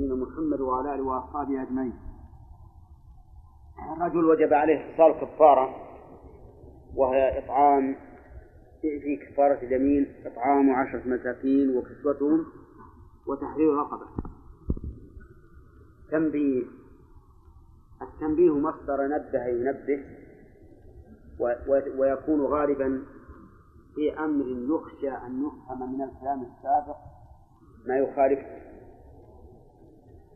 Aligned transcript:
نبينا 0.00 0.14
محمد 0.14 0.60
وعلى 0.60 0.94
آله 0.94 1.02
وأصحابه 1.02 1.62
أجمعين. 1.62 1.92
الرجل 3.96 4.24
وجب 4.24 4.52
عليه 4.52 4.90
اتصال 4.90 5.12
كفارة 5.20 5.74
وهي 6.94 7.38
إطعام 7.44 7.96
في 8.80 9.16
كفارة 9.16 9.58
اليمين 9.62 10.14
إطعام 10.26 10.70
عشرة 10.70 11.02
مساكين 11.06 11.76
وكسوتهم 11.76 12.46
وتحرير 13.26 13.74
رقبة. 13.74 14.06
تنبيه 16.10 16.64
التنبيه 18.02 18.58
مصدر 18.58 19.08
نبه 19.08 19.46
ينبه 19.46 20.04
ويكون 21.98 22.40
غالبا 22.40 23.02
في 23.94 24.18
أمر 24.18 24.46
يخشى 24.46 25.10
أن 25.10 25.46
يفهم 25.46 25.92
من 25.92 26.02
الكلام 26.02 26.42
السابق 26.42 26.96
ما 27.86 27.96
يخالفه. 27.96 28.69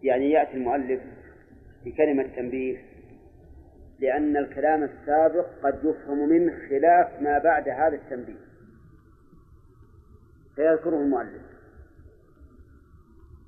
يعني 0.05 0.30
يأتي 0.30 0.55
المؤلف 0.55 1.02
بكلمة 1.84 2.23
تنبيه 2.37 2.79
لأن 3.98 4.37
الكلام 4.37 4.83
السابق 4.83 5.46
قد 5.62 5.84
يفهم 5.84 6.29
منه 6.29 6.69
خلاف 6.69 7.23
ما 7.23 7.38
بعد 7.38 7.69
هذا 7.69 7.96
التنبيه. 7.96 8.45
فيذكره 10.56 10.96
المؤلف. 10.96 11.43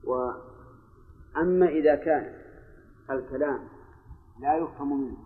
وأما 0.04 1.68
إذا 1.68 1.94
كان 1.94 2.32
الكلام 3.10 3.68
لا 4.40 4.56
يفهم 4.56 5.00
منه 5.00 5.16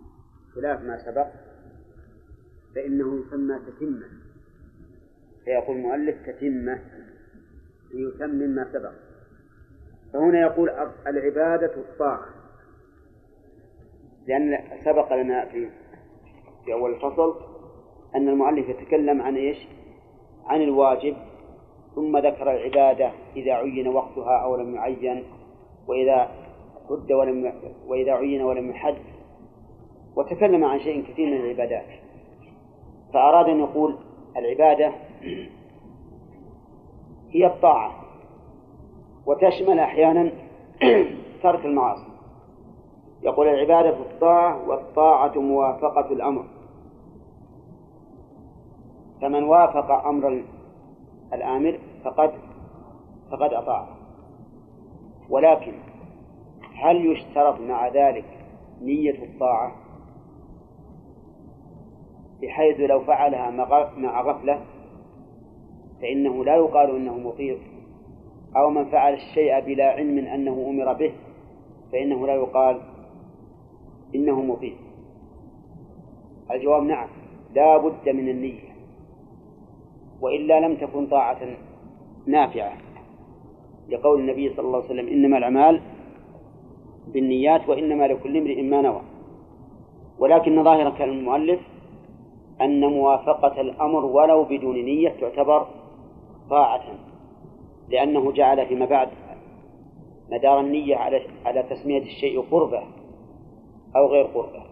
خلاف 0.54 0.82
ما 0.82 1.04
سبق 1.04 1.28
فإنه 2.74 3.20
يسمى 3.20 3.58
تتمة. 3.58 4.06
فيقول 5.44 5.76
المؤلف 5.76 6.26
تتمة 6.26 6.82
ليتمم 7.94 8.54
ما 8.54 8.72
سبق. 8.72 9.09
فهنا 10.12 10.40
يقول 10.40 10.70
العبادة 11.06 11.74
الطاعة. 11.76 12.26
لأن 14.26 14.58
سبق 14.84 15.12
لنا 15.12 15.44
في 15.44 15.70
في 16.64 16.72
أول 16.72 16.94
الفصل 16.94 17.34
أن 18.14 18.28
المؤلف 18.28 18.68
يتكلم 18.68 19.22
عن 19.22 19.36
إيش؟ 19.36 19.68
عن 20.46 20.62
الواجب 20.62 21.16
ثم 21.94 22.18
ذكر 22.18 22.52
العبادة 22.52 23.12
إذا 23.36 23.52
عين 23.52 23.88
وقتها 23.88 24.38
أو 24.44 24.56
لم 24.56 24.74
يعين 24.74 25.24
وإذا 25.86 26.30
حد 26.88 27.12
ولم 27.12 27.52
وإذا 27.86 28.12
عين 28.12 28.42
ولم 28.42 28.70
يحد. 28.70 28.96
وتكلم 30.16 30.64
عن 30.64 30.80
شيء 30.80 31.12
كثير 31.12 31.26
من 31.26 31.36
العبادات. 31.36 31.86
فأراد 33.12 33.48
أن 33.48 33.60
يقول 33.60 33.98
العبادة 34.36 34.88
هي 37.34 37.46
الطاعة. 37.46 38.09
وتشمل 39.26 39.78
أحيانا 39.78 40.32
ترك 41.42 41.64
المعاصي. 41.64 42.10
يقول 43.22 43.48
العبادة 43.48 43.96
الطاعة 43.96 44.68
والطاعة 44.68 45.38
موافقة 45.38 46.12
الأمر. 46.12 46.44
فمن 49.20 49.44
وافق 49.44 49.90
أمر 50.06 50.42
الآمر 51.32 51.78
فقد 52.04 52.32
فقد 53.30 53.52
أطاع. 53.52 53.86
ولكن 55.28 55.72
هل 56.74 57.06
يشترط 57.06 57.60
مع 57.60 57.88
ذلك 57.88 58.24
نية 58.82 59.24
الطاعة؟ 59.24 59.72
بحيث 62.42 62.80
لو 62.80 63.00
فعلها 63.00 63.50
مع 63.96 64.22
غفلة 64.22 64.60
فإنه 66.02 66.44
لا 66.44 66.56
يقال 66.56 66.96
إنه 66.96 67.18
مطيع. 67.18 67.56
أو 68.56 68.70
من 68.70 68.84
فعل 68.84 69.14
الشيء 69.14 69.60
بلا 69.60 69.90
علم 69.90 70.18
أنه 70.18 70.66
أمر 70.68 70.92
به 70.92 71.12
فإنه 71.92 72.26
لا 72.26 72.34
يقال 72.34 72.80
إنه 74.14 74.42
مطيع 74.42 74.72
الجواب 76.50 76.82
نعم 76.82 77.08
لا 77.54 77.76
بد 77.76 78.08
من 78.08 78.28
النية 78.28 78.70
وإلا 80.20 80.60
لم 80.60 80.76
تكن 80.76 81.06
طاعة 81.06 81.38
نافعة. 82.26 82.72
لقول 83.88 84.20
النبي 84.20 84.54
صلى 84.54 84.66
الله 84.66 84.76
عليه 84.76 84.86
وسلم 84.86 85.08
إنما 85.08 85.38
الأعمال 85.38 85.80
بالنيات 87.08 87.68
وإنما 87.68 88.04
لكل 88.04 88.36
امرئ 88.36 88.62
ما 88.62 88.82
نوى. 88.82 89.02
ولكن 90.18 90.64
ظاهر 90.64 90.90
كلام 90.90 91.10
المؤلف 91.10 91.60
أن 92.60 92.80
موافقة 92.86 93.60
الأمر 93.60 94.04
ولو 94.04 94.44
بدون 94.44 94.84
نية 94.84 95.08
تعتبر 95.20 95.66
طاعة. 96.50 96.82
لأنه 97.90 98.32
جعل 98.32 98.66
فيما 98.66 98.86
بعد 98.86 99.08
مدار 100.30 100.60
النية 100.60 100.96
على 100.96 101.22
على 101.44 101.62
تسمية 101.62 102.02
الشيء 102.02 102.40
قربة 102.40 102.82
أو 103.96 104.06
غير 104.06 104.24
قربة. 104.24 104.62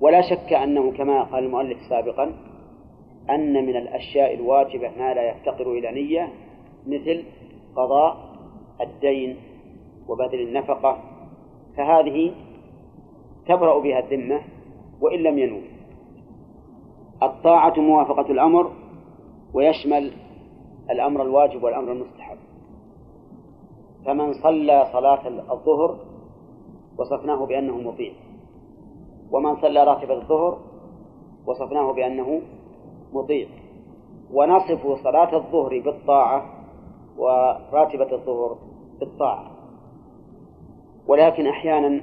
ولا 0.00 0.20
شك 0.20 0.52
أنه 0.52 0.92
كما 0.92 1.22
قال 1.22 1.44
المؤلف 1.44 1.78
سابقا 1.88 2.32
أن 3.30 3.66
من 3.66 3.76
الأشياء 3.76 4.34
الواجبة 4.34 4.90
ما 4.98 5.14
لا 5.14 5.30
يفتقر 5.30 5.72
إلى 5.72 5.92
نية 5.92 6.32
مثل 6.86 7.24
قضاء 7.76 8.16
الدين 8.80 9.36
وبذل 10.08 10.40
النفقة. 10.40 10.98
فهذه 11.76 12.32
تبرأ 13.46 13.78
بها 13.78 13.98
الذمة 13.98 14.40
وإن 15.00 15.18
لم 15.22 15.38
ينوي 15.38 15.62
الطاعة 17.22 17.80
موافقة 17.80 18.30
الأمر 18.32 18.70
ويشمل 19.54 20.12
الأمر 20.90 21.22
الواجب 21.22 21.62
والأمر 21.62 21.92
المستحب. 21.92 22.38
فمن 24.06 24.32
صلى 24.32 24.88
صلاة 24.92 25.28
الظهر 25.28 25.98
وصفناه 26.98 27.46
بأنه 27.46 27.78
مطيع 27.78 28.12
ومن 29.32 29.56
صلى 29.56 29.84
راتب 29.84 30.10
الظهر 30.10 30.58
وصفناه 31.46 31.92
بأنه 31.92 32.42
مطيع 33.12 33.48
ونصف 34.32 35.02
صلاة 35.04 35.36
الظهر 35.36 35.80
بالطاعة 35.80 36.44
وراتبة 37.18 38.12
الظهر 38.12 38.58
بالطاعة. 39.00 39.50
ولكن 41.06 41.46
أحيانا 41.46 42.00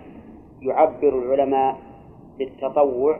يعبر 0.61 1.19
العلماء 1.19 1.77
بالتطوع 2.37 3.19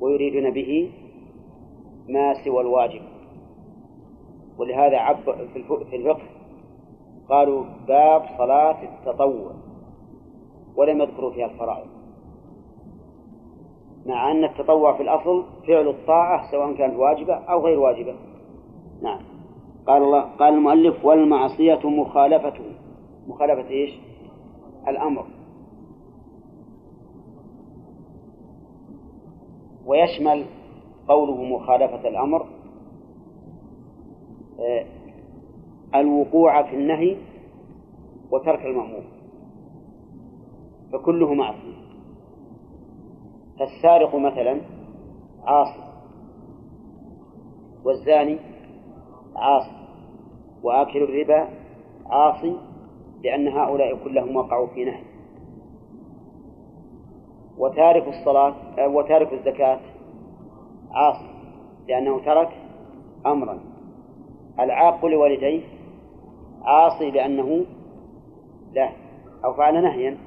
ويريدون 0.00 0.50
به 0.50 0.92
ما 2.08 2.34
سوى 2.44 2.60
الواجب. 2.60 3.02
ولهذا 4.58 4.96
عب 4.96 5.16
في 5.52 5.96
الفقه 5.96 6.22
قالوا 7.28 7.64
باب 7.88 8.22
صلاة 8.38 8.82
التطوع 8.82 9.50
ولم 10.76 11.00
يذكروا 11.00 11.30
فيها 11.30 11.46
الفرائض. 11.46 11.86
مع 14.06 14.30
أن 14.30 14.44
التطوع 14.44 14.96
في 14.96 15.02
الأصل 15.02 15.44
فعل 15.66 15.88
الطاعة 15.88 16.50
سواء 16.50 16.74
كانت 16.74 16.96
واجبة 16.96 17.34
أو 17.34 17.66
غير 17.66 17.78
واجبة. 17.78 18.14
نعم. 19.02 19.20
قال 19.86 20.02
الله 20.02 20.20
قال 20.20 20.54
المؤلف 20.54 21.04
والمعصية 21.04 21.88
مخالفته 21.88 22.64
مخالفة 23.28 23.70
إيش؟ 23.70 23.90
الأمر. 24.88 25.26
ويشمل 29.86 30.44
قوله 31.08 31.44
مخالفة 31.44 32.08
الأمر 32.08 32.46
الوقوع 35.94 36.62
في 36.62 36.76
النهي 36.76 37.16
وترك 38.30 38.66
المأمور. 38.66 39.02
فكله 40.92 41.34
معصية. 41.34 41.78
فالسارق 43.58 44.14
مثلا 44.14 44.60
عاصي 45.44 45.80
والزاني 47.84 48.38
عاصي 49.36 49.70
وآكل 50.62 51.02
الربا 51.02 51.48
عاصي 52.06 52.56
لأن 53.24 53.48
هؤلاء 53.48 54.04
كلهم 54.04 54.36
وقعوا 54.36 54.66
في 54.66 54.84
نهي. 54.84 55.04
وتارك 57.58 58.08
الصلاة 58.08 58.54
آه، 58.78 58.88
وتارك 58.88 59.32
الزكاة 59.32 59.80
عاصي 60.90 61.28
لأنه 61.88 62.24
ترك 62.24 62.48
أمرا. 63.26 63.67
العاق 64.60 65.06
لوالديه 65.06 65.60
عاصي 66.62 67.10
لأنه 67.10 67.64
لا 68.72 68.90
أو 69.44 69.52
فعل 69.54 69.82
نهيا 69.82 70.18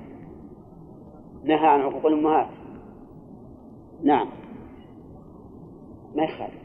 نهى 1.44 1.68
عن 1.68 1.81
عقوق 1.81 2.06
الأمهات. 2.06 2.48
نعم. 4.04 4.28
ما 6.16 6.24
يخالف. 6.24 6.62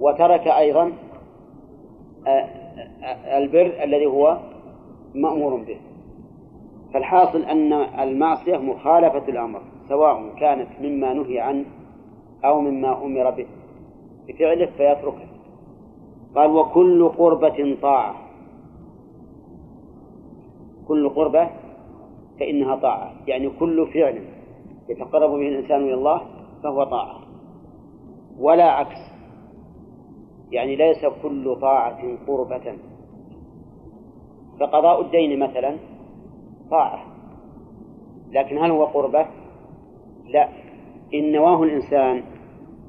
وترك 0.00 0.46
أيضا 0.46 0.92
آه، 2.26 2.30
آه، 2.30 3.38
البر 3.38 3.84
الذي 3.84 4.06
هو 4.06 4.38
مأمور 5.14 5.56
به. 5.56 5.80
فالحاصل 6.94 7.42
أن 7.42 7.72
المعصية 7.72 8.56
مخالفة 8.56 9.28
الأمر 9.28 9.62
سواء 9.88 10.34
كانت 10.40 10.68
مما 10.80 11.12
نهي 11.12 11.40
عنه 11.40 11.64
أو 12.44 12.60
مما 12.60 13.04
أمر 13.04 13.30
به. 13.30 13.46
بفعله 14.28 14.66
فيتركه. 14.66 15.31
قال 16.34 16.50
وكل 16.50 17.08
قربة 17.08 17.76
طاعة. 17.82 18.14
كل 20.88 21.08
قربة 21.08 21.50
فإنها 22.40 22.76
طاعة. 22.76 23.12
يعني 23.26 23.50
كل 23.50 23.86
فعل 23.86 24.24
يتقرب 24.88 25.30
به 25.30 25.48
الإنسان 25.48 25.82
إلى 25.82 25.94
الله 25.94 26.22
فهو 26.62 26.84
طاعة. 26.84 27.20
ولا 28.38 28.64
عكس. 28.64 28.98
يعني 30.50 30.76
ليس 30.76 31.06
كل 31.22 31.56
طاعة 31.60 32.16
قربة. 32.26 32.76
فقضاء 34.60 35.00
الدين 35.00 35.38
مثلا 35.38 35.76
طاعة. 36.70 37.04
لكن 38.32 38.58
هل 38.58 38.70
هو 38.70 38.84
قربة؟ 38.84 39.26
لا. 40.28 40.48
إن 41.14 41.32
نواه 41.32 41.62
الإنسان 41.62 42.22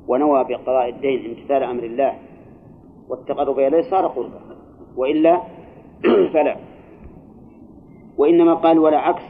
ونوى 0.07 0.43
بقضاء 0.43 0.89
الدين 0.89 1.25
امتثال 1.25 1.63
أمر 1.63 1.83
الله 1.83 2.19
والتقرب 3.09 3.59
إليه 3.59 3.89
صار 3.89 4.07
قربة 4.07 4.39
وإلا 4.97 5.41
فلا. 6.33 6.57
وإنما 8.17 8.53
قال 8.53 8.79
ولا 8.79 8.97
عكس 8.97 9.23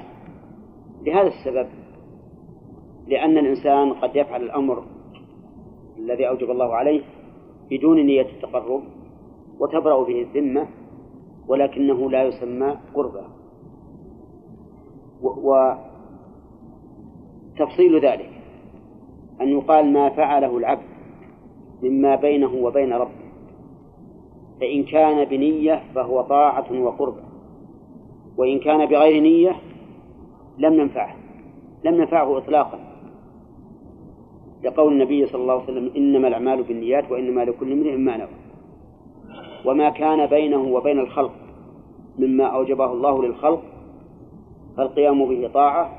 لهذا 1.06 1.28
السبب 1.28 1.68
لأن 3.08 3.38
الإنسان 3.38 3.94
قد 3.94 4.16
يفعل 4.16 4.44
الأمر 4.44 4.84
الذي 5.98 6.28
أوجب 6.28 6.52
الله 6.52 6.76
عليه 6.76 7.02
بدون 7.72 8.06
نية 8.06 8.22
التقرب 8.22 8.84
وتبرأ 9.60 10.04
به 10.04 10.22
الذمة 10.22 10.68
ولكنه 11.48 12.12
لا 12.12 12.24
يسمى 12.24 12.78
قربة 12.94 13.24
وتفصيل 17.60 18.06
ذلك 18.06 18.30
أن 19.42 19.48
يقال 19.48 19.94
ما 19.94 20.10
فعله 20.10 20.58
العبد 20.58 20.94
مما 21.84 22.16
بينه 22.16 22.54
وبين 22.54 22.94
ربه. 22.94 23.23
فإن 24.62 24.84
كان 24.84 25.26
بنية 25.26 25.84
فهو 25.96 26.22
طاعة 26.22 26.82
وقربة 26.82 27.24
وإن 28.38 28.60
كان 28.60 28.86
بغير 28.86 29.22
نية 29.24 29.56
لم 30.58 30.74
ننفعه 30.74 31.16
لم 31.84 31.96
ننفعه 31.96 32.38
إطلاقا. 32.38 32.80
لقول 34.64 34.94
النبي 34.94 35.26
صلى 35.26 35.42
الله 35.42 35.54
عليه 35.54 35.64
وسلم 35.64 35.92
إنما 35.98 36.28
الأعمال 36.28 36.64
بالنيات 36.64 37.12
وإنما 37.12 37.46
لكل 37.46 37.72
امرئ 37.72 37.96
ما 37.96 38.18
نوى. 38.18 38.28
وما 39.66 39.90
كان 39.90 40.26
بينه 40.26 40.62
وبين 40.62 41.00
الخلق 41.00 41.34
مما 42.20 42.46
أوجبه 42.46 42.92
الله 42.92 43.24
للخلق 43.24 43.64
فالقيام 44.78 45.26
به 45.26 45.50
طاعة 45.54 45.90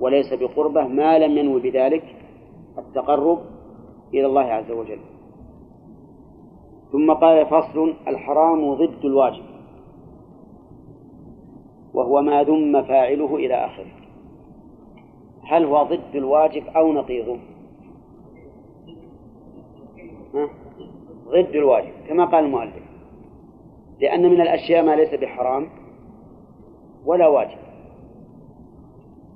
وليس 0.00 0.34
بقربة 0.34 0.86
ما 0.86 1.18
لم 1.18 1.38
ينوي 1.38 1.60
بذلك 1.60 2.04
التقرب 2.78 3.38
إلى 4.14 4.26
الله 4.26 4.44
عز 4.44 4.70
وجل. 4.70 4.98
ثم 6.92 7.12
قال 7.12 7.46
فصل 7.46 7.94
الحرام 8.08 8.74
ضد 8.74 9.04
الواجب 9.04 9.44
وهو 11.94 12.22
ما 12.22 12.42
ذم 12.42 12.82
فاعله 12.82 13.36
إلى 13.36 13.54
آخره. 13.54 13.92
هل 15.42 15.64
هو 15.64 15.82
ضد 15.82 16.14
الواجب 16.16 16.66
أو 16.66 16.92
نقيضه؟ 16.92 17.36
ها؟ 20.34 20.48
ضد 21.28 21.54
الواجب 21.54 21.92
كما 22.08 22.24
قال 22.24 22.44
المؤلف. 22.44 22.88
لأن 24.00 24.30
من 24.30 24.40
الأشياء 24.40 24.84
ما 24.84 24.96
ليس 24.96 25.14
بحرام 25.14 25.66
ولا 27.06 27.26
واجب. 27.26 27.58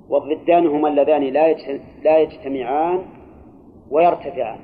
والضدان 0.09 0.67
هما 0.67 0.87
اللذان 0.87 1.23
لا 2.03 2.17
يجتمعان 2.19 2.99
ويرتفعان 3.91 4.59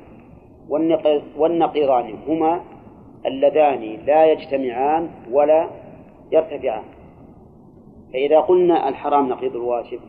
والنقيضان 1.38 2.16
هما 2.28 2.62
اللذان 3.26 3.98
لا 4.06 4.26
يجتمعان 4.26 5.10
ولا 5.32 5.70
يرتفعان. 6.32 6.84
فإذا 8.14 8.40
قلنا 8.40 8.90
الحرام 8.90 9.30
نقيض 9.30 9.56
الواجب 9.56 10.00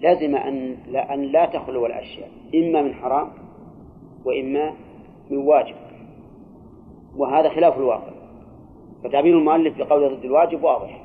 لازم 0.00 0.36
أن 0.36 0.76
لا, 0.90 1.14
أن 1.14 1.22
لا 1.22 1.46
تخلو 1.46 1.86
الأشياء 1.86 2.28
إما 2.54 2.82
من 2.82 2.94
حرام 2.94 3.28
وإما 4.24 4.72
من 5.30 5.38
واجب. 5.38 5.74
وهذا 7.16 7.48
خلاف 7.48 7.78
الواقع. 7.78 8.10
فتعبير 9.04 9.38
المؤلف 9.38 9.78
بقول 9.78 10.16
ضد 10.16 10.24
الواجب 10.24 10.62
واضح 10.64 11.04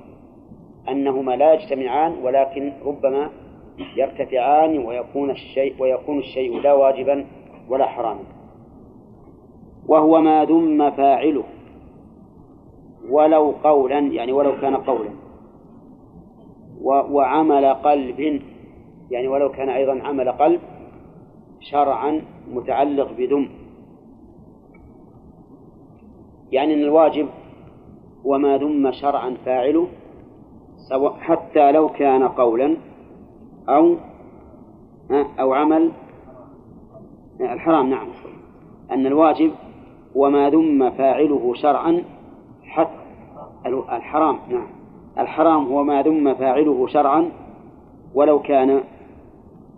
أنهما 0.89 1.35
لا 1.35 1.53
يجتمعان 1.53 2.11
ولكن 2.23 2.73
ربما 2.85 3.29
يرتفعان 3.97 4.77
ويكون 4.77 5.31
الشيء 5.31 5.75
ويكون 5.79 6.19
الشيء 6.19 6.59
لا 6.59 6.73
واجبا 6.73 7.25
ولا 7.69 7.85
حراما. 7.85 8.23
وهو 9.87 10.21
ما 10.21 10.45
ذم 10.45 10.91
فاعله. 10.91 11.43
ولو 13.09 13.51
قولا 13.63 13.99
يعني 13.99 14.31
ولو 14.31 14.61
كان 14.61 14.75
قولا. 14.75 15.09
وعمل 16.83 17.65
قلب 17.65 18.41
يعني 19.11 19.27
ولو 19.27 19.51
كان 19.51 19.69
أيضا 19.69 20.01
عمل 20.03 20.31
قلب 20.31 20.61
شرعا 21.59 22.21
متعلق 22.53 23.11
بذم. 23.17 23.49
يعني 26.51 26.73
أن 26.73 26.81
الواجب 26.81 27.27
وما 28.25 28.57
ذم 28.57 28.91
شرعا 28.91 29.37
فاعله 29.45 29.87
سواء 30.89 31.13
حتى 31.13 31.71
لو 31.71 31.89
كان 31.89 32.27
قولا 32.27 32.77
أو 33.69 33.95
أو 35.39 35.53
عمل 35.53 35.91
الحرام 37.41 37.89
نعم. 37.89 38.07
أن 38.91 39.05
الواجب 39.05 39.51
وما 40.15 40.49
ذم 40.49 40.89
فاعله 40.89 41.53
شرعا 41.53 42.03
حتى 42.63 43.01
الحرام 43.67 44.39
نعم. 44.49 44.67
الحرام 45.19 45.65
هو 45.65 45.83
ما 45.83 46.01
ذم 46.01 46.33
فاعله 46.33 46.87
شرعا 46.87 47.31
ولو 48.15 48.39
كان 48.39 48.83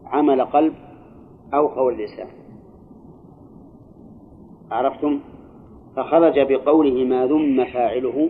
عمل 0.06 0.42
قلب 0.42 0.74
أو 1.54 1.68
قول 1.68 1.98
لسان. 1.98 2.28
عرفتم؟ 4.72 5.20
فخرج 5.96 6.40
بقوله 6.40 7.06
ما 7.06 7.26
ذم 7.28 7.66
فاعله 7.66 8.30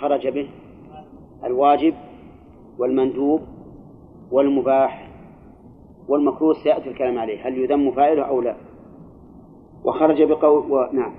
خرج 0.00 0.28
به 0.28 0.48
الواجب 1.44 1.94
والمندوب 2.78 3.40
والمباح 4.32 5.08
والمكروه 6.08 6.54
سيأتي 6.54 6.88
الكلام 6.88 7.18
عليه. 7.18 7.48
هل 7.48 7.58
يذم 7.58 7.90
فاعله 7.90 8.22
أو 8.22 8.40
لا؟ 8.40 8.65
وخرج 9.84 10.22
بقول 10.22 10.72
و... 10.72 10.88
نعم. 10.92 11.12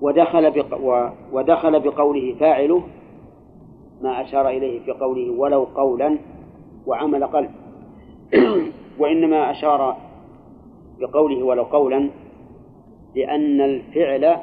ودخل 0.00 0.50
بق... 0.50 0.80
و... 0.80 1.08
ودخل 1.32 1.80
بقوله 1.80 2.34
فاعله 2.40 2.82
ما 4.02 4.22
أشار 4.22 4.48
إليه 4.48 4.80
في 4.84 4.92
قوله 4.92 5.30
ولو 5.30 5.64
قولا 5.64 6.18
وعمل 6.86 7.24
قلب. 7.24 7.50
وإنما 9.00 9.50
أشار 9.50 9.96
بقوله 11.00 11.42
ولو 11.44 11.62
قولا 11.62 12.10
لأن 13.14 13.60
الفعل 13.60 14.36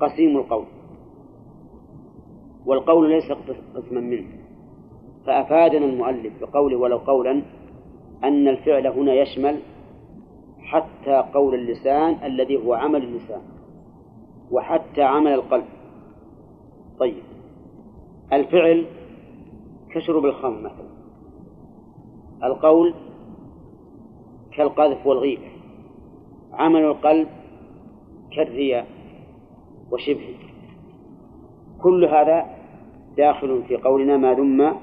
قسيم 0.00 0.36
القول. 0.36 0.64
والقول 2.66 3.08
ليس 3.08 3.32
قسما 3.76 4.00
منه. 4.00 4.26
فأفادنا 5.26 5.84
المؤلف 5.84 6.32
بقوله 6.40 6.76
ولو 6.76 6.96
قولا 6.96 7.42
أن 8.24 8.48
الفعل 8.48 8.86
هنا 8.86 9.14
يشمل 9.14 9.60
حتى 10.66 11.24
قول 11.34 11.54
اللسان 11.54 12.18
الذي 12.24 12.56
هو 12.56 12.74
عمل 12.74 13.02
اللسان 13.02 13.42
وحتى 14.50 15.02
عمل 15.02 15.32
القلب. 15.32 15.64
طيب. 16.98 17.22
الفعل 18.32 18.86
كشرب 19.90 20.24
الخمر 20.24 20.58
مثلا. 20.58 20.86
القول 22.44 22.94
كالقذف 24.52 25.06
والغيبة 25.06 25.48
عمل 26.52 26.84
القلب 26.84 27.28
كالرياء 28.36 28.86
وشبهه. 29.92 30.38
كل 31.82 32.04
هذا 32.04 32.46
داخل 33.16 33.62
في 33.68 33.76
قولنا 33.76 34.16
ما 34.16 34.34
ذم 34.34 34.76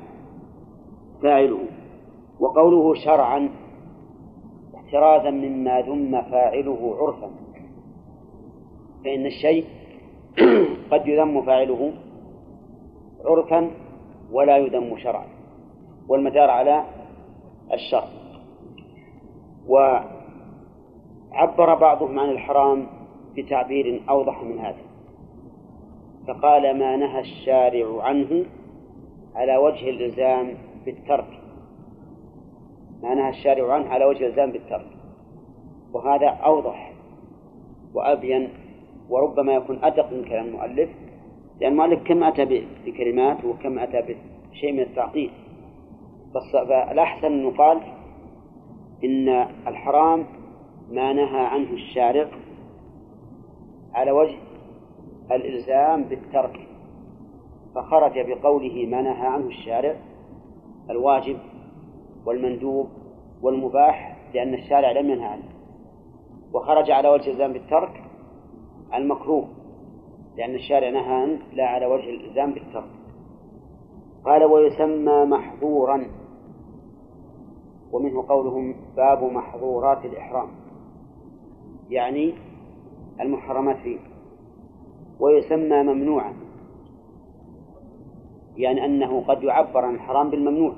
فاعله 1.21 1.59
وقوله 2.39 2.93
شرعا 2.93 3.49
احترازا 4.93 5.29
مما 5.29 5.81
ذم 5.81 6.21
فاعله 6.21 6.95
عرفا. 6.99 7.31
فإن 9.03 9.25
الشيء 9.25 9.65
قد 10.91 11.07
يذم 11.07 11.41
فاعله 11.41 11.93
عرفا 13.25 13.71
ولا 14.31 14.57
يذم 14.57 14.97
شرعا. 14.97 15.25
والمدار 16.07 16.49
على 16.49 16.83
الشرع. 17.73 18.07
وعبر 19.67 20.05
بعضهم 21.75 22.19
عن 22.19 22.29
الحرام 22.29 22.87
بتعبير 23.37 24.01
أوضح 24.09 24.43
من 24.43 24.59
هذا. 24.59 24.83
فقال 26.27 26.79
ما 26.79 26.95
نهى 26.95 27.19
الشارع 27.19 28.03
عنه 28.03 28.45
على 29.35 29.57
وجه 29.57 29.89
الإلزام 29.89 30.53
بالترك 30.85 31.42
ما 33.03 33.13
نهى 33.13 33.29
الشارع 33.29 33.73
عنه 33.73 33.89
على 33.89 34.05
وجه 34.05 34.17
الإلزام 34.17 34.51
بالترك. 34.51 34.87
وهذا 35.93 36.27
أوضح 36.27 36.93
وأبين 37.93 38.49
وربما 39.09 39.53
يكون 39.53 39.79
أدق 39.83 40.13
من 40.13 40.23
كلام 40.23 40.45
المؤلف 40.45 40.89
لأن 41.61 41.71
المؤلف 41.71 42.03
كم 42.03 42.23
أتى 42.23 42.65
بكلمات 42.85 43.45
وكم 43.45 43.79
أتى 43.79 44.15
بشيء 44.51 44.71
من 44.71 44.79
التعطيل 44.79 45.31
فالأحسن 46.53 47.27
أن 47.27 47.47
يقال 47.47 47.81
إن 49.03 49.29
الحرام 49.67 50.25
ما 50.91 51.13
نهى 51.13 51.45
عنه 51.45 51.71
الشارع 51.71 52.27
على 53.93 54.11
وجه 54.11 54.35
الإلزام 55.31 56.03
بالترك. 56.03 56.67
فخرج 57.75 58.19
بقوله 58.19 58.85
ما 58.85 59.01
نهى 59.01 59.27
عنه 59.27 59.47
الشارع 59.47 59.95
الواجب 60.89 61.37
والمندوب 62.25 62.87
والمباح 63.41 64.17
لأن 64.33 64.53
الشارع 64.53 64.91
لم 64.91 65.09
ينهى 65.09 65.25
عنه. 65.25 65.49
وخرج 66.53 66.91
على 66.91 67.09
وجه 67.09 67.23
الإلزام 67.25 67.53
بالترك 67.53 68.03
المكروه 68.93 69.47
لأن 70.37 70.55
الشارع 70.55 70.89
نهى 70.89 71.13
عنه 71.13 71.39
لا 71.53 71.65
على 71.65 71.85
وجه 71.85 72.09
الإلزام 72.09 72.53
بالترك. 72.53 72.89
قال 74.25 74.43
ويسمى 74.43 75.25
محظورا. 75.25 76.07
ومنه 77.91 78.27
قولهم 78.27 78.75
باب 78.95 79.23
محظورات 79.23 80.05
الإحرام. 80.05 80.47
يعني 81.89 82.33
المحرمات 83.21 83.77
فيه. 83.77 83.99
ويسمى 85.19 85.83
ممنوعا 85.83 86.33
يعني 88.57 88.85
أنه 88.85 89.21
قد 89.27 89.43
يعبر 89.43 89.85
عن 89.85 89.95
الحرام 89.95 90.29
بالممنوع. 90.29 90.73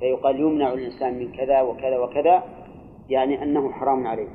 فيقال 0.00 0.40
يمنع 0.40 0.72
الإنسان 0.72 1.18
من 1.18 1.32
كذا 1.32 1.62
وكذا 1.62 1.98
وكذا 1.98 2.42
يعني 3.08 3.42
أنه 3.42 3.70
حرام 3.72 4.06
عليه. 4.06 4.28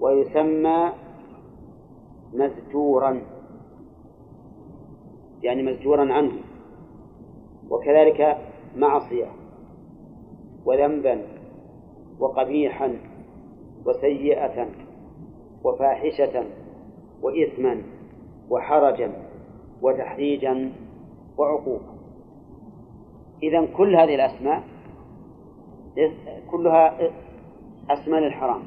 ويسمى 0.00 0.92
مزجورا 2.34 3.22
يعني 5.42 5.62
مزجورا 5.62 6.12
عنه. 6.12 6.32
وكذلك 7.70 8.38
معصية 8.76 9.26
وذنبا 10.64 11.22
وقبيحا 12.20 12.96
وسيئة 13.86 14.66
وفاحشة 15.64 16.44
وإثما 17.22 17.82
وحرجا 18.50 19.12
وتحريجا 19.82 20.72
وعقوبة. 21.38 21.95
إذا 23.42 23.66
كل 23.76 23.96
هذه 23.96 24.14
الأسماء 24.14 24.62
كلها 26.50 27.10
أسماء 27.90 28.20
للحرام. 28.20 28.62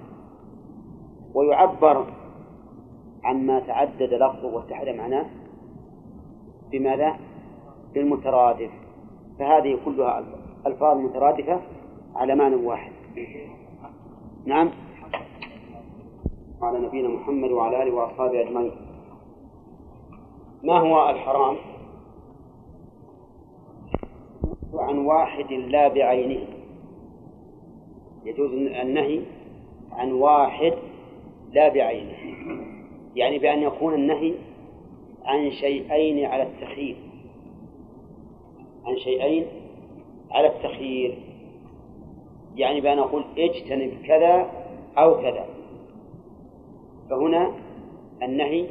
ويعبر 1.33 2.05
عما 3.23 3.59
تعدد 3.59 4.13
لفظه 4.13 4.47
واتحد 4.47 4.89
معناه 4.89 5.25
بماذا؟ 6.71 7.17
بالمترادف. 7.93 8.71
فهذه 9.39 9.79
كلها 9.85 10.23
ألفاظ 10.67 10.97
مترادفة 10.97 11.61
على 12.15 12.35
معنى 12.35 12.55
واحد. 12.55 12.91
نعم. 14.45 14.69
على 16.61 16.79
نبينا 16.79 17.09
محمد 17.09 17.51
وعلى 17.51 17.83
آله 17.83 17.93
وأصحابه 17.93 18.41
أجمعين. 18.41 18.71
ما 20.63 20.79
هو 20.79 21.09
الحرام؟ 21.09 21.55
عن 24.73 24.97
واحد 24.97 25.53
لا 25.53 25.87
بعينه. 25.87 26.39
يجوز 28.25 28.53
النهي 28.53 29.21
عن 29.91 30.11
واحد 30.11 30.73
لا 31.51 31.69
بعينه. 31.69 32.17
يعني 33.15 33.39
بأن 33.39 33.61
يكون 33.61 33.93
النهي 33.93 34.33
عن 35.25 35.51
شيئين 35.51 36.25
على 36.25 36.43
التخيير. 36.43 36.95
عن 38.85 38.97
شيئين 38.97 39.45
على 40.31 40.47
التخيير. 40.47 41.17
يعني 42.55 42.81
بأن 42.81 42.99
أقول 42.99 43.23
اجتنب 43.37 43.91
كذا 44.07 44.51
أو 44.97 45.21
كذا. 45.21 45.45
فهنا 47.09 47.51
النهي 48.23 48.65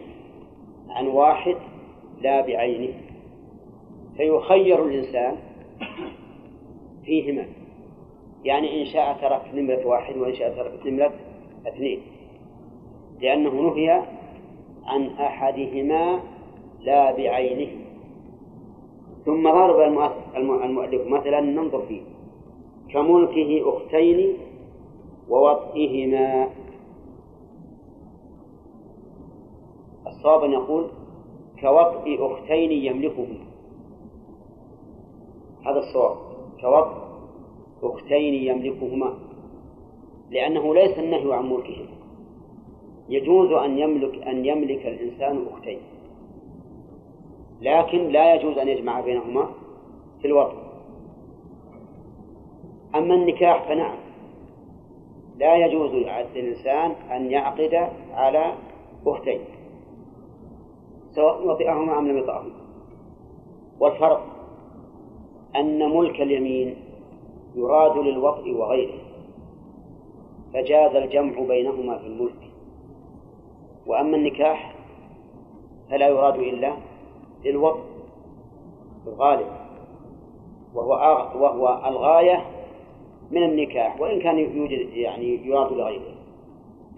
عن 0.89 1.07
واحد 1.07 1.57
لا 2.21 2.41
بعينه. 2.41 2.95
فيخير 4.17 4.85
الإنسان 4.85 5.37
فيهما. 7.05 7.47
يعني 8.45 8.83
إن 8.83 8.87
شاء 8.87 9.19
ترك 9.21 9.55
نمرة 9.55 9.87
واحد 9.87 10.17
وإن 10.17 10.35
شاء 10.35 10.57
ترك 10.57 10.87
نمرة 10.87 11.13
اثنين. 11.67 12.01
لأنه 13.21 13.51
نهي 13.51 14.03
عن 14.85 15.07
أحدهما 15.07 16.21
لا 16.81 17.17
بعينه. 17.17 17.85
ثم 19.25 19.51
ضرب 19.51 19.81
المؤلف 20.37 21.07
مثلا 21.07 21.41
ننظر 21.41 21.83
فيه. 21.83 22.03
كملكه 22.93 23.69
أختين 23.69 24.33
ووطئهما. 25.29 26.49
الصواب 30.07 30.45
أن 30.45 30.53
يقول 30.53 30.87
كوطئ 31.61 32.27
أختين 32.27 32.73
يملكهما 32.73 33.48
هذا 35.71 35.79
الصواب. 35.79 36.17
كوطئ 36.61 37.09
أختين 37.83 38.35
يملكهما 38.35 39.15
لأنه 40.31 40.75
ليس 40.75 40.99
النهي 40.99 41.35
عن 41.35 41.51
ملكهما. 41.51 41.99
يجوز 43.09 43.53
أن 43.53 43.79
يملك 43.79 44.23
أن 44.23 44.45
يملك 44.45 44.87
الإنسان 44.87 45.47
أختين 45.53 45.79
لكن 47.61 48.09
لا 48.09 48.35
يجوز 48.35 48.59
أن 48.59 48.69
يجمع 48.69 49.01
بينهما 49.01 49.49
في 50.21 50.27
الوطن. 50.27 50.57
أما 52.95 53.15
النكاح 53.15 53.69
فنعم 53.69 53.99
لا 55.39 55.57
يجوز 55.57 55.91
للإنسان 55.91 56.91
أن 56.91 57.31
يعقد 57.31 57.89
على 58.13 58.55
أختين 59.07 59.41
سواء 61.15 61.49
وطئهما 61.49 61.99
أم 61.99 62.09
لم 62.09 62.19
يطعهما 62.19 62.55
والفرق 63.81 64.38
أن 65.57 65.97
ملك 65.97 66.21
اليمين 66.21 66.77
يراد 67.55 67.97
للوطء 67.99 68.53
وغيره 68.53 68.99
فجاز 70.55 70.97
الجمع 70.97 71.41
بينهما 71.41 71.99
في 71.99 72.07
الملك. 72.07 72.51
وأما 73.87 74.17
النكاح 74.17 74.75
فلا 75.91 76.09
يراد 76.09 76.35
إلا 76.35 76.73
للوطء 77.45 77.83
في 79.05 79.11
الغالب 79.11 79.47
وهو 80.75 80.93
وهو 81.41 81.83
الغاية 81.87 82.45
من 83.31 83.43
النكاح 83.43 84.01
وإن 84.01 84.21
كان 84.21 84.39
يوجد 84.39 84.89
يعني 84.93 85.47
يراد 85.47 85.73
لغيره. 85.73 86.15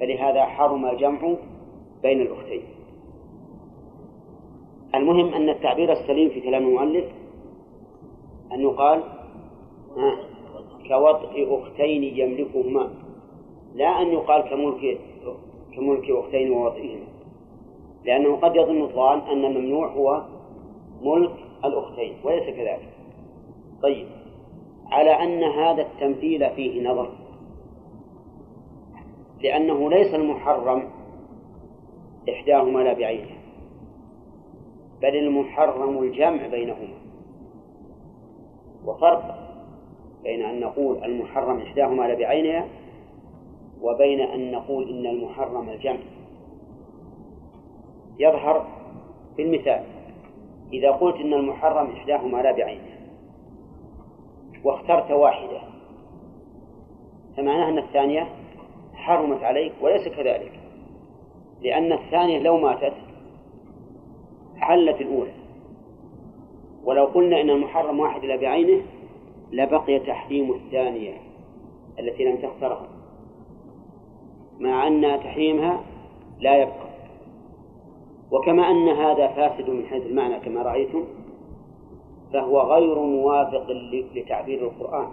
فلهذا 0.00 0.44
حرم 0.44 0.86
الجمع 0.86 1.34
بين 2.02 2.20
الأختين. 2.20 2.62
المهم 4.94 5.34
أن 5.34 5.48
التعبير 5.48 5.92
السليم 5.92 6.28
في 6.28 6.40
كلام 6.40 6.62
المؤلف 6.62 7.04
أن 8.52 8.60
يقال 8.60 9.02
كوطئ 10.88 11.60
أختين 11.60 12.02
يملكهما. 12.02 12.90
لا 13.74 14.02
أن 14.02 14.06
يقال 14.06 14.42
كملك 14.42 15.00
كملك 15.76 16.10
أختين 16.10 16.50
ووطئهما. 16.50 17.06
لأنه 18.04 18.36
قد 18.36 18.56
يظن 18.56 18.82
الظان 18.82 19.18
أن 19.18 19.44
الممنوع 19.44 19.86
هو 19.92 20.24
ملك 21.02 21.32
الأختين 21.64 22.14
وليس 22.24 22.44
كذلك. 22.44 22.88
طيب 23.82 24.06
على 24.86 25.10
أن 25.10 25.42
هذا 25.42 25.82
التمثيل 25.82 26.50
فيه 26.50 26.88
نظر. 26.90 27.10
لأنه 29.42 29.90
ليس 29.90 30.14
المحرم 30.14 30.90
إحداهما 32.30 32.78
لا 32.78 32.92
بعينها 32.92 33.40
بل 35.02 35.16
المحرم 35.16 36.02
الجمع 36.02 36.46
بينهما. 36.46 36.99
وفرق 38.86 39.50
بين 40.22 40.44
أن 40.44 40.60
نقول 40.60 41.04
المحرم 41.04 41.60
إحداهما 41.60 42.02
لا 42.02 42.14
بعينها 42.14 42.66
وبين 43.82 44.20
أن 44.20 44.52
نقول 44.52 44.88
إن 44.88 45.06
المحرم 45.06 45.68
الجمع. 45.68 45.98
يظهر 48.18 48.66
في 49.36 49.42
المثال 49.42 49.84
إذا 50.72 50.90
قلت 50.90 51.16
إن 51.16 51.34
المحرم 51.34 51.90
إحداهما 51.90 52.42
لا 52.42 52.52
بعينها 52.52 53.00
واخترت 54.64 55.10
واحدة 55.10 55.60
فمعناه 57.36 57.68
أن 57.68 57.78
الثانية 57.78 58.28
حرمت 58.94 59.42
عليك 59.42 59.72
وليس 59.80 60.08
كذلك 60.08 60.60
لأن 61.62 61.92
الثانية 61.92 62.38
لو 62.38 62.56
ماتت 62.56 62.92
حلت 64.56 65.00
الأولى. 65.00 65.39
ولو 66.84 67.04
قلنا 67.04 67.40
إن 67.40 67.50
المحرم 67.50 68.00
واحد 68.00 68.24
لا 68.24 68.36
بعينه 68.36 68.82
لبقي 69.52 69.98
تحريم 69.98 70.52
الثانية 70.52 71.12
التي 71.98 72.24
لم 72.24 72.36
تخترها. 72.36 72.88
مع 74.60 74.86
أن 74.86 75.20
تحريمها 75.24 75.80
لا 76.40 76.56
يبقى. 76.56 76.90
وكما 78.32 78.70
أن 78.70 78.88
هذا 78.88 79.28
فاسد 79.28 79.70
من 79.70 79.86
حيث 79.86 80.06
المعنى 80.06 80.40
كما 80.40 80.62
رأيتم 80.62 81.04
فهو 82.32 82.60
غير 82.60 82.98
موافق 82.98 83.66
لتعبير 84.14 84.62
القرآن. 84.62 85.08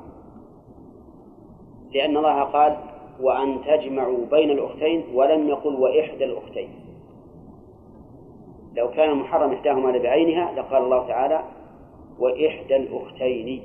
لأن 1.93 2.17
الله 2.17 2.43
قال 2.43 2.77
وأن 3.21 3.61
تجمعوا 3.67 4.25
بين 4.31 4.51
الأختين 4.51 5.03
ولم 5.13 5.47
يقل 5.47 5.75
وإحدى 5.75 6.25
الأختين 6.25 6.69
لو 8.75 8.91
كان 8.91 9.15
محرم 9.15 9.51
إحداهما 9.51 9.97
بعينها 9.97 10.51
لقال 10.51 10.83
الله 10.83 11.07
تعالى 11.07 11.43
وإحدى 12.19 12.75
الأختين. 12.75 13.61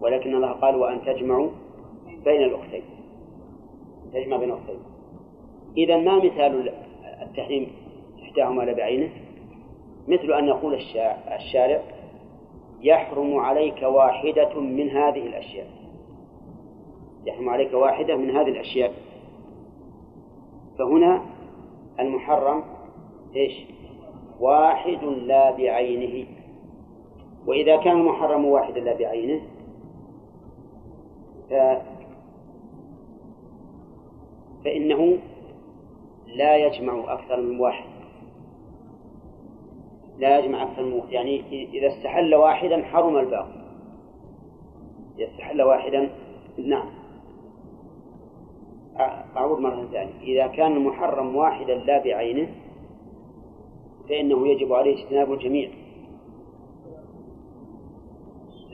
ولكن 0.00 0.34
الله 0.34 0.52
قال 0.52 0.76
وأن 0.76 1.02
تجمعوا 1.04 1.50
بين 2.24 2.42
الأختين. 2.42 2.82
تجمع 4.12 4.36
بين 4.36 4.48
الأختين. 4.48 4.78
إذا 5.76 5.96
ما 5.96 6.16
مثال 6.16 6.72
التحريم 7.22 7.72
إحداهما 8.22 8.62
لا 8.62 8.72
بعينه 8.72 9.08
مثل 10.08 10.32
أن 10.32 10.48
يقول 10.48 10.74
الشارع 11.36 11.82
يحرم 12.80 13.36
عليك 13.36 13.82
واحدة 13.82 14.60
من 14.60 14.90
هذه 14.90 15.26
الأشياء. 15.26 15.66
يحرم 17.26 17.48
عليك 17.48 17.74
واحدة 17.74 18.16
من 18.16 18.30
هذه 18.30 18.48
الأشياء. 18.48 18.92
فهنا 20.78 21.22
المحرم 22.00 22.64
إيش؟ 23.36 23.64
واحد 24.40 25.04
لا 25.04 25.50
بعينه. 25.50 26.26
وإذا 27.48 27.76
كان 27.76 28.00
المحرم 28.00 28.44
واحدا 28.44 28.80
لا 28.80 28.94
بعينه 28.94 29.40
ف... 31.50 31.54
فإنه 34.64 35.18
لا 36.26 36.56
يجمع 36.56 37.12
أكثر 37.12 37.40
من 37.40 37.60
واحد. 37.60 37.88
لا 40.18 40.38
يجمع 40.38 40.62
أكثر 40.62 40.82
من 40.82 40.92
واحد. 40.92 41.12
يعني 41.12 41.42
إذا 41.74 41.88
استحل 41.88 42.34
واحدا 42.34 42.82
حرم 42.82 43.16
الباقي. 43.16 43.60
إذا 45.18 45.26
استحل 45.26 45.62
واحدا 45.62 46.10
نعم. 46.58 46.88
أعود 49.36 49.58
مرة 49.58 49.88
ثانية. 49.92 50.20
إذا 50.22 50.46
كان 50.46 50.72
المحرم 50.72 51.36
واحدا 51.36 51.74
لا 51.74 52.04
بعينه 52.04 52.48
فإنه 54.08 54.48
يجب 54.48 54.72
عليه 54.72 55.04
اجتناب 55.04 55.32
الجميع. 55.32 55.87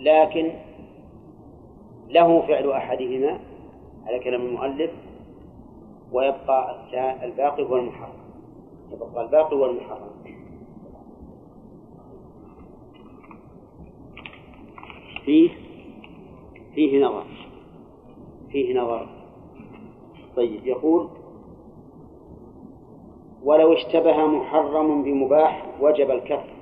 لكن 0.05 0.53
له 2.09 2.41
فعل 2.47 2.71
أحدهما 2.71 3.41
على 4.07 4.19
كلام 4.19 4.41
المؤلف 4.43 4.91
ويبقى 6.13 6.77
الباقي 7.25 7.63
هو 7.63 7.77
المحرم. 7.77 8.25
يبقى 8.93 9.25
الباقي 9.25 9.57
هو 9.57 9.67
المحرم. 9.67 10.11
فيه 15.25 15.51
فيه 16.75 17.05
نظر. 17.05 17.25
فيه 18.51 18.81
نظر. 18.81 19.09
طيب 20.37 20.67
يقول 20.67 21.09
ولو 23.45 23.73
اشتبه 23.73 24.27
محرم 24.27 25.03
بمباح 25.03 25.67
وجب 25.81 26.11
الكف 26.11 26.54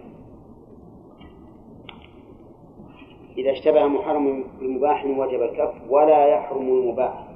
إذا 3.39 3.53
اشتبه 3.53 3.87
محرم 3.87 4.45
بمباح 4.61 5.05
وجب 5.05 5.43
الكف 5.43 5.75
ولا 5.91 6.27
يحرم 6.27 6.69
المباح. 6.69 7.29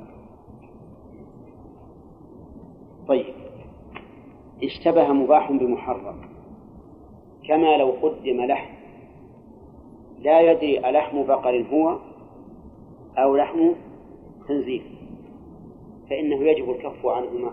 طيب. 3.09 3.35
اشتبه 4.63 5.13
مباح 5.13 5.53
بمحرم. 5.53 6.21
كما 7.49 7.77
لو 7.77 7.91
قدم 8.03 8.41
لحم. 8.45 8.75
لا 10.19 10.41
يدري 10.41 10.91
ألحم 10.91 11.23
بقر 11.23 11.65
هو 11.73 11.99
أو 13.19 13.37
لحم 13.37 13.73
خنزير. 14.49 14.83
فإنه 16.11 16.37
يجب 16.37 16.71
الكف 16.71 17.07
عنهما. 17.07 17.53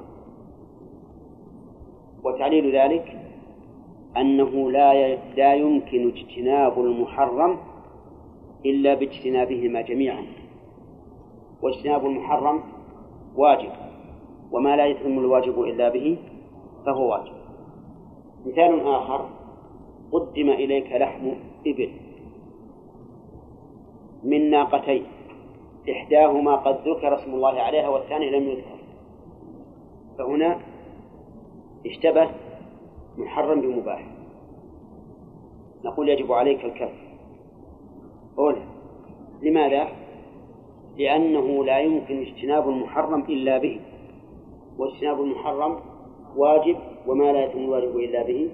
وتعليل 2.23 2.75
ذلك 2.75 3.19
أنه 4.17 4.71
لا 4.71 5.15
لا 5.15 5.53
يمكن 5.53 6.07
اجتناب 6.07 6.79
المحرم 6.79 7.57
إلا 8.65 8.93
باجتنابهما 8.93 9.81
جميعا. 9.81 10.25
واجتناب 11.61 12.05
المحرم 12.05 12.63
واجب 13.35 13.71
وما 14.51 14.75
لا 14.75 14.85
يتم 14.85 15.19
الواجب 15.19 15.61
إلا 15.61 15.89
به 15.89 16.17
فهو 16.85 17.11
واجب. 17.11 17.33
مثال 18.45 18.87
آخر 18.87 19.29
قدم 20.11 20.49
إليك 20.49 20.91
لحم 20.91 21.31
إبل 21.67 21.91
من 24.23 24.49
ناقتين 24.49 25.05
إحداهما 25.89 26.55
قد 26.55 26.87
ذكر 26.87 27.15
اسم 27.15 27.33
الله 27.33 27.59
عليها 27.61 27.89
والثاني 27.89 28.29
لم 28.29 28.49
يذكر. 28.49 28.77
فهنا 30.17 30.59
اشتبه 31.85 32.29
محرم 33.17 33.61
بمباح. 33.61 34.07
نقول 35.85 36.09
يجب 36.09 36.31
عليك 36.31 36.65
الكف. 36.65 37.02
أولا 38.37 38.61
لماذا؟ 39.41 39.87
لأنه 40.97 41.65
لا 41.65 41.79
يمكن 41.79 42.21
اجتناب 42.21 42.69
المحرم 42.69 43.21
إلا 43.21 43.57
به. 43.57 43.79
واجتناب 44.77 45.21
المحرم 45.21 45.79
واجب 46.35 46.77
وما 47.07 47.31
لا 47.31 47.45
يتم 47.45 47.59
الواجب 47.59 47.97
إلا 47.97 48.23
به 48.23 48.49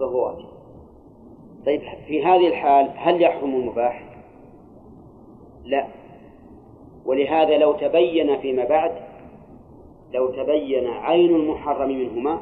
فهو 0.00 0.26
واجب. 0.26 0.48
طيب 1.66 1.80
في 2.06 2.24
هذه 2.24 2.46
الحال 2.48 2.90
هل 2.96 3.22
يحرم 3.22 3.54
المباح؟ 3.54 4.22
لا. 5.64 5.86
ولهذا 7.06 7.58
لو 7.58 7.72
تبين 7.72 8.38
فيما 8.38 8.64
بعد 8.64 8.92
لو 10.12 10.28
تبين 10.28 10.86
عين 10.86 11.34
المحرم 11.34 11.88
منهما 11.88 12.40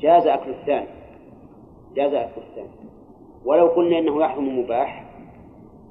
جاز 0.00 0.26
أكل 0.26 0.50
الثاني. 0.50 0.86
جاز 1.94 2.14
أكل 2.14 2.40
الثاني. 2.40 2.89
ولو 3.44 3.66
قلنا 3.66 3.98
إنه 3.98 4.22
يحرم 4.22 4.58
مباح 4.58 5.04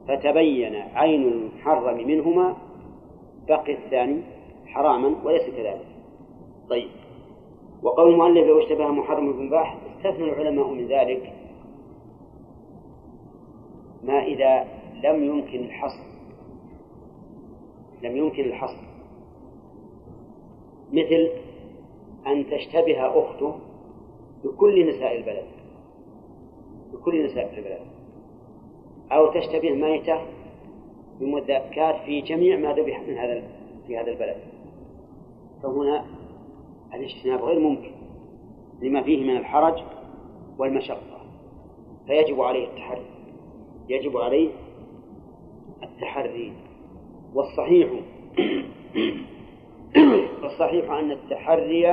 فتبين 0.08 0.76
عين 0.76 1.24
المحرم 1.24 2.08
منهما 2.08 2.58
بقي 3.48 3.74
الثاني 3.74 4.22
حراما 4.68 5.16
وليس 5.24 5.50
كذلك. 5.50 5.86
طيب. 6.70 6.90
وقول 7.84 8.12
المؤلف 8.14 8.48
لو 8.48 8.60
اشتبه 8.60 8.88
محرم 8.88 9.32
بمباح 9.32 9.78
استثنى 9.98 10.24
العلماء 10.24 10.68
من 10.68 10.88
ذلك 10.88 11.34
ما 14.04 14.24
إذا 14.24 14.68
لم 15.04 15.24
يمكن 15.24 15.60
الحصر 15.60 16.04
لم 18.04 18.18
يمكن 18.18 18.44
الحصر. 18.44 18.84
مثل 20.92 21.30
أن 22.28 22.46
تشتبه 22.50 23.20
أخته 23.20 23.56
بكل 24.44 24.90
نساء 24.90 25.18
البلد. 25.18 25.59
بكل 26.94 27.26
نساء 27.26 27.54
البلد. 27.58 27.80
أو 29.12 29.34
تشتبه 29.34 29.72
ميتة 29.72 30.22
بمذكات 31.20 31.96
في 32.06 32.22
جميع 32.22 32.58
ما 32.58 32.74
ذبح 32.74 33.02
من 33.08 33.18
هذا 33.18 33.44
في 33.88 33.98
هذا 33.98 34.12
البلد. 34.12 34.38
فهنا 35.64 36.06
الاجتناب 36.94 37.42
غير 37.42 37.60
ممكن 37.60 37.92
لما 38.82 39.02
فيه 39.02 39.24
من 39.24 39.38
الحرج 39.38 39.84
والمشقة. 40.58 41.20
فيجب 42.08 42.42
عليه 42.42 42.68
التحري. 42.68 43.06
يجب 43.90 44.18
عليه 44.18 44.50
التحري. 45.84 46.54
والصحيح 47.34 47.90
والصحيح 50.44 50.92
أن 50.92 51.12
التحري 51.12 51.90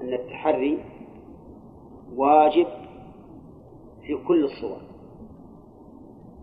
أن 0.00 0.14
التحري 0.14 0.78
واجب 2.16 2.66
في 4.06 4.16
كل 4.16 4.44
الصور. 4.44 4.80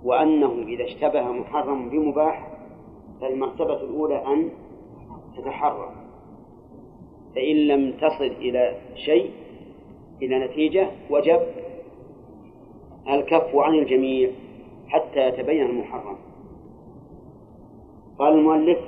وأنه 0.03 0.63
إذا 0.67 0.83
اشتبه 0.83 1.31
محرم 1.31 1.89
بمباح 1.89 2.47
فالمرتبة 3.21 3.81
الأولى 3.81 4.25
أن 4.33 4.49
تتحرى 5.37 5.91
فإن 7.35 7.55
لم 7.55 7.91
تصل 7.91 8.23
إلى 8.25 8.75
شيء 8.95 9.31
إلى 10.21 10.45
نتيجة 10.45 10.91
وجب 11.09 11.41
الكف 13.09 13.55
عن 13.55 13.73
الجميع 13.73 14.31
حتى 14.87 15.27
يتبين 15.27 15.65
المحرم. 15.65 16.17
قال 18.19 18.33
المؤلف 18.33 18.79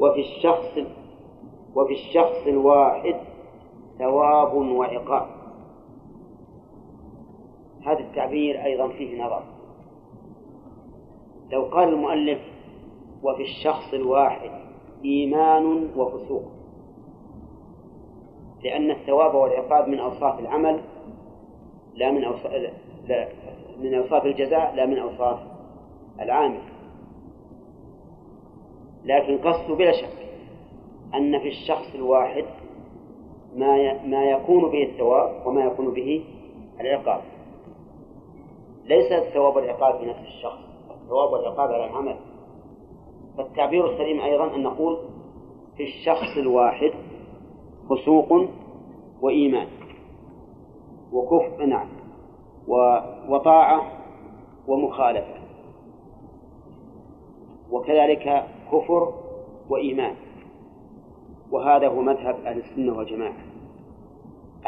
وفي 0.00 0.20
الشخص 0.20 0.78
وفي 1.74 1.92
الشخص 1.92 2.46
الواحد 2.46 3.16
ثواب 3.98 4.54
وعقاب. 4.54 5.39
هذا 7.86 7.98
التعبير 7.98 8.64
أيضا 8.64 8.88
فيه 8.88 9.24
نظر. 9.24 9.42
لو 11.52 11.62
قال 11.62 11.88
المؤلف 11.88 12.40
وفي 13.22 13.42
الشخص 13.42 13.94
الواحد 13.94 14.50
إيمان 15.04 15.90
وفسوق 15.96 16.44
لأن 18.64 18.90
الثواب 18.90 19.34
والعقاب 19.34 19.88
من 19.88 19.98
أوصاف 19.98 20.38
العمل 20.38 20.80
لا 21.94 22.10
من 22.10 22.24
أوصاف 22.24 22.52
لا 23.08 23.28
من 23.78 23.94
أوصاف 23.94 24.26
الجزاء 24.26 24.74
لا 24.74 24.86
من 24.86 24.98
أوصاف 24.98 25.38
العامل. 26.20 26.60
لكن 29.04 29.38
قصد 29.38 29.72
بلا 29.72 29.92
شك 29.92 30.26
أن 31.14 31.38
في 31.38 31.48
الشخص 31.48 31.94
الواحد 31.94 32.44
ما 33.56 34.04
ما 34.04 34.24
يكون 34.24 34.70
به 34.70 34.82
الثواب 34.82 35.46
وما 35.46 35.64
يكون 35.64 35.94
به 35.94 36.24
العقاب. 36.80 37.20
ليس 38.84 39.12
الثواب 39.12 39.56
والعقاب 39.56 39.98
في 39.98 40.06
نفس 40.06 40.20
الشخص 40.20 40.58
الثواب 40.90 41.32
والعقاب 41.32 41.70
على 41.70 41.84
العمل. 41.84 42.16
فالتعبير 43.36 43.92
السليم 43.92 44.20
أيضا 44.20 44.54
أن 44.54 44.62
نقول 44.62 44.98
في 45.76 45.82
الشخص 45.82 46.36
الواحد 46.36 46.92
فسوق 47.90 48.48
وإيمان 49.22 49.68
وكفر 51.12 51.64
نعم 51.64 51.88
وطاعة 53.28 53.82
ومخالفة. 54.68 55.40
وكذلك 57.70 58.46
كفر 58.72 59.14
وإيمان. 59.70 60.14
وهذا 61.52 61.88
هو 61.88 62.02
مذهب 62.02 62.34
أهل 62.46 62.58
السنة 62.58 62.98
والجماعة. 62.98 63.36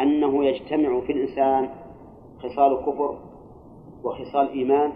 أنه 0.00 0.44
يجتمع 0.44 1.00
في 1.00 1.12
الإنسان 1.12 1.70
خصال 2.38 2.76
كفر 2.76 3.18
وخصال 4.04 4.48
إيمان 4.48 4.92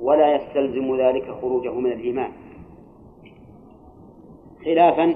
ولا 0.00 0.34
يستلزم 0.34 0.96
ذلك 0.96 1.30
خروجه 1.40 1.74
من 1.74 1.92
الإيمان. 1.92 2.32
خلافا 4.64 5.14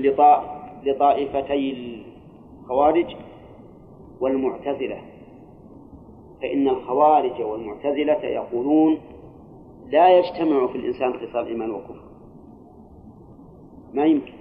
لطائفتي 0.84 1.94
الخوارج 2.60 3.16
والمعتزلة. 4.20 5.00
فإن 6.42 6.68
الخوارج 6.68 7.42
والمعتزلة 7.42 8.24
يقولون 8.24 8.98
لا 9.86 10.18
يجتمع 10.18 10.66
في 10.66 10.78
الإنسان 10.78 11.12
خصال 11.12 11.46
إيمان 11.46 11.70
وكفر. 11.70 12.04
ما 13.94 14.04
يمكن. 14.04 14.32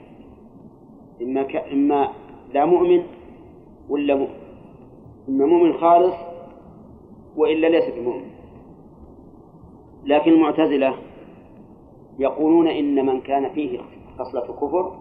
إما 1.22 1.44
ك... 1.44 1.56
إما 1.56 2.10
لا 2.54 2.66
مؤمن 2.66 3.04
ولا 3.90 4.16
مؤمن. 4.16 4.40
إما 5.30 5.46
مؤمن 5.46 5.74
خالص 5.74 6.16
وإلا 7.40 7.68
ليس 7.68 7.96
بمؤمن. 7.96 8.30
لكن 10.04 10.32
المعتزلة 10.32 10.96
يقولون 12.20 12.68
إن 12.68 13.06
من 13.06 13.22
كان 13.22 13.50
فيه 13.50 13.80
خصلة 14.20 14.54
كفر 14.54 14.96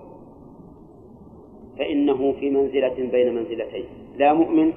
فإنه 1.79 2.33
في 2.33 2.51
منزلة 2.51 3.11
بين 3.11 3.35
منزلتين 3.35 3.85
لا 4.17 4.33
مؤمن 4.33 4.73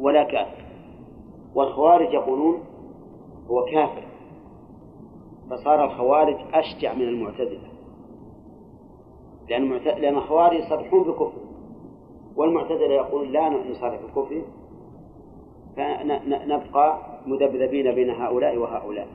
ولا 0.00 0.22
كافر. 0.22 0.64
والخوارج 1.54 2.14
يقولون 2.14 2.60
هو 3.50 3.64
كافر 3.64 4.02
فصار 5.50 5.84
الخوارج 5.84 6.36
أشجع 6.54 6.94
من 6.94 7.08
المعتزلة. 7.08 7.70
لأن 9.48 9.68
لأن 9.72 10.16
الخوارج 10.16 10.58
يصرحون 10.58 11.02
بكفر 11.02 11.40
والمعتزلة 12.36 12.94
يقول 12.94 13.32
لا 13.32 13.48
نصرح 13.48 14.00
بكفر 14.02 14.42
فنبقى 15.76 16.98
مذبذبين 17.26 17.94
بين 17.94 18.10
هؤلاء 18.10 18.56
وهؤلاء. 18.56 19.08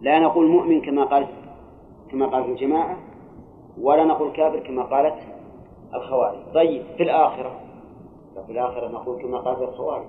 لا 0.00 0.18
نقول 0.18 0.46
مؤمن 0.48 0.80
كما 0.80 1.04
قال 1.04 1.26
كما 2.10 2.26
قال 2.26 2.44
في 2.44 2.50
الجماعة 2.50 2.96
ولا 3.80 4.04
نقول 4.04 4.32
كافر 4.32 4.60
كما 4.60 4.82
قالت 4.82 5.14
الخوارج. 5.94 6.38
طيب 6.54 6.82
في 6.96 7.02
الآخرة 7.02 7.60
في 8.46 8.52
الآخرة 8.52 8.88
نقول 8.88 9.22
كما 9.22 9.38
قال 9.38 9.62
الخوارج 9.62 10.08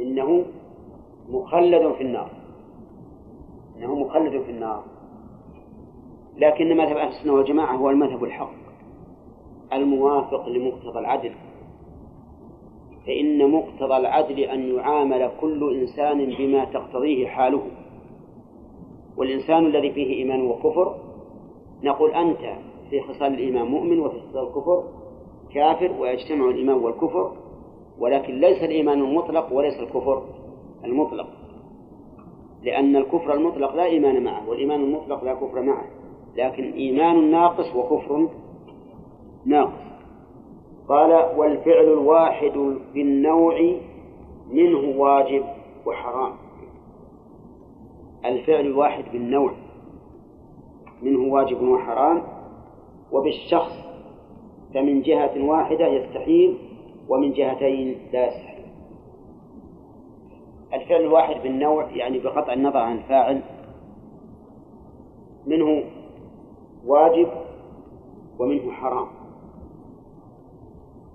إنه 0.00 0.44
مخلد 1.28 1.92
في 1.92 2.02
النار. 2.02 2.30
إنه 3.76 3.94
مخلد 3.94 4.42
في 4.42 4.50
النار. 4.50 4.84
لكن 6.36 6.76
مذهب 6.76 6.96
أهل 6.96 7.08
السنة 7.08 7.32
والجماعة 7.32 7.76
هو 7.76 7.90
المذهب 7.90 8.24
الحق 8.24 8.52
الموافق 9.72 10.48
لمقتضى 10.48 10.98
العدل. 10.98 11.32
فإن 13.06 13.50
مقتضى 13.50 13.96
العدل 13.96 14.40
أن 14.40 14.76
يعامل 14.76 15.30
كل 15.40 15.80
إنسان 15.80 16.34
بما 16.38 16.64
تقتضيه 16.64 17.26
حاله. 17.26 17.62
والإنسان 19.16 19.66
الذي 19.66 19.92
فيه 19.92 20.14
إيمان 20.14 20.40
وكفر 20.46 20.94
نقول 21.82 22.10
أنت 22.10 22.58
في 22.90 23.00
خصال 23.00 23.34
الإيمان 23.34 23.66
مؤمن 23.66 24.00
وفي 24.00 24.20
خصال 24.20 24.46
الكفر 24.46 24.84
كافر 25.54 25.92
ويجتمع 26.00 26.48
الإيمان 26.48 26.76
والكفر 26.76 27.32
ولكن 27.98 28.40
ليس 28.40 28.62
الإيمان 28.62 29.00
المطلق 29.00 29.52
وليس 29.52 29.80
الكفر 29.80 30.22
المطلق. 30.84 31.26
لأن 32.62 32.96
الكفر 32.96 33.34
المطلق 33.34 33.74
لا 33.74 33.84
إيمان 33.84 34.24
معه 34.24 34.48
والإيمان 34.48 34.80
المطلق 34.80 35.24
لا 35.24 35.34
كفر 35.34 35.62
معه 35.62 35.84
لكن 36.36 36.72
إيمان 36.72 37.30
ناقص 37.30 37.76
وكفر 37.76 38.28
ناقص. 39.44 39.86
قال 40.88 41.38
والفعل 41.38 41.84
الواحد 41.84 42.76
بالنوع 42.94 43.74
منه 44.50 45.00
واجب 45.00 45.44
وحرام. 45.86 46.32
الفعل 48.24 48.66
الواحد 48.66 49.04
بالنوع 49.12 49.52
منه 51.02 51.32
واجب 51.32 51.62
وحرام 51.62 52.22
وبالشخص 53.12 53.72
فمن 54.74 55.02
جهة 55.02 55.44
واحدة 55.44 55.86
يستحيل 55.86 56.58
ومن 57.08 57.32
جهتين 57.32 57.96
لا 58.12 58.26
يستحيل. 58.26 58.66
الفعل 60.74 61.00
الواحد 61.00 61.42
بالنوع 61.42 61.90
يعني 61.90 62.18
بقطع 62.18 62.52
النظر 62.52 62.78
عن 62.78 62.96
الفاعل 62.96 63.42
منه 65.46 65.82
واجب 66.86 67.28
ومنه 68.38 68.72
حرام. 68.72 69.15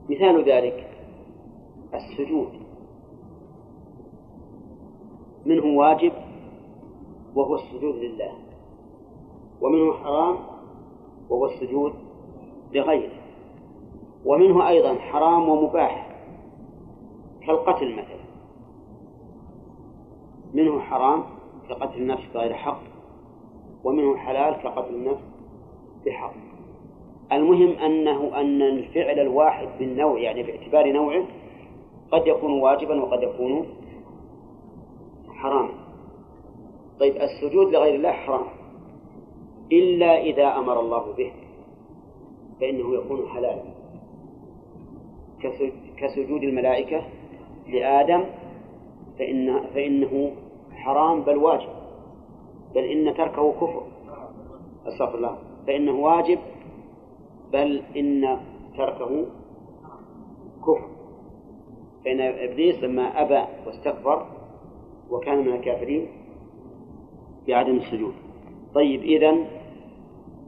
مثال 0.10 0.50
ذلك 0.50 0.88
السجود. 1.94 2.50
منه 5.46 5.78
واجب 5.78 6.12
وهو 7.36 7.56
السجود 7.56 7.96
لله. 7.96 8.32
ومنه 9.62 9.94
حرام 9.94 10.38
وهو 11.30 11.46
السجود 11.46 11.94
لغيره. 12.74 13.22
ومنه 14.26 14.68
أيضا 14.68 14.96
حرام 15.00 15.50
ومباح 15.50 16.18
كالقتل 17.48 17.94
مثلا. 17.94 18.22
منه 20.54 20.80
حرام 20.80 21.24
كقتل 21.70 21.98
النفس 21.98 22.24
بغير 22.34 22.54
حق 22.54 22.82
ومنه 23.84 24.18
حلال 24.18 24.54
كقتل 24.54 24.96
النفس 24.96 25.24
بحق. 26.06 26.51
المهم 27.32 27.70
أنه 27.70 28.42
أن 28.42 28.62
الفعل 28.62 29.20
الواحد 29.20 29.68
بالنوع 29.80 30.20
يعني 30.20 30.44
باعتبار 30.44 30.92
نوعه 30.92 31.24
قد 32.12 32.28
يكون 32.28 32.52
واجبا 32.62 33.04
وقد 33.04 33.24
يكون 33.24 33.66
حراما. 35.30 35.74
طيب 37.00 37.16
السجود 37.16 37.74
لغير 37.74 37.96
الله 37.96 38.12
حرام 38.12 38.46
إلا 39.72 40.22
إذا 40.22 40.58
أمر 40.58 40.80
الله 40.80 41.14
به 41.18 41.32
فإنه 42.62 42.96
يكون 42.96 43.30
حلالا 43.30 43.64
كسجود 45.98 46.44
الملائكة 46.44 47.02
لآدم 47.68 48.24
فإن 49.20 49.64
فإنه 49.74 50.32
حرام 50.72 51.22
بل 51.22 51.38
واجب 51.38 51.70
بل 52.76 52.84
إن 52.84 53.14
تركه 53.14 53.52
كفر. 53.52 53.84
أستغفر 54.88 55.18
الله. 55.18 55.38
فإنه 55.68 55.92
واجب 55.92 56.40
بل 57.54 57.84
إن 57.98 58.40
تركه 58.78 59.26
كفر. 60.62 60.88
فإن 62.06 62.22
إبليس 62.22 62.84
لما 62.84 63.22
أبى 63.22 63.46
واستكبر 63.66 64.26
وكان 65.10 65.38
من 65.38 65.54
الكافرين 65.54 66.08
بعدم 67.48 67.78
السجود. 67.78 68.14
طيب 68.76 69.02
إذا 69.02 69.38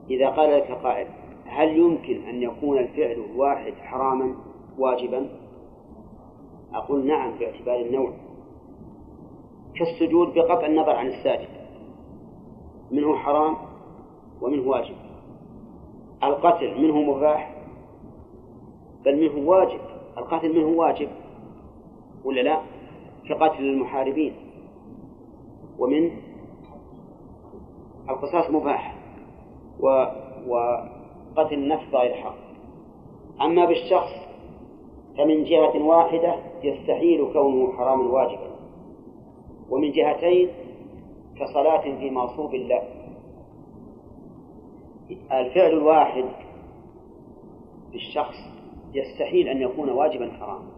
إذا 0.09 0.29
قال 0.29 0.57
لك 0.57 0.71
قائل 0.71 1.07
هل 1.45 1.77
يمكن 1.77 2.23
أن 2.23 2.43
يكون 2.43 2.77
الفعل 2.77 3.25
الواحد 3.31 3.73
حراما 3.73 4.35
واجبا؟ 4.77 5.29
أقول 6.73 7.07
نعم 7.07 7.31
باعتبار 7.39 7.81
النوع. 7.81 8.13
كالسجود 9.75 10.33
بقطع 10.33 10.65
النظر 10.65 10.95
عن 10.95 11.07
الساجد 11.07 11.49
منه 12.91 13.15
حرام 13.15 13.55
ومنه 14.41 14.69
واجب. 14.69 14.95
القتل 16.23 16.81
منه 16.81 17.01
مباح 17.01 17.55
بل 19.05 19.21
منه 19.21 19.49
واجب. 19.49 19.79
القتل 20.17 20.55
منه 20.55 20.79
واجب 20.79 21.09
ولا 22.25 22.41
لا؟ 22.41 22.61
كقتل 23.29 23.63
المحاربين. 23.63 24.33
ومن 25.79 26.11
القصاص 28.09 28.51
مباح 28.51 28.95
و 29.79 30.05
وقتل 30.47 31.53
النفس 31.53 31.93
غير 31.93 32.13
حق. 32.13 32.35
أما 33.41 33.65
بالشخص 33.65 34.13
فمن 35.17 35.43
جهة 35.43 35.83
واحدة 35.85 36.35
يستحيل 36.63 37.33
كونه 37.33 37.73
حراما 37.77 38.11
واجبا 38.11 38.53
ومن 39.69 39.91
جهتين 39.91 40.49
كصلاة 41.39 41.81
في 41.81 42.09
مغصوب 42.09 42.55
الله. 42.55 43.02
الفعل 45.11 45.73
الواحد 45.73 46.25
بالشخص 47.91 48.35
يستحيل 48.93 49.47
أن 49.47 49.61
يكون 49.61 49.89
واجبا 49.89 50.31
حراما. 50.31 50.71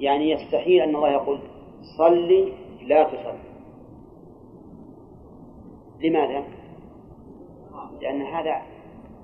يعني 0.00 0.30
يستحيل 0.30 0.82
أن 0.82 0.96
الله 0.96 1.10
يقول 1.10 1.38
صلي 1.98 2.52
لا 2.82 3.04
تصلي. 3.04 3.50
لماذا؟ 6.00 6.44
لأن 8.00 8.22
هذا 8.22 8.62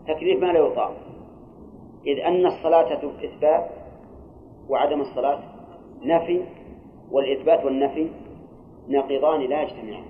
تكليف 0.09 0.41
ما 0.41 0.47
لا 0.47 0.59
يطاق. 0.59 0.97
إذ 2.07 2.19
أن 2.19 2.47
الصلاة 2.47 3.11
إثبات 3.25 3.71
وعدم 4.69 5.01
الصلاة 5.01 5.43
نفي 6.03 6.45
والإثبات 7.11 7.65
والنفي 7.65 8.11
ناقضان 8.89 9.41
لا 9.41 9.63
يجتمعان. 9.63 10.05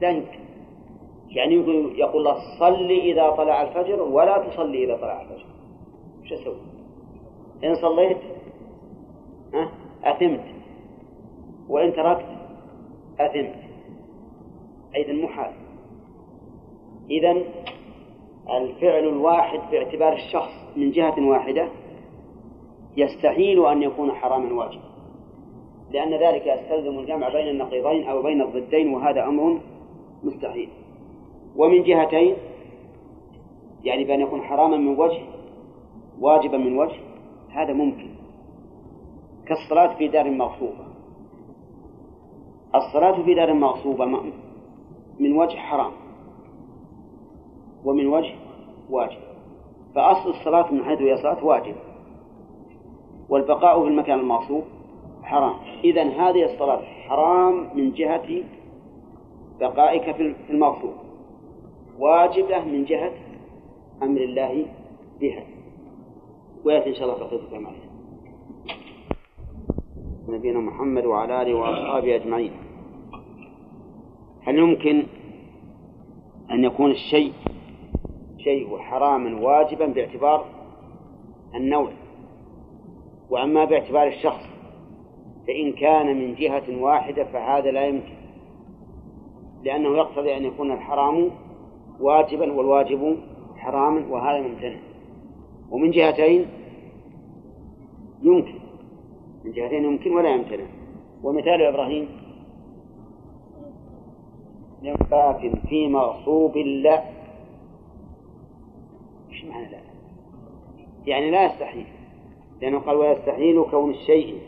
لا 0.00 0.10
يمكن 0.10 0.45
يعني 1.30 1.54
يقول 1.98 2.16
الله 2.16 2.36
صل 2.60 2.90
إذا 2.90 3.30
طلع 3.30 3.62
الفجر 3.62 4.02
ولا 4.02 4.38
تصلي 4.38 4.84
إذا 4.84 4.96
طلع 4.96 5.22
الفجر. 5.22 5.46
وش 6.22 6.32
أسوي؟ 6.32 6.56
إن 7.64 7.74
صليت 7.74 8.18
أثمت. 10.04 10.44
وإن 11.68 11.92
تركت 11.92 12.26
أثمت. 13.20 13.54
أيضا 14.96 15.12
محال 15.12 15.52
إذا 17.10 17.36
الفعل 18.50 19.08
الواحد 19.08 19.60
باعتبار 19.70 20.12
الشخص 20.12 20.52
من 20.76 20.90
جهة 20.90 21.28
واحدة 21.28 21.68
يستحيل 22.96 23.66
أن 23.66 23.82
يكون 23.82 24.12
حراما 24.12 24.54
واجبا. 24.54 24.84
لأن 25.90 26.14
ذلك 26.14 26.46
يستلزم 26.46 26.98
الجمع 26.98 27.28
بين 27.28 27.48
النقيضين 27.48 28.08
أو 28.08 28.22
بين 28.22 28.42
الضدين 28.42 28.94
وهذا 28.94 29.24
أمر 29.24 29.60
مستحيل. 30.24 30.68
ومن 31.58 31.82
جهتين 31.82 32.36
يعني 33.84 34.04
بأن 34.04 34.20
يكون 34.20 34.42
حراما 34.42 34.76
من 34.76 34.98
وجه 34.98 35.22
واجبا 36.20 36.58
من 36.58 36.78
وجه 36.78 37.00
هذا 37.48 37.72
ممكن. 37.72 38.08
كالصلاة 39.46 39.94
في 39.96 40.08
دار 40.08 40.30
مغصوبة. 40.30 40.86
الصلاة 42.74 43.22
في 43.22 43.34
دار 43.34 43.52
مغصوبة 43.52 44.04
من 45.20 45.38
وجه 45.38 45.56
حرام 45.56 45.92
ومن 47.84 48.06
وجه 48.06 48.34
واجب. 48.90 49.18
فأصل 49.94 50.30
الصلاة 50.30 50.72
من 50.72 50.84
حيث 50.84 51.00
هي 51.00 51.16
صلاة 51.16 51.44
واجب. 51.44 51.74
والبقاء 53.28 53.82
في 53.82 53.88
المكان 53.88 54.20
المغصوب 54.20 54.64
حرام. 55.22 55.54
إذا 55.84 56.02
هذه 56.02 56.44
الصلاة 56.44 56.82
حرام 57.08 57.70
من 57.74 57.92
جهة 57.92 58.44
بقائك 59.60 60.16
في 60.16 60.34
المغصوب. 60.50 61.05
واجبة 61.98 62.64
من 62.64 62.84
جهة 62.84 63.12
أمر 64.02 64.20
الله 64.20 64.66
بها. 65.20 65.44
ويأتي 66.64 66.88
إن 66.88 66.94
شاء 66.94 67.04
الله 67.04 67.26
بقية 67.26 67.36
الكلام 67.36 67.66
نبينا 70.28 70.58
محمد 70.58 71.04
وعلى 71.04 71.42
آله 71.42 71.54
وأصحابه 71.54 72.14
أجمعين. 72.16 72.52
هل 74.42 74.58
يمكن 74.58 75.06
أن 76.50 76.64
يكون 76.64 76.90
الشيء 76.90 77.32
شيء 78.38 78.78
حراما 78.78 79.40
واجبا 79.40 79.86
باعتبار 79.86 80.44
النوع؟ 81.54 81.90
وأما 83.30 83.64
باعتبار 83.64 84.06
الشخص 84.06 84.42
فإن 85.46 85.72
كان 85.72 86.16
من 86.16 86.34
جهة 86.34 86.82
واحدة 86.82 87.24
فهذا 87.24 87.70
لا 87.70 87.86
يمكن 87.86 88.16
لأنه 89.64 89.96
يقتضي 89.96 90.36
أن 90.36 90.44
يكون 90.44 90.72
الحرام 90.72 91.30
واجبا 92.00 92.52
والواجب 92.52 93.16
حراما 93.56 94.06
وهذا 94.10 94.40
ممتنع. 94.48 94.78
ومن 95.70 95.90
جهتين 95.90 96.46
يمكن 98.22 98.54
من 99.44 99.52
جهتين 99.52 99.84
يمكن 99.84 100.12
ولا 100.12 100.28
يمتنع. 100.28 100.64
ومثال 101.22 101.62
إبراهيم. 101.62 102.08
ينفاك 104.82 105.52
في 105.68 105.88
مغصوب 105.88 106.56
لا 106.56 107.02
إيش 109.30 109.44
معنى 109.44 109.70
لا؟ 109.70 109.78
يعني 111.06 111.30
لا 111.30 111.46
يستحيل 111.46 111.86
لأنه 112.62 112.78
قال 112.78 112.96
ويستحيل 112.96 113.64
كون 113.70 113.90
الشيء 113.90 114.38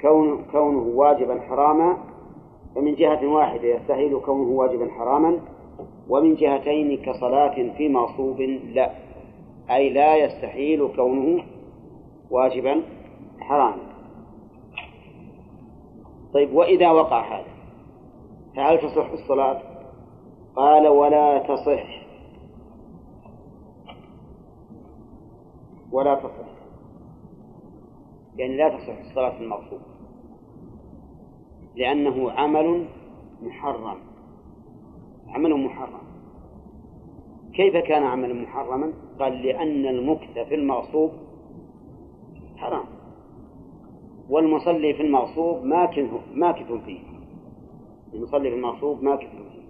كون 0.00 0.44
كونه 0.52 0.78
واجبا 0.78 1.40
حراما. 1.40 1.96
فمن 2.74 2.94
جهة 2.94 3.26
واحدة 3.26 3.68
يستحيل 3.68 4.20
كونه 4.20 4.50
واجبا 4.50 4.90
حراما. 4.90 5.40
ومن 6.08 6.34
جهتين 6.34 6.96
كصلاة 6.96 7.72
في 7.76 7.88
مغصوب 7.88 8.40
لا. 8.40 8.90
أي 9.70 9.90
لا 9.90 10.16
يستحيل 10.16 10.88
كونه 10.96 11.44
واجبا 12.30 12.82
حراما. 13.40 13.86
طيب 16.34 16.52
وإذا 16.52 16.90
وقع 16.90 17.38
هذا 17.38 17.46
فهل 18.56 18.78
تصح 18.78 19.10
الصلاة؟ 19.10 19.62
قال 20.56 20.88
ولا 20.88 21.38
تصح. 21.38 22.06
ولا 25.92 26.14
تصح. 26.14 26.46
يعني 28.36 28.56
لا 28.56 28.68
تصح 28.68 28.98
الصلاة 29.08 29.40
المغصوب 29.40 29.80
لأنه 31.76 32.30
عمل 32.30 32.86
محرم. 33.42 34.05
عمل 35.36 35.54
محرم. 35.54 36.06
كيف 37.54 37.76
كان 37.76 38.02
عملا 38.02 38.34
محرما؟ 38.34 38.92
قال 39.18 39.42
لأن 39.42 39.86
المكث 39.86 40.38
في 40.48 40.54
المغصوب 40.54 41.10
حرام. 42.56 42.84
والمصلي 44.30 44.94
في 44.94 45.02
المغصوب 45.02 45.64
ماكث 45.64 46.10
ماكث 46.34 46.72
فيه. 46.72 47.00
المصلي 48.14 48.50
في 48.50 48.56
المغصوب 48.56 49.02
ماكث 49.02 49.28
فيه. 49.30 49.62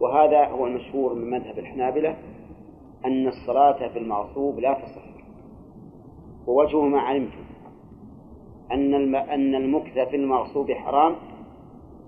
وهذا 0.00 0.46
هو 0.46 0.66
المشهور 0.66 1.14
من 1.14 1.30
مذهب 1.30 1.58
الحنابلة 1.58 2.16
أن 3.04 3.28
الصلاة 3.28 3.88
في 3.88 3.98
المغصوب 3.98 4.58
لا 4.58 4.74
تصح. 4.74 5.04
ووجهه 6.46 6.82
ما 6.82 7.00
علمتم 7.00 7.44
أن 8.72 9.14
أن 9.14 9.54
المكث 9.54 9.98
في 10.08 10.16
المغصوب 10.16 10.72
حرام 10.72 11.16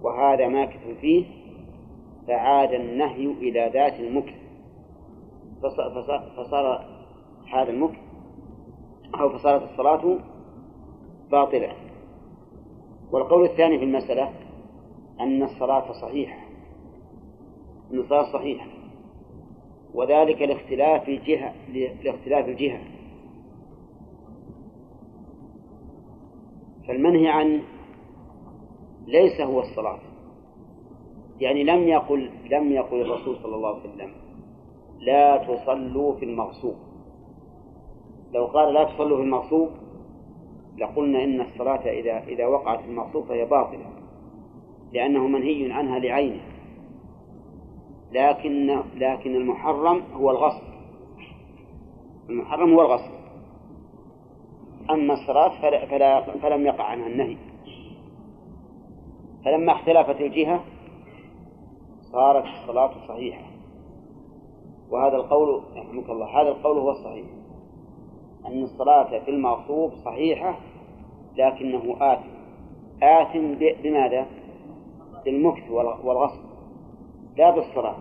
وهذا 0.03 0.49
ماكث 0.49 0.87
فيه. 1.01 1.44
فعاد 2.27 2.73
النهي 2.73 3.27
إلى 3.27 3.71
ذات 3.75 4.01
المكث 4.01 4.35
فصار 6.37 6.85
هذا 7.53 7.71
المكث 7.71 7.99
أو 9.21 9.29
فصارت 9.29 9.71
الصلاة 9.71 10.19
باطلة. 11.31 11.73
والقول 13.13 13.45
الثاني 13.45 13.79
في 13.79 13.85
المسألة 13.85 14.33
أن 15.21 15.43
الصلاة 15.43 15.93
صحيحة. 15.93 16.39
أن 17.93 17.99
الصلاة 17.99 18.33
صحيحة. 18.33 18.67
وذلك 19.95 20.43
لاختلاف 20.43 21.11
جهة 21.11 21.55
لاختلاف 22.05 22.49
الجهة. 22.49 22.81
فالمنهي 26.89 27.29
عنه 27.29 27.63
ليس 29.07 29.41
هو 29.41 29.61
الصلاة. 29.61 29.99
يعني 31.41 31.65
لم 31.65 31.89
يقل 31.89 32.31
لم 32.51 32.73
يقل 32.73 33.01
الرسول 33.01 33.37
صلى 33.43 33.57
الله 33.57 33.69
عليه 33.69 33.81
وسلم 33.81 34.11
لا 34.99 35.37
تصلوا 35.37 36.15
في 36.15 36.25
المغصوب. 36.25 36.75
لو 38.35 38.47
قال 38.47 38.75
لا 38.75 38.85
تصلوا 38.85 39.17
في 39.17 39.23
المغصوب 39.23 39.71
لقلنا 40.79 41.25
إن 41.25 41.41
الصلاة 41.41 41.91
إذا 41.91 42.19
إذا 42.19 42.47
وقعت 42.47 42.81
في 42.81 42.87
المغصوب 42.87 43.25
فهي 43.25 43.45
باطلة 43.45 43.87
لأنه 44.93 45.27
منهي 45.27 45.73
عنها 45.73 45.99
لعينه. 45.99 46.43
لكن 48.13 48.83
لكن 48.97 49.37
المحرم 49.37 50.03
هو 50.13 50.31
الغصب. 50.31 50.63
المحرم 52.31 52.73
هو 52.75 52.81
الغصب. 52.81 53.13
أما 54.91 55.15
الصلاة 55.15 55.61
فلا 55.63 55.87
فلا 55.87 56.21
فلم 56.21 56.67
يقع 56.67 56.85
عنها 56.85 57.07
النهي. 57.07 57.37
فلما 59.45 59.73
اختلفت 59.73 60.21
الجهة 60.21 60.65
صارت 62.15 62.45
الصلاة 62.45 62.91
صحيحة. 63.09 63.43
وهذا 64.91 65.17
القول 65.17 65.63
رحمك 65.77 66.11
الله 66.11 66.41
هذا 66.41 66.49
القول 66.49 66.79
هو 66.79 66.91
الصحيح. 66.91 67.27
أن 68.47 68.63
الصلاة 68.63 69.19
في 69.19 69.31
المغصوب 69.31 69.93
صحيحة 70.05 70.59
لكنه 71.37 71.97
آثم. 72.01 72.29
آثم 73.03 73.55
بماذا؟ 73.55 74.27
بالمكث 75.25 75.71
والغصب. 76.05 76.43
لا 77.37 77.51
بالصلاة. 77.51 77.97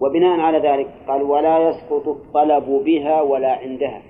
وبناء 0.00 0.40
على 0.40 0.58
ذلك 0.58 0.94
قال 1.08 1.22
ولا 1.22 1.58
يسقط 1.68 2.08
الطلب 2.08 2.84
بها 2.84 3.22
ولا 3.22 3.52
عندها. 3.52 4.02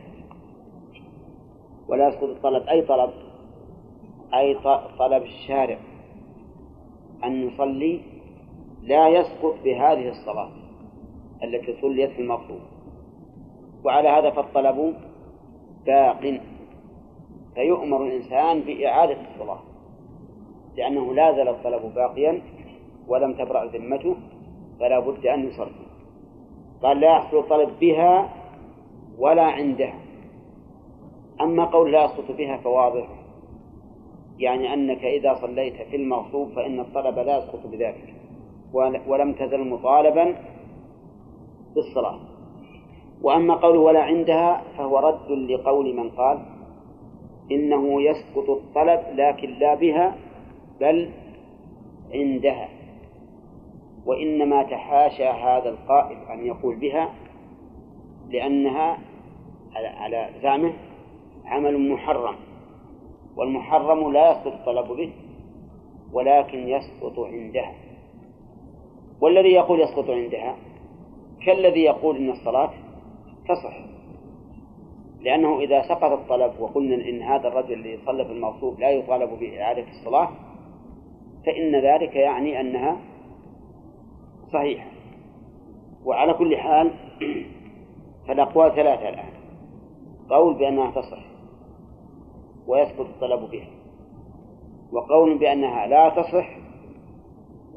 ولا 1.88 2.08
يسقط 2.08 2.28
الطلب. 2.28 2.62
أي 2.68 2.82
طلب؟ 2.82 3.10
أي 4.34 4.54
طلب 4.98 5.22
الشارع. 5.22 5.78
أن 7.24 7.46
نصلي 7.46 8.09
لا 8.82 9.08
يسقط 9.08 9.54
بهذه 9.64 10.08
الصلاة 10.08 10.50
التي 11.44 11.80
صليت 11.80 12.10
في 12.10 12.22
المفروض. 12.22 12.60
وعلى 13.84 14.08
هذا 14.08 14.30
فالطلب 14.30 14.94
باق. 15.86 16.40
فيؤمر 17.54 18.06
الإنسان 18.06 18.60
بإعادة 18.60 19.16
الصلاة 19.20 19.60
لأنه 20.76 21.14
لا 21.14 21.32
زال 21.32 21.48
الطلب 21.48 21.94
باقيا 21.94 22.42
ولم 23.08 23.34
تبرأ 23.34 23.64
ذمته 23.64 24.16
فلا 24.80 24.98
بد 25.00 25.26
أن 25.26 25.48
يصلي. 25.48 25.86
قال 26.82 27.00
لا 27.00 27.16
يحصل 27.16 27.38
الطلب 27.38 27.78
بها 27.80 28.34
ولا 29.18 29.42
عندها. 29.42 30.00
أما 31.40 31.64
قول 31.64 31.92
لا 31.92 32.04
يسقط 32.04 32.30
بها 32.30 32.56
فواضح 32.56 33.08
يعني 34.38 34.74
أنك 34.74 35.04
إذا 35.04 35.34
صليت 35.34 35.82
في 35.82 35.96
المغصوب 35.96 36.48
فإن 36.52 36.80
الطلب 36.80 37.18
لا 37.18 37.38
يسقط 37.38 37.66
بذلك. 37.66 38.14
ولم 39.06 39.32
تزل 39.32 39.68
مطالبا 39.68 40.36
بالصلاة. 41.74 42.18
وأما 43.22 43.54
قوله 43.54 43.80
ولا 43.80 44.02
عندها 44.02 44.62
فهو 44.78 44.98
رد 44.98 45.30
لقول 45.30 45.96
من 45.96 46.10
قال 46.10 46.38
إنه 47.50 48.02
يسقط 48.02 48.50
الطلب 48.50 49.00
لكن 49.14 49.48
لا 49.50 49.74
بها 49.74 50.16
بل 50.80 51.10
عندها. 52.14 52.68
وإنما 54.06 54.62
تحاشى 54.62 55.26
هذا 55.26 55.68
القائل 55.68 56.16
أن 56.30 56.46
يقول 56.46 56.76
بها 56.76 57.10
لأنها 58.28 58.98
على 59.74 60.28
زعمه 60.42 60.72
عمل 61.46 61.90
محرم 61.92 62.34
والمحرم 63.36 64.12
لا 64.12 64.30
يسقط 64.30 64.46
الطلب 64.46 64.96
به 64.96 65.12
ولكن 66.12 66.68
يسقط 66.68 67.18
عندها. 67.18 67.89
والذي 69.20 69.48
يقول 69.48 69.80
يسقط 69.80 70.10
عندها 70.10 70.56
كالذي 71.46 71.80
يقول 71.80 72.16
إن 72.16 72.30
الصلاة 72.30 72.70
تصح. 73.48 73.76
لأنه 75.20 75.60
إذا 75.60 75.82
سقط 75.82 76.12
الطلب 76.12 76.60
وقلنا 76.60 76.94
إن 76.94 77.22
هذا 77.22 77.48
الرجل 77.48 77.72
الذي 77.72 77.98
صلى 78.06 78.24
في 78.24 78.32
المغصوب 78.32 78.80
لا 78.80 78.90
يطالب 78.90 79.38
بإعادة 79.38 79.84
الصلاة 79.88 80.28
فإن 81.46 81.76
ذلك 81.76 82.16
يعني 82.16 82.60
أنها 82.60 82.96
صحيحة. 84.52 84.90
وعلى 86.04 86.34
كل 86.34 86.56
حال 86.56 86.90
فالأقوال 88.28 88.74
ثلاثة 88.74 89.08
الآن. 89.08 89.32
قول 90.30 90.54
بأنها 90.54 90.90
تصح 90.90 91.24
ويسقط 92.66 93.00
الطلب 93.00 93.50
بها 93.50 93.68
وقول 94.92 95.38
بأنها 95.38 95.86
لا 95.86 96.08
تصح 96.08 96.56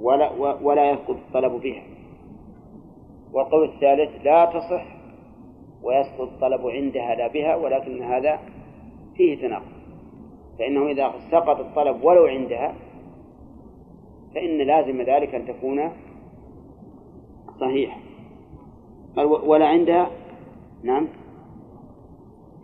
ولا, 0.01 0.31
ولا 0.61 0.91
يسقط 0.91 1.09
الطلب 1.09 1.61
بها 1.61 1.83
والقول 3.33 3.69
الثالث 3.69 4.25
لا 4.25 4.45
تصح 4.45 4.85
ويسقط 5.83 6.21
الطلب 6.21 6.67
عندها 6.67 7.15
لا 7.15 7.27
بها 7.27 7.55
ولكن 7.55 8.03
هذا 8.03 8.39
فيه 9.15 9.41
تناقض. 9.41 9.73
فإنه 10.59 10.87
إذا 10.87 11.13
سقط 11.31 11.59
الطلب 11.59 12.03
ولو 12.03 12.25
عندها 12.25 12.75
فإن 14.35 14.57
لازم 14.57 15.01
ذلك 15.01 15.35
أن 15.35 15.47
تكون 15.47 15.91
صحيحة. 17.59 17.97
ولا 19.17 19.67
عندها؟ 19.67 20.11
نعم. 20.83 21.07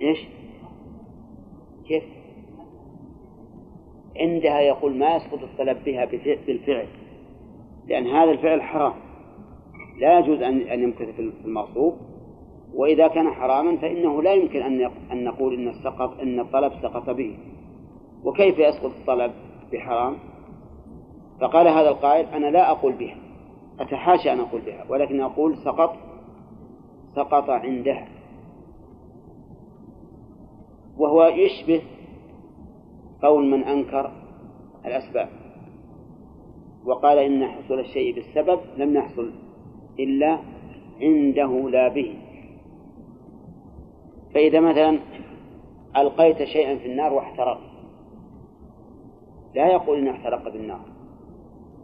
إيش؟ 0.01 0.19
كيف؟ 1.87 2.03
عندها 4.19 4.59
يقول 4.59 4.95
ما 4.95 5.15
يسقط 5.15 5.43
الطلب 5.43 5.83
بها 5.83 6.05
بالفعل. 6.47 6.87
لأن 7.87 8.07
هذا 8.07 8.31
الفعل 8.31 8.61
حرام. 8.61 8.93
لا 10.01 10.19
يجوز 10.19 10.41
أن 10.41 10.61
أن 10.61 10.83
يمكث 10.83 11.15
في 11.15 11.31
المغصوب. 11.45 11.93
وإذا 12.73 13.07
كان 13.07 13.29
حراما 13.29 13.77
فإنه 13.77 14.21
لا 14.21 14.33
يمكن 14.33 14.61
أن 14.61 14.91
أن 15.11 15.23
نقول 15.23 15.53
إن 15.53 15.67
السقط 15.67 16.19
إن 16.19 16.39
الطلب 16.39 16.73
سقط 16.81 17.09
به. 17.09 17.37
وكيف 18.23 18.59
يسقط 18.59 18.91
الطلب 18.99 19.31
بحرام؟ 19.73 20.15
فقال 21.41 21.67
هذا 21.67 21.89
القائل 21.89 22.25
أنا 22.25 22.47
لا 22.47 22.71
أقول 22.71 22.93
بها. 22.93 23.15
أتحاشى 23.79 24.33
أن 24.33 24.39
أقول 24.39 24.61
بها 24.61 24.85
ولكن 24.89 25.21
أقول 25.21 25.57
سقط 25.57 25.95
سقط 27.15 27.49
عنده 27.49 28.05
وهو 30.97 31.23
يشبه 31.23 31.81
قول 33.21 33.45
من 33.45 33.63
أنكر 33.63 34.11
الأسباب. 34.85 35.29
وقال 36.85 37.17
إن 37.17 37.47
حصول 37.47 37.79
الشيء 37.79 38.15
بالسبب 38.15 38.59
لم 38.77 38.95
يحصل 38.95 39.31
إلا 39.99 40.39
عنده 41.01 41.69
لا 41.69 41.87
به. 41.87 42.15
فإذا 44.33 44.59
مثلا 44.59 44.99
ألقيت 45.97 46.43
شيئا 46.43 46.75
في 46.75 46.85
النار 46.85 47.13
واحترق. 47.13 47.59
لا 49.55 49.67
يقول 49.67 49.97
إنه 49.97 50.11
احترق 50.11 50.53
بالنار. 50.53 50.81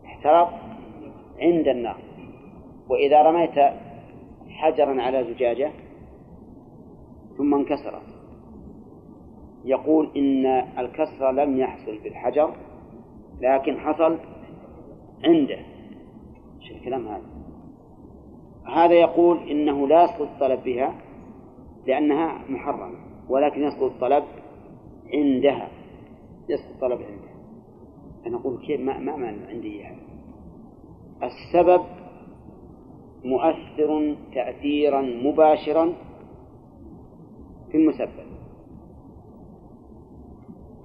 احترق 0.06 0.60
عند 1.40 1.68
النار. 1.68 1.98
وإذا 2.90 3.22
رميت 3.22 3.74
حجرا 4.50 5.02
على 5.02 5.24
زجاجة 5.24 5.72
ثم 7.38 7.54
انكسرت. 7.54 8.16
يقول 9.66 10.12
إن 10.18 10.46
الكسر 10.80 11.32
لم 11.32 11.58
يحصل 11.58 11.98
بالحجر 12.04 12.54
لكن 13.42 13.80
حصل 13.80 14.18
عنده. 15.24 15.60
شو 16.60 16.76
الكلام 16.76 17.08
هذا. 17.08 17.26
هذا 18.68 18.94
يقول 18.94 19.50
إنه 19.50 19.88
لا 19.88 20.04
يسقط 20.04 20.22
الطلب 20.22 20.64
بها 20.64 20.96
لأنها 21.88 22.42
محرمة 22.50 22.98
ولكن 23.30 23.64
يسقط 23.64 23.84
الطلب 23.84 24.24
عندها. 25.14 25.70
يسقط 26.50 26.72
الطلب 26.74 27.02
عندها. 27.02 27.36
أنا 28.28 28.38
أقول 28.38 28.58
كيف؟ 28.68 28.82
ما 28.82 29.00
ما 29.00 29.16
معنى 29.16 29.46
عندي 29.46 29.68
إياها. 29.68 29.96
السبب 31.24 31.82
مؤثر 33.24 34.16
تأثيرا 34.34 35.02
مباشرا 35.02 35.94
في 37.72 37.78
المسبب. 37.78 38.26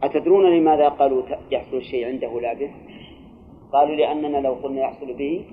أتدرون 0.02 0.58
لماذا 0.58 0.88
قالوا 0.88 1.22
يحصل 1.50 1.76
الشيء 1.76 2.06
عنده 2.06 2.40
لا 2.40 2.54
به؟ 2.54 2.89
قالوا 3.72 3.96
لأننا 3.96 4.36
لو 4.38 4.52
قلنا 4.52 4.80
يحصل 4.80 5.14
به 5.14 5.44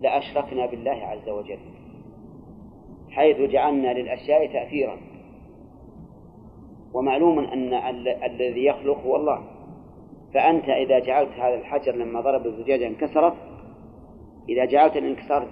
لأشركنا 0.00 0.66
بالله 0.66 0.90
عز 0.90 1.28
وجل 1.28 1.58
حيث 3.10 3.50
جعلنا 3.50 3.92
للأشياء 3.92 4.52
تأثيرا. 4.52 4.96
ومعلوم 6.94 7.38
أن 7.38 7.74
الذي 8.24 8.64
يخلق 8.64 8.98
هو 8.98 9.16
الله. 9.16 9.42
فأنت 10.34 10.68
إذا 10.68 10.98
جعلت 10.98 11.30
هذا 11.30 11.54
الحجر 11.54 11.96
لما 11.96 12.20
ضرب 12.20 12.46
الزجاجة 12.46 12.86
انكسرت 12.86 13.34
إذا 14.48 14.64
جعلت 14.64 14.96
الانكسار 14.96 15.48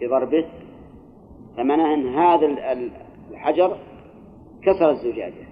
بضربه 0.00 0.44
فمعناه 1.56 1.94
أن 1.94 2.14
هذا 2.14 2.46
الحجر 3.30 3.76
كسر 4.62 4.90
الزجاجة 4.90 5.48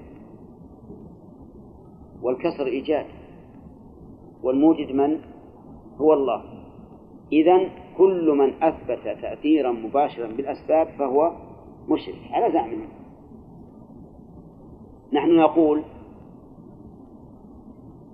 والكسر 2.22 2.66
إيجاد. 2.66 3.06
والموجد 4.42 4.92
من؟ 4.92 5.20
هو 6.00 6.12
الله. 6.12 6.44
إذا 7.32 7.70
كل 7.96 8.30
من 8.30 8.62
أثبت 8.62 9.22
تأثيرا 9.22 9.72
مباشرا 9.72 10.26
بالأسباب 10.26 10.88
فهو 10.98 11.32
مشرك. 11.88 12.18
على 12.30 12.52
زعمنا 12.52 12.86
نحن 15.12 15.36
نقول 15.36 15.82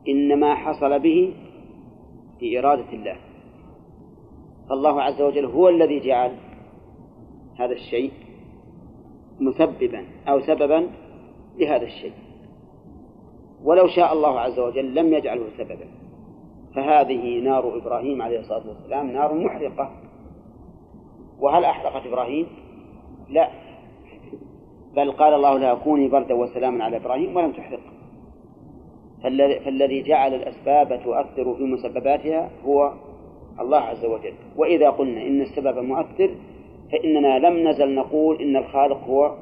إن 0.08 0.40
ما 0.40 0.54
حصل 0.54 0.98
به 0.98 1.34
في 2.38 2.58
إرادة 2.58 2.92
الله. 2.92 3.16
فالله 4.68 5.02
عز 5.02 5.22
وجل 5.22 5.44
هو 5.44 5.68
الذي 5.68 6.00
جعل 6.00 6.32
هذا 7.58 7.72
الشيء 7.72 8.12
مسببا 9.40 10.04
أو 10.28 10.40
سببا 10.40 10.90
لهذا 11.58 11.84
الشيء. 11.84 12.12
ولو 13.64 13.86
شاء 13.86 14.12
الله 14.12 14.40
عز 14.40 14.58
وجل 14.58 14.94
لم 14.94 15.12
يجعله 15.14 15.46
سببا. 15.58 15.86
فهذه 16.74 17.40
نار 17.40 17.76
إبراهيم 17.76 18.22
عليه 18.22 18.40
الصلاة 18.40 18.68
والسلام 18.68 19.10
نار 19.10 19.34
محرقة. 19.34 19.90
وهل 21.40 21.64
أحرقت 21.64 22.06
إبراهيم؟ 22.06 22.46
لا. 23.28 23.48
بل 24.96 25.12
قال 25.12 25.34
الله 25.34 25.58
لها 25.58 25.74
كوني 25.74 26.08
بردا 26.08 26.34
وسلاما 26.34 26.84
على 26.84 26.96
إبراهيم 26.96 27.36
ولم 27.36 27.52
تحرق. 27.52 27.80
فالذي 29.64 30.02
جعل 30.02 30.34
الأسباب 30.34 31.00
تؤثر 31.04 31.54
في 31.54 31.62
مسبباتها 31.62 32.50
هو 32.64 32.92
الله 33.60 33.78
عز 33.78 34.04
وجل. 34.04 34.34
وإذا 34.56 34.90
قلنا 34.90 35.22
إن 35.22 35.40
السبب 35.40 35.78
مؤثر 35.78 36.30
فإننا 36.92 37.38
لم 37.38 37.68
نزل 37.68 37.94
نقول 37.94 38.42
إن 38.42 38.56
الخالق 38.56 39.04
هو 39.04 39.36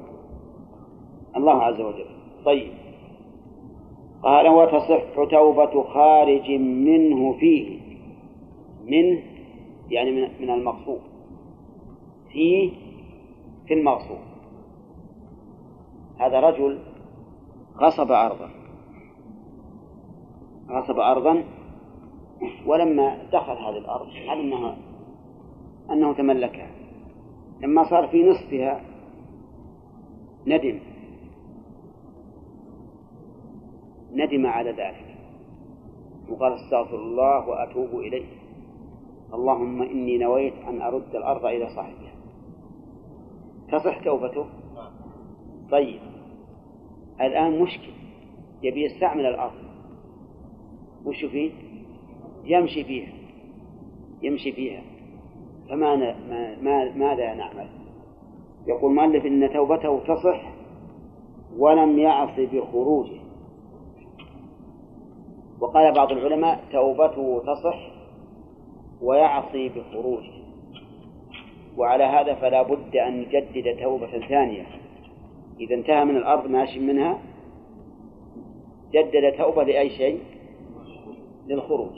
الله 1.37 1.63
عز 1.63 1.81
وجل. 1.81 2.07
طيب. 2.45 2.73
قال 4.23 4.49
وتصح 4.49 5.31
توبة 5.31 5.83
خارج 5.83 6.51
منه 6.61 7.33
فيه. 7.33 7.81
منه 8.85 9.23
يعني 9.91 10.11
من 10.41 10.51
المقصود. 10.51 11.01
فيه 12.33 12.73
في 13.67 13.75
المغصوب 13.75 14.19
هذا 16.19 16.41
رجل 16.41 16.79
غصب 17.77 18.13
أرضا. 18.13 18.51
غصب 20.71 20.99
أرضا 20.99 21.45
ولما 22.67 23.19
دخل 23.33 23.53
هذه 23.53 23.79
الأرض 23.79 24.07
علم 24.29 24.53
أنه 24.53 24.77
أنه 25.91 26.13
تملكها. 26.13 26.71
لما 27.61 27.91
صار 27.91 28.09
في 28.09 28.23
نصفها 28.23 28.81
ندم. 30.47 30.90
ندم 34.13 34.47
على 34.47 34.71
ذلك. 34.71 35.17
وقال 36.29 36.53
استغفر 36.53 36.97
الله 36.97 37.49
وأتوب 37.49 38.01
إليه. 38.01 38.27
اللهم 39.35 39.83
إني 39.83 40.19
نويت 40.19 40.55
أن 40.69 40.83
أرد 40.83 41.17
الأرض 41.17 41.47
إلى 41.47 41.69
صاحبها. 41.77 42.13
تصح 43.73 44.05
توبته؟ 44.05 44.47
طيب. 45.71 46.01
الآن 47.21 47.63
مشكل. 47.63 47.93
يبي 48.63 48.85
يستعمل 48.85 49.27
الأرض. 49.27 49.61
وش 51.07 51.25
فيه؟ 51.25 51.51
يمشي 52.45 52.85
فيها. 52.85 53.13
يمشي 54.23 54.53
فيها. 54.53 54.83
فما 55.69 55.97
ما 56.63 56.95
ماذا 56.95 57.35
نعمل؟ 57.35 57.69
يقول 58.67 58.95
مؤلف 58.95 59.27
إن 59.27 59.51
توبته 59.53 60.01
تصح 60.01 60.53
ولم 61.59 61.99
يعص 61.99 62.41
بخروجه. 62.41 63.21
وقال 65.61 65.93
بعض 65.93 66.13
العلماء 66.13 66.65
توبته 66.73 67.43
تصح 67.47 67.79
ويعصي 69.03 69.69
بخروجه. 69.69 70.33
وعلى 71.77 72.05
هذا 72.05 72.35
فلا 72.35 72.63
بد 72.63 72.97
أن 72.97 73.23
يجدد 73.23 73.83
توبة 73.83 74.29
ثانية. 74.29 74.67
إذا 75.61 75.75
انتهى 75.75 76.05
من 76.05 76.17
الأرض 76.17 76.47
ماشي 76.51 76.81
منها 76.81 77.19
جدد 78.93 79.33
توبة 79.39 79.63
لأي 79.63 79.91
شيء؟ 79.91 80.21
للخروج. 81.47 81.93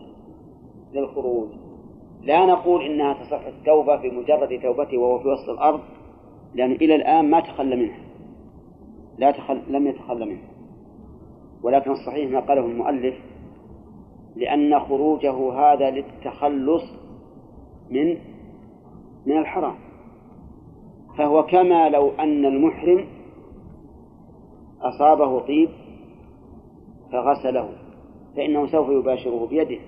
للخروج. 0.92 1.48
لا 2.22 2.46
نقول 2.46 2.84
إنها 2.84 3.14
تصح 3.14 3.46
التوبة 3.46 3.96
بمجرد 3.96 4.60
توبته 4.62 4.98
وهو 4.98 5.18
في 5.18 5.28
وسط 5.28 5.48
الأرض 5.48 5.80
لأن 6.54 6.72
إلى 6.72 6.94
الآن 6.94 7.30
ما 7.30 7.40
تخلى 7.40 7.76
منها. 7.76 7.98
لا 9.18 9.30
تخل... 9.30 9.62
لم 9.68 9.86
يتخلى 9.86 10.26
منها. 10.26 10.48
ولكن 11.62 11.90
الصحيح 11.90 12.30
ما 12.30 12.40
قاله 12.40 12.66
المؤلف 12.66 13.14
لأن 14.36 14.80
خروجه 14.80 15.52
هذا 15.52 15.90
للتخلص 15.90 16.82
من 17.90 18.16
من 19.26 19.38
الحرام. 19.38 19.74
فهو 21.18 21.42
كما 21.42 21.88
لو 21.88 22.10
أن 22.10 22.44
المحرم 22.44 23.06
أصابه 24.80 25.40
طيب 25.40 25.68
فغسله 27.12 27.68
فإنه 28.36 28.66
سوف 28.66 28.88
يباشره 28.88 29.46
بيده. 29.46 29.78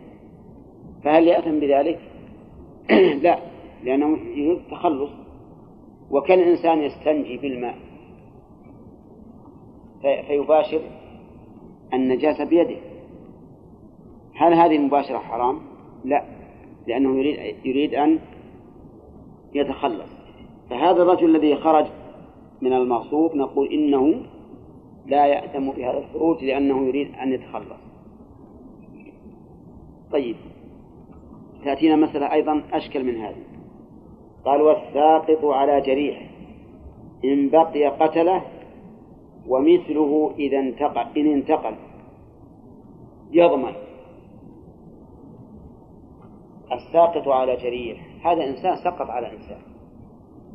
فهل 1.04 1.28
يأثم 1.28 1.60
بذلك؟ 1.60 2.00
لا 3.24 3.38
لأنه 3.84 4.18
يريد 4.18 4.58
التخلص 4.58 5.10
وكان 6.10 6.40
الإنسان 6.40 6.78
يستنجي 6.78 7.36
بالماء 7.36 7.74
فيباشر 10.00 10.80
النجاسة 11.94 12.44
بيده. 12.44 12.93
هل 14.34 14.54
هذه 14.54 14.76
المباشرة 14.76 15.18
حرام؟ 15.18 15.60
لا 16.04 16.24
لأنه 16.86 17.18
يريد 17.18 17.56
يريد 17.64 17.94
أن 17.94 18.18
يتخلص. 19.54 20.10
فهذا 20.70 21.02
الرجل 21.02 21.36
الذي 21.36 21.56
خرج 21.56 21.86
من 22.62 22.72
المغصوب 22.72 23.36
نقول 23.36 23.72
إنه 23.72 24.22
لا 25.06 25.26
يأتم 25.26 25.70
بهذا 25.70 25.98
الخروج 25.98 26.44
لأنه 26.44 26.86
يريد 26.86 27.14
أن 27.14 27.32
يتخلص. 27.32 27.80
طيب 30.12 30.36
تأتينا 31.64 31.96
مسألة 31.96 32.32
أيضا 32.32 32.62
أشكل 32.72 33.04
من 33.04 33.16
هذه. 33.16 33.44
قال 34.44 34.62
والساقط 34.62 35.44
على 35.44 35.80
جريح 35.80 36.30
إن 37.24 37.48
بقي 37.50 37.86
قتله 37.86 38.42
ومثله 39.48 40.34
إذا 40.38 40.58
انتقل 40.58 41.06
إن 41.16 41.32
انتقل 41.32 41.74
يضمن 43.32 43.72
الساقط 46.74 47.28
على 47.28 47.56
جريح. 47.56 48.26
هذا 48.26 48.44
إنسان 48.44 48.76
سقط 48.76 49.10
على 49.10 49.32
إنسان. 49.32 49.58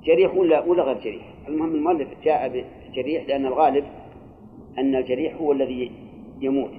جريح 0.04 0.36
ولا 0.36 0.64
ولا 0.64 0.84
غير 0.84 1.00
جريح؟ 1.00 1.34
المهم 1.48 1.76
المؤلف 1.76 2.08
جاء 2.24 2.48
بجريح 2.48 3.28
لأن 3.28 3.46
الغالب 3.46 3.86
أن 4.78 4.96
الجريح 4.96 5.36
هو 5.36 5.52
الذي 5.52 5.92
يموت 6.42 6.72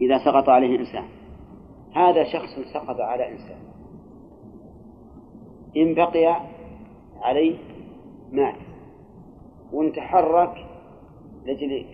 إذا 0.00 0.18
سقط 0.18 0.48
عليه 0.48 0.78
إنسان. 0.78 1.04
هذا 1.92 2.24
شخص 2.24 2.72
سقط 2.74 3.00
على 3.00 3.32
إنسان. 3.32 3.58
إن 5.76 5.94
بقي 5.94 6.40
عليه 7.22 7.56
مات. 8.32 8.54
وإن 9.72 9.92
تحرك 9.92 10.66
لجل 11.46 11.84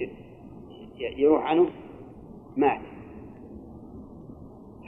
يروح 0.98 1.44
عنه 1.44 1.68
مات. 2.56 2.80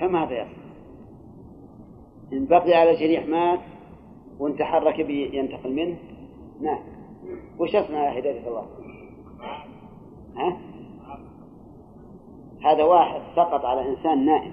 فماذا 0.00 0.42
يصنع؟ 0.42 0.61
إن 2.32 2.44
بقي 2.44 2.74
على 2.74 2.94
جريح 2.94 3.26
مات 3.26 3.60
وإن 4.38 4.56
تحرك 4.56 4.98
ينتقل 5.08 5.72
منه 5.72 5.96
مات 6.60 6.82
وش 7.58 7.74
يا 7.74 8.18
هداية 8.18 8.48
الله؟ 8.48 8.66
ها؟ 10.36 10.56
هذا 12.64 12.84
واحد 12.84 13.20
سقط 13.36 13.64
على 13.64 13.88
إنسان 13.88 14.26
نائم. 14.26 14.52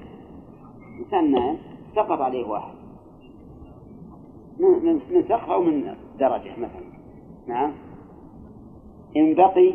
إنسان 1.00 1.32
نائم 1.32 1.58
سقط 1.96 2.22
عليه 2.22 2.48
واحد. 2.48 2.74
من 4.60 4.94
من 4.94 5.24
سقف 5.24 5.50
أو 5.50 5.64
من 5.64 5.96
درجة 6.20 6.52
مثلا؟ 6.58 6.90
نعم. 7.48 7.74
إن 9.18 9.36
بقي 9.36 9.74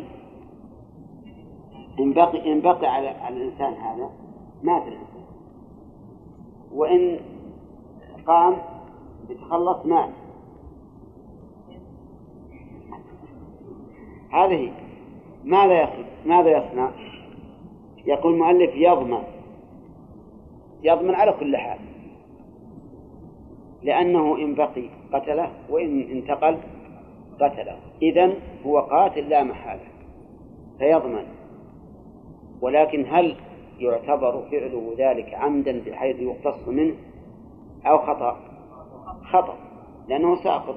إن 1.99 2.13
بقي 2.13 2.53
إن 2.53 2.61
بقي 2.61 2.87
على 2.87 3.37
الإنسان 3.37 3.73
هذا 3.73 4.09
مات 4.63 4.87
الإنسان 4.87 5.25
وإن 6.71 7.19
قام 8.27 8.57
يتخلص 9.29 9.85
مات 9.85 10.09
هذه 14.31 14.71
ماذا 15.43 15.83
يصنع؟ 15.83 16.05
ماذا 16.25 16.57
يصنع؟ 16.57 16.91
يقول 18.05 18.33
المؤلف 18.33 18.75
يضمن. 18.75 19.23
يضمن 20.83 21.15
على 21.15 21.31
كل 21.39 21.57
حال. 21.57 21.79
لأنه 23.83 24.37
إن 24.37 24.55
بقي 24.55 24.89
قتله 25.13 25.51
وإن 25.69 26.01
انتقل 26.01 26.57
قتله. 27.41 27.77
إذن 28.01 28.33
هو 28.65 28.79
قاتل 28.79 29.29
لا 29.29 29.43
محالة. 29.43 29.87
فيضمن. 30.79 31.25
ولكن 32.61 33.05
هل 33.09 33.35
يعتبر 33.79 34.41
فعله 34.51 34.95
ذلك 34.97 35.33
عمدا 35.33 35.81
بحيث 35.85 36.19
يقتص 36.19 36.67
منه؟ 36.67 36.95
أو 37.85 37.97
خطأ. 37.97 38.37
خطأ. 39.31 39.57
لأنه 40.07 40.43
ساقط. 40.43 40.75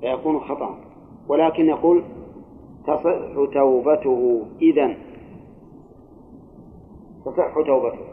فيكون 0.00 0.40
خطأ. 0.40 0.78
ولكن 1.28 1.64
يقول 1.64 2.02
تصح 2.86 3.52
توبته. 3.54 4.46
إذا 4.62 4.96
تصح 7.24 7.54
توبته. 7.66 8.04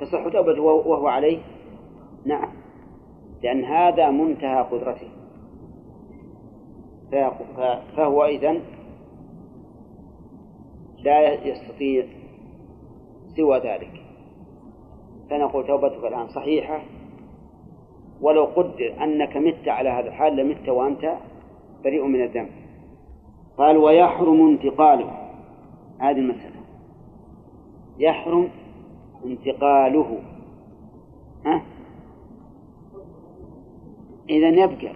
تصح 0.00 0.28
توبته 0.28 0.62
وهو 0.62 1.06
عليه؟ 1.06 1.38
نعم. 2.24 2.52
لأن 3.42 3.64
هذا 3.64 4.10
منتهى 4.10 4.62
قدرته. 4.62 5.08
فهو 7.96 8.24
إذن 8.24 8.60
لا 10.98 11.46
يستطيع 11.46 12.06
سوى 13.36 13.58
ذلك. 13.58 14.05
فنقول 15.30 15.66
توبتك 15.66 16.04
الآن 16.04 16.28
صحيحة. 16.28 16.82
ولو 18.20 18.44
قدر 18.44 18.94
أنك 19.02 19.36
مت 19.36 19.68
على 19.68 19.88
هذا 19.88 20.08
الحال 20.08 20.36
لمت 20.36 20.68
وأنت 20.68 21.16
بريء 21.84 22.04
من 22.04 22.22
الذنب 22.22 22.50
قال 23.58 23.76
ويحرم 23.76 24.48
انتقاله. 24.48 25.30
هذه 25.98 26.18
المسألة. 26.18 26.56
يحرم 27.98 28.48
انتقاله. 29.24 30.18
ها؟ 31.46 31.62
إذا 34.30 34.48
يبقى 34.48 34.92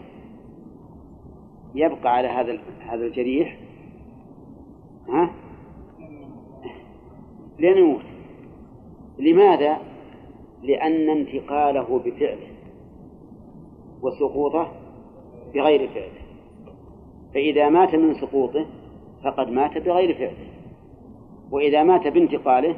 يبقى 1.74 2.16
على 2.16 2.28
هذا 2.28 2.58
هذا 2.80 3.06
الجريح. 3.06 3.58
ها؟ 5.08 5.30
لين 7.58 7.76
يموت. 7.76 8.02
لماذا؟ 9.18 9.89
لأن 10.62 11.08
انتقاله 11.10 11.98
بفعله 11.98 12.46
وسقوطه 14.02 14.72
بغير 15.54 15.88
فعله. 15.88 16.20
فإذا 17.34 17.68
مات 17.68 17.94
من 17.94 18.14
سقوطه 18.14 18.66
فقد 19.24 19.50
مات 19.50 19.78
بغير 19.78 20.14
فعله 20.14 20.50
وإذا 21.50 21.82
مات 21.82 22.06
بانتقاله 22.06 22.76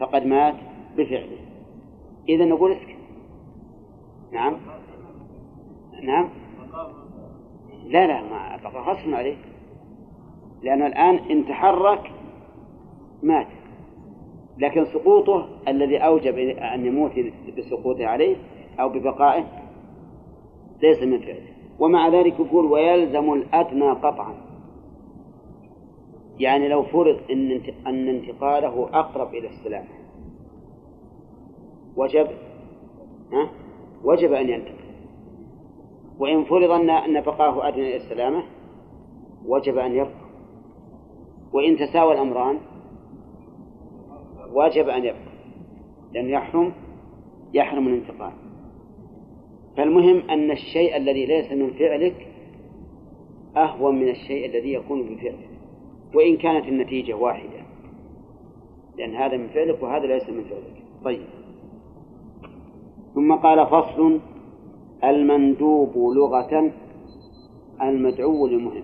فقد 0.00 0.26
مات 0.26 0.54
بفعله. 0.96 1.38
إذا 2.28 2.44
نقول 2.44 2.72
اسكت. 2.72 2.96
نعم. 4.32 4.56
نعم. 6.02 6.28
لا 7.86 8.06
لا 8.06 8.22
ما 8.22 8.56
بقى 8.56 8.96
عليه. 9.14 9.36
لأنه 10.62 10.86
الآن 10.86 11.14
إن 11.16 11.46
تحرك 11.46 12.12
مات. 13.22 13.59
لكن 14.58 14.84
سقوطه 14.84 15.48
الذي 15.68 15.98
أوجب 15.98 16.38
أن 16.38 16.86
يموت 16.86 17.12
بسقوطه 17.58 18.06
عليه 18.06 18.36
أو 18.80 18.88
ببقائه 18.88 19.44
ليس 20.82 21.02
من 21.02 21.18
فعله. 21.18 21.50
ومع 21.78 22.08
ذلك 22.08 22.40
يقول 22.40 22.66
ويلزم 22.66 23.32
الأدنى 23.32 23.90
قطعا. 23.90 24.34
يعني 26.38 26.68
لو 26.68 26.82
فرض 26.82 27.20
أن 27.30 27.60
أن 27.86 28.08
انتقاله 28.08 28.88
أقرب 28.92 29.34
إلى 29.34 29.48
السلامة 29.48 29.88
وجب 31.96 32.26
ها؟ 33.32 33.50
وجب 34.04 34.32
أن 34.32 34.48
ينتقل. 34.48 34.90
وإن 36.18 36.44
فرض 36.44 36.70
أن 36.70 36.90
أن 36.90 37.20
بقاه 37.20 37.68
أدنى 37.68 37.88
إلى 37.88 37.96
السلامة 37.96 38.42
وجب 39.46 39.78
أن 39.78 39.92
يبقى 39.92 40.20
وإن 41.52 41.76
تساوى 41.76 42.14
الأمران 42.14 42.58
وجب 44.52 44.88
أن 44.88 45.04
يبقى 45.04 45.30
لأنه 46.12 46.30
يحرم 46.30 46.72
يحرم 47.54 47.88
الانتقال. 47.88 48.32
فالمهم 49.76 50.30
أن 50.30 50.50
الشيء 50.50 50.96
الذي 50.96 51.26
ليس 51.26 51.52
من 51.52 51.70
فعلك 51.70 52.26
أهون 53.56 53.94
من 53.94 54.08
الشيء 54.08 54.46
الذي 54.46 54.72
يكون 54.72 54.98
من 54.98 55.16
فعلك 55.16 55.48
وإن 56.14 56.36
كانت 56.36 56.68
النتيجة 56.68 57.14
واحدة. 57.14 57.60
لأن 58.98 59.14
هذا 59.14 59.36
من 59.36 59.48
فعلك 59.48 59.82
وهذا 59.82 60.06
ليس 60.06 60.28
من 60.28 60.44
فعلك. 60.44 60.82
طيب. 61.04 61.26
ثم 63.14 63.34
قال 63.34 63.66
فصل 63.66 64.20
المندوب 65.04 65.96
لغة 65.96 66.72
المدعو 67.82 68.46
لمهم 68.46 68.82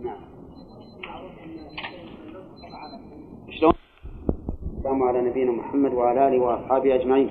نعم 0.00 0.20
شلون؟ 3.50 3.72
السلام 4.86 5.02
على 5.02 5.20
نبينا 5.20 5.52
محمد 5.52 5.94
وعلى 5.94 6.28
آله 6.28 6.42
وأصحابه 6.42 6.94
أجمعين. 6.94 7.30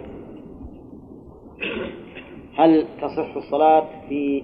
هل 2.56 2.88
تصح 3.02 3.36
الصلاة 3.36 3.88
في 4.10 4.44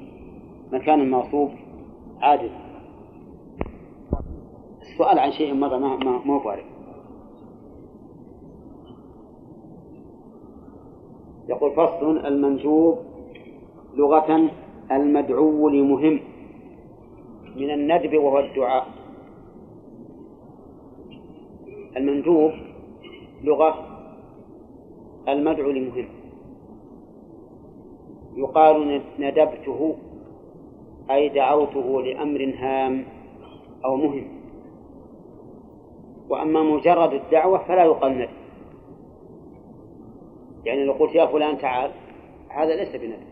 مكان 0.72 1.12
مغصوب 1.12 1.50
عادل 2.22 2.50
السؤال 4.82 5.20
عن 5.20 5.32
شيء 5.32 5.54
مرة 5.54 5.78
ما 5.78 5.96
ما 5.96 6.22
ما 6.26 6.40
فارق 6.40 6.66
يقول 11.50 11.72
فصل 11.72 12.26
المنجوب 12.26 12.98
لغة 13.96 14.50
المدعو 14.92 15.70
لمهم 15.70 16.20
من 17.56 17.72
الندب 17.72 18.14
وهو 18.18 18.40
الدعاء. 18.40 18.88
المندوب 21.98 22.71
لغة 23.44 23.88
المدعو 25.28 25.72
لمهم 25.72 26.06
يقال 28.36 29.02
ندبته 29.20 29.96
أي 31.12 31.30
دعوته 31.30 32.02
لأمر 32.02 32.54
هام 32.58 33.06
أو 33.86 33.96
مهم. 33.96 34.28
وأما 36.30 36.64
مجرد 36.64 37.14
الدعوة 37.14 37.58
فلا 37.58 37.84
يقال 37.84 38.18
ندب. 38.18 38.30
يعني 40.66 40.86
لو 40.86 40.94
قلت 40.94 41.16
يا 41.16 41.26
فلان 41.26 41.58
تعال 41.58 41.92
هذا 42.50 42.76
ليس 42.76 42.96
بندب. 42.96 43.32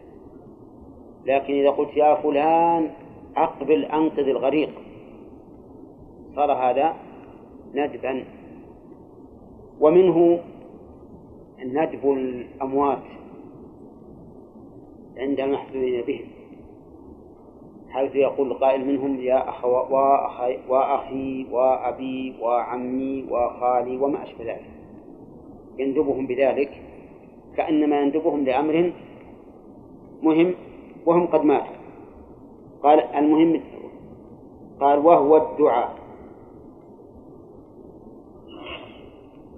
لكن 1.25 1.53
إذا 1.53 1.69
قلت 1.69 1.97
يا 1.97 2.15
فلان 2.15 2.89
أقبل 3.37 3.85
أنقذ 3.85 4.27
الغريق 4.27 4.69
صار 6.35 6.51
هذا 6.51 6.95
ندبا. 7.73 8.38
ومنه 9.79 10.39
ندب 11.59 12.11
الأموات 12.11 13.03
عند 15.17 15.39
المحزونين 15.39 16.01
بهم. 16.01 16.25
حيث 17.89 18.15
يقول 18.15 18.53
قائل 18.53 18.87
منهم 18.87 19.19
يا 19.19 19.49
أخ 19.49 19.65
وأخي, 19.65 20.57
وأخي 20.69 21.45
وأبي 21.51 22.35
وعمي 22.41 23.25
وخالي 23.31 23.97
وما 23.97 24.23
أشبه 24.23 24.45
ذلك. 24.45 24.69
يندبهم 25.79 26.27
بذلك 26.27 26.81
كأنما 27.57 28.01
يندبهم 28.01 28.43
لأمر 28.43 28.91
مهم 30.23 30.55
وهم 31.05 31.27
قد 31.27 31.45
ماتوا. 31.45 31.75
قال 32.83 32.99
المهم 32.99 33.61
قال 34.79 34.99
وهو 34.99 35.37
الدعاء. 35.37 36.08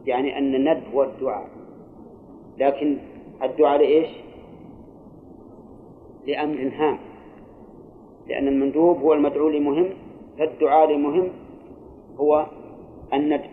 يعني 0.06 0.38
أن 0.38 0.56
الندب 0.56 0.84
هو 0.94 1.04
الدعاء. 1.04 1.48
لكن 2.58 2.98
الدعاء 3.44 3.78
لإيش؟ 3.80 4.08
لأمر 6.28 6.72
هام 6.76 6.98
لأن 8.28 8.48
المندوب 8.48 8.98
هو 8.98 9.14
المدعو 9.14 9.50
لمهم 9.50 9.90
فالدعاء 10.40 10.92
لمهم 10.92 11.30
هو 12.18 12.46
الندب. 13.14 13.50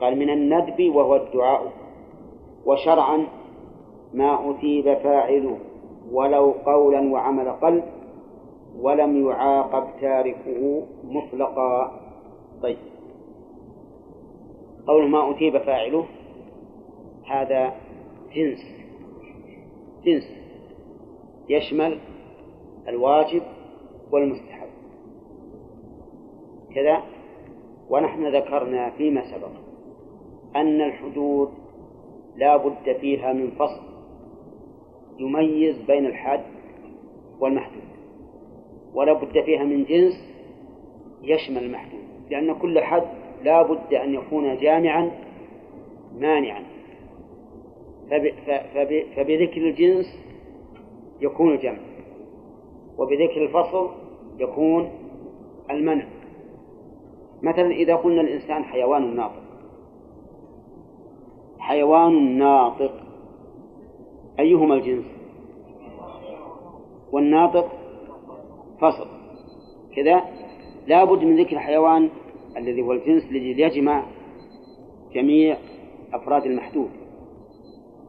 قال 0.00 0.18
من 0.18 0.30
الندب 0.30 0.94
وهو 0.94 1.16
الدعاء. 1.16 1.72
وشرعا 2.66 3.26
ما 4.14 4.50
أثيب 4.50 4.94
فاعله 4.94 5.58
ولو 6.12 6.50
قولا 6.50 7.12
وعمل 7.12 7.48
قلب 7.50 7.84
ولم 8.80 9.26
يعاقب 9.26 10.00
تاركه 10.00 10.82
مطلقا. 11.04 12.00
طيب. 12.62 12.76
قول 14.86 15.10
ما 15.10 15.30
أثيب 15.30 15.58
فاعله 15.58 16.04
هذا 17.26 17.74
جنس 18.34 18.58
جنس 20.04 20.24
يشمل 21.48 21.98
الواجب 22.88 23.42
والمستحب. 24.12 24.68
كذا 26.74 27.02
ونحن 27.90 28.36
ذكرنا 28.36 28.90
فيما 28.90 29.30
سبق 29.30 29.50
أن 30.56 30.80
الحدود 30.80 31.48
لا 32.36 32.56
بد 32.56 32.96
فيها 33.00 33.32
من 33.32 33.50
فصل 33.50 33.82
يميز 35.18 35.82
بين 35.82 36.06
الحد 36.06 36.44
والمحدود 37.40 37.82
ولا 38.94 39.12
بد 39.12 39.44
فيها 39.44 39.64
من 39.64 39.84
جنس 39.84 40.14
يشمل 41.22 41.64
المحدود 41.64 42.04
لأن 42.30 42.54
كل 42.54 42.80
حد 42.80 43.23
لا 43.44 43.62
بد 43.62 43.94
أن 43.94 44.14
يكون 44.14 44.56
جامعا 44.56 45.10
مانعا. 46.18 46.64
فبذكر 49.16 49.68
الجنس 49.68 50.06
يكون 51.20 51.52
الجمع 51.52 51.78
وبذكر 52.98 53.42
الفصل 53.44 53.90
يكون 54.38 54.90
المنع. 55.70 56.06
مثلا 57.42 57.70
إذا 57.70 57.94
قلنا 57.96 58.20
الإنسان 58.20 58.64
حيوان 58.64 59.16
ناطق. 59.16 59.42
حيوان 61.58 62.38
ناطق 62.38 62.92
أيهما 64.40 64.74
الجنس؟ 64.74 65.04
والناطق 67.12 67.72
فصل. 68.80 69.06
كذا 69.96 70.24
لا 70.86 71.04
بد 71.04 71.24
من 71.24 71.40
ذكر 71.40 71.56
الحيوان 71.56 72.10
الذي 72.56 72.82
هو 72.82 72.92
الجنس 72.92 73.24
الذي 73.24 73.60
يجمع 73.60 74.06
جميع 75.14 75.56
أفراد 76.12 76.46
المحدود. 76.46 76.90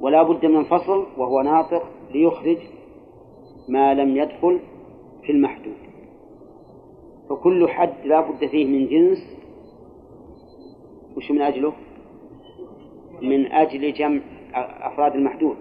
ولا 0.02 0.24
بد 0.24 0.46
من 0.46 0.64
فصل 0.64 1.06
وهو 1.18 1.42
ناطق 1.42 1.84
ليخرج 2.14 2.58
ما 3.70 3.94
لم 3.94 4.18
يدخل 4.18 4.60
في 5.24 5.32
المحدود. 5.32 5.78
فكل 7.30 7.70
حد 7.70 7.94
لا 8.06 8.22
بد 8.22 8.46
فيه 8.46 8.66
من 8.66 8.88
جنس. 8.88 9.18
وش 11.18 11.32
من 11.32 11.42
أجله؟ 11.42 11.74
من 13.22 13.52
أجل 13.52 13.94
جمع 13.94 14.22
أفراد 14.82 15.16
المحدود 15.16 15.56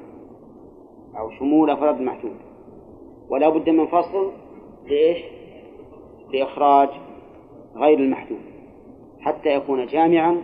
أو 1.19 1.31
شمول 1.31 1.71
أفراد 1.71 2.01
المحدود. 2.01 2.37
ولا 3.29 3.49
بد 3.49 3.71
من 3.71 3.87
فصل 3.87 4.33
لإيش؟ 4.87 5.19
لإخراج 6.33 6.89
غير 7.77 7.99
المحدود. 7.99 8.54
حتى 9.25 9.49
يكون 9.49 9.87
جامعا 9.87 10.43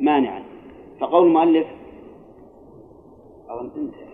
مانعا. 0.00 0.42
فقول 1.00 1.26
المؤلف 1.26 1.66
أظن 3.48 3.70
انتهى 3.76 4.12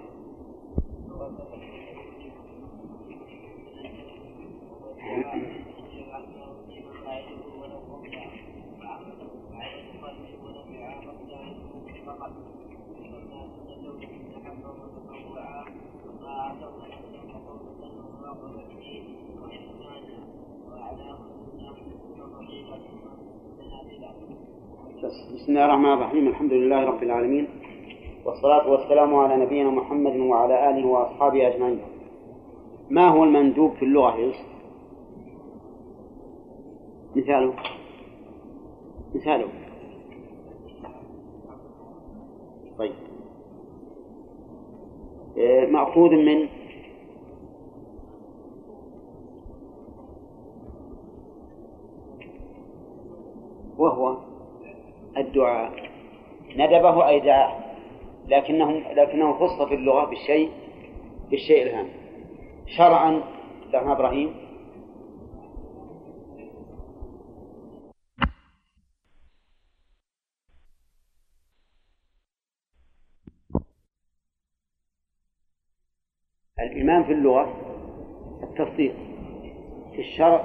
بسم 25.09 25.49
الله 25.49 25.65
الرحمن 25.65 25.93
الرحيم. 25.93 26.29
الحمد 26.29 26.53
لله 26.53 26.85
رب 26.85 27.03
العالمين. 27.03 27.49
والصلاة 28.25 28.71
والسلام 28.71 29.15
على 29.15 29.45
نبينا 29.45 29.71
محمد 29.71 30.17
وعلى 30.17 30.71
آله 30.71 30.87
وأصحابه 30.87 31.49
أجمعين. 31.49 31.81
ما 32.91 33.09
هو 33.09 33.25
المندوب 33.25 33.73
في 33.73 33.85
اللغة 33.85 34.17
إيش؟ 34.17 34.37
مثاله. 37.17 37.55
مثاله. 39.15 39.49
طيب. 42.79 42.95
إيه، 45.37 45.71
مأخوذ 45.71 46.11
من 46.11 46.49
وهو 53.79 54.28
الدعاء. 55.19 55.91
ندبه 56.57 57.09
أي 57.09 57.21
دعاه 57.21 57.59
لكنه 58.27 58.71
لكنه 58.93 59.39
خص 59.39 59.63
في 59.69 59.75
اللغة 59.75 60.05
بالشيء 60.05 60.51
بالشيء 61.31 61.63
الهام. 61.63 61.89
شرعا 62.67 63.23
دعنا 63.73 63.93
إبراهيم. 63.93 64.35
الإيمان 76.61 77.05
في 77.05 77.13
اللغة 77.13 77.55
التصديق. 78.43 78.95
في 79.93 79.99
الشرع 79.99 80.45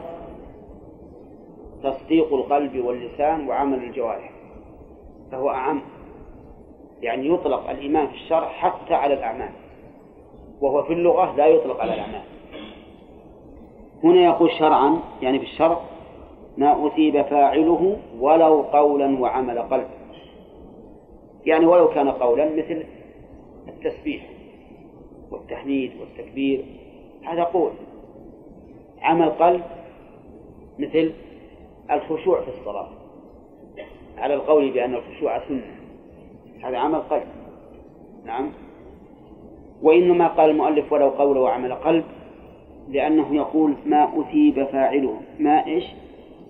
تصديق 1.83 2.33
القلب 2.33 2.85
واللسان 2.85 3.47
وعمل 3.47 3.83
الجوارح. 3.83 4.32
فهو 5.33 5.49
أعم. 5.49 5.81
يعني 7.01 7.27
يطلق 7.29 7.69
الإيمان 7.69 8.07
في 8.07 8.13
الشرع 8.13 8.47
حتى 8.47 8.93
على 8.93 9.13
الأعمال. 9.13 9.49
وهو 10.61 10.83
في 10.83 10.93
اللغة 10.93 11.35
لا 11.35 11.47
يطلق 11.47 11.81
على 11.81 11.93
الأعمال. 11.93 12.21
هنا 14.03 14.21
يقول 14.21 14.51
شرعا 14.51 14.99
يعني 15.21 15.39
في 15.39 15.45
الشرع 15.45 15.79
ما 16.57 16.87
أثيب 16.87 17.21
فاعله 17.21 17.97
ولو 18.19 18.61
قولا 18.61 19.19
وعمل 19.19 19.59
قلب. 19.59 19.87
يعني 21.45 21.65
ولو 21.65 21.89
كان 21.89 22.11
قولا 22.11 22.45
مثل 22.45 22.83
التسبيح 23.67 24.29
والتحميد 25.31 25.91
والتكبير. 25.99 26.65
هذا 27.23 27.43
قول. 27.43 27.71
عمل 29.01 29.29
قلب 29.29 29.63
مثل 30.79 31.11
الخشوع 31.91 32.41
في 32.41 32.47
الصلاة. 32.47 33.02
على 34.23 34.33
القول 34.33 34.71
بأن 34.71 34.95
الخشوع 34.95 35.47
سنة. 35.47 35.75
هذا 36.63 36.77
عمل 36.77 36.99
قلب. 36.99 37.23
نعم. 38.25 38.49
وإنما 39.81 40.27
قال 40.27 40.49
المؤلف 40.49 40.91
ولو 40.93 41.09
قول 41.09 41.37
وعمل 41.37 41.73
قلب 41.73 42.03
لأنه 42.89 43.35
يقول 43.35 43.73
ما 43.85 44.21
أثيب 44.21 44.63
فاعله. 44.63 45.21
ما 45.39 45.65
إيش؟ 45.65 45.83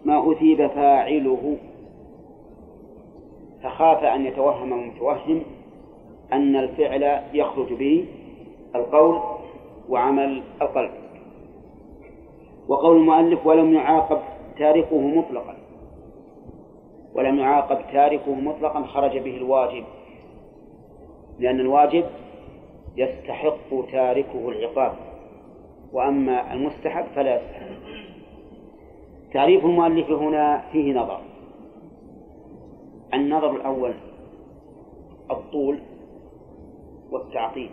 ما 0.05 0.31
أثيب 0.31 0.67
فاعله. 0.67 1.57
فخاف 3.63 4.03
أن 4.03 4.25
يتوهم 4.25 4.73
المتوهم 4.73 5.41
أن 6.33 6.55
الفعل 6.55 7.21
يخرج 7.33 7.73
به 7.73 8.05
القول 8.75 9.19
وعمل 9.89 10.43
القلب. 10.61 10.91
وقول 12.67 12.97
المؤلف 12.97 13.45
ولم 13.45 13.73
يعاقب 13.73 14.19
تاركه 14.57 14.99
مطلقا. 14.99 15.62
ولم 17.15 17.39
يعاقب 17.39 17.91
تاركه 17.93 18.35
مطلقا 18.35 18.83
خرج 18.83 19.17
به 19.17 19.37
الواجب 19.37 19.83
لأن 21.39 21.59
الواجب 21.59 22.05
يستحق 22.97 23.91
تاركه 23.91 24.49
العقاب 24.49 24.93
وأما 25.93 26.53
المستحب 26.53 27.05
فلا 27.15 27.35
يستحق. 27.35 27.83
تعريف 29.33 29.65
المؤلف 29.65 30.11
هنا 30.11 30.63
فيه 30.71 30.93
نظر. 30.93 31.21
النظر 33.13 33.55
الأول 33.55 33.93
الطول 35.31 35.79
والتعطيل 37.11 37.69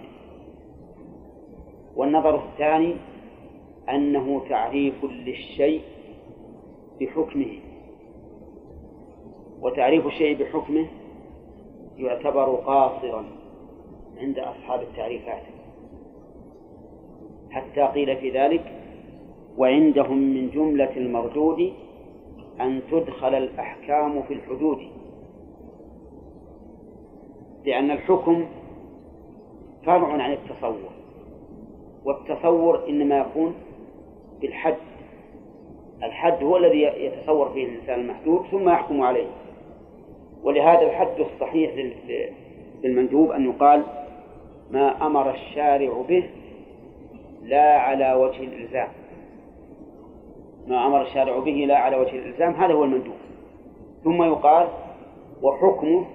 والنظر 1.96 2.34
الثاني 2.34 2.94
أنه 3.90 4.42
تعريف 4.48 5.04
للشيء 5.04 5.82
بحكمه. 7.00 7.69
وتعريف 9.62 10.06
الشيء 10.06 10.42
بحكمه 10.42 10.86
يعتبر 11.98 12.54
قاصرا 12.54 13.24
عند 14.18 14.38
أصحاب 14.38 14.82
التعريفات 14.82 15.42
حتى 17.50 17.82
قيل 17.82 18.16
في 18.16 18.30
ذلك 18.30 18.72
وعندهم 19.58 20.18
من 20.18 20.50
جملة 20.50 20.96
المردود 20.96 21.72
أن 22.60 22.80
تدخل 22.90 23.34
الأحكام 23.34 24.22
في 24.22 24.34
الحدود 24.34 24.78
لأن 27.64 27.90
الحكم 27.90 28.46
فرع 29.86 30.08
عن 30.08 30.32
التصور 30.32 30.90
والتصور 32.04 32.88
إنما 32.88 33.18
يكون 33.18 33.54
بالحد 34.40 34.76
الحد 36.02 36.42
هو 36.42 36.56
الذي 36.56 36.82
يتصور 36.82 37.50
فيه 37.50 37.66
الإنسان 37.66 38.00
المحدود 38.00 38.46
ثم 38.50 38.68
يحكم 38.68 39.02
عليه. 39.02 39.26
ولهذا 40.44 40.82
الحد 40.82 41.20
الصحيح 41.20 41.92
للمندوب 42.84 43.30
أن 43.30 43.50
يقال 43.50 43.82
ما 44.70 45.06
أمر 45.06 45.30
الشارع 45.30 46.02
به 46.08 46.30
لا 47.42 47.78
على 47.78 48.12
وجه 48.14 48.40
الإلزام. 48.44 48.88
ما 50.66 50.86
أمر 50.86 51.02
الشارع 51.02 51.38
به 51.38 51.50
لا 51.50 51.76
على 51.76 51.96
وجه 51.96 52.10
الإلزام 52.10 52.52
هذا 52.52 52.74
هو 52.74 52.84
المندوب. 52.84 53.14
ثم 54.04 54.22
يقال 54.22 54.68
وحكمه 55.42 56.06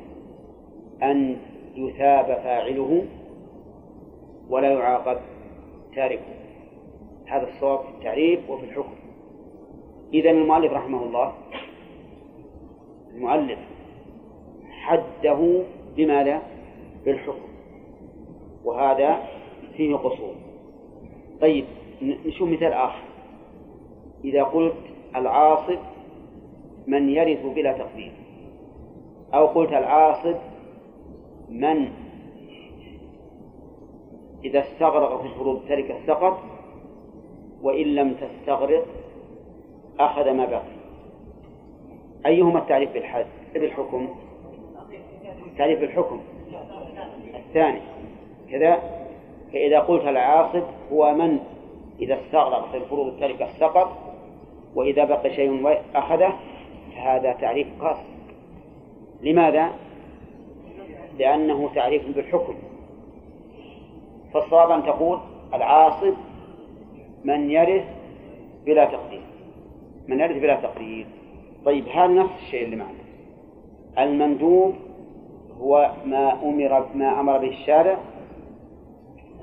أن 1.03 1.37
يثاب 1.75 2.25
فاعله 2.25 3.05
ولا 4.49 4.71
يعاقب 4.71 5.17
تاركه. 5.95 6.35
هذا 7.25 7.47
الصواب 7.47 7.79
في 7.79 7.89
التعريف 7.89 8.49
وفي 8.49 8.63
الحكم. 8.63 8.95
إذا 10.13 10.29
المؤلف 10.29 10.73
رحمه 10.73 11.03
الله 11.03 11.33
المؤلف 13.15 13.59
حده 14.85 15.63
بماذا؟ 15.97 16.41
بالحكم. 17.05 17.49
وهذا 18.63 19.23
فيه 19.77 19.95
قصور. 19.95 20.35
طيب 21.41 21.65
نشوف 22.01 22.49
مثال 22.49 22.73
آخر. 22.73 23.03
إذا 24.25 24.43
قلت 24.43 24.75
العاصب 25.15 25.79
من 26.87 27.09
يرث 27.09 27.45
بلا 27.45 27.73
تقدير. 27.77 28.11
أو 29.33 29.45
قلت 29.45 29.69
العاصب 29.69 30.35
من 31.49 31.91
إذا 34.45 34.59
استغرق 34.59 35.21
في 35.21 35.27
الفروض 35.27 35.61
ترك 35.67 35.91
السقط 35.91 36.37
وإن 37.61 37.85
لم 37.85 38.13
تستغرق 38.13 38.85
أخذ 39.99 40.31
ما 40.31 40.45
بقي. 40.45 40.75
أيهما 42.25 42.59
التعريف 42.59 42.93
بالحد 42.93 43.25
بالحكم؟ 43.53 44.24
تعريف 45.57 45.79
بالحكم 45.79 46.19
الثاني 47.35 47.81
كذا 48.51 48.79
فإذا 49.53 49.79
قلت 49.79 50.03
العاصب 50.03 50.63
هو 50.91 51.13
من؟ 51.13 51.39
إذا 51.99 52.19
استغرق 52.21 52.71
في 52.71 52.77
الفروض 52.77 53.07
التركة 53.07 53.47
سقط 53.59 53.91
وإذا 54.75 55.03
بقي 55.03 55.35
شيء 55.35 55.77
أخذه 55.95 56.33
فهذا 56.95 57.33
تعريف 57.33 57.67
خاص. 57.79 57.97
لماذا؟ 59.21 59.69
لأنه 61.19 61.69
تعريف 61.75 62.15
بالحكم. 62.15 62.55
فالصواب 64.33 64.71
أن 64.71 64.83
تقول 64.83 65.19
العاصب 65.53 66.13
من 67.23 67.51
يرث 67.51 67.85
بلا 68.65 68.85
تقدير. 68.85 69.21
من 70.07 70.19
يرث 70.19 70.37
بلا 70.37 70.55
تقدير. 70.55 71.05
طيب 71.65 71.87
هذا 71.87 72.07
نفس 72.07 72.33
الشيء 72.45 72.65
اللي 72.65 72.75
معنا. 72.75 73.05
المندوب 73.99 74.75
هو 75.61 75.91
ما 76.05 76.33
أمر 76.43 76.85
ما 76.95 77.19
أمر 77.19 77.37
به 77.37 77.47
الشارع 77.47 77.97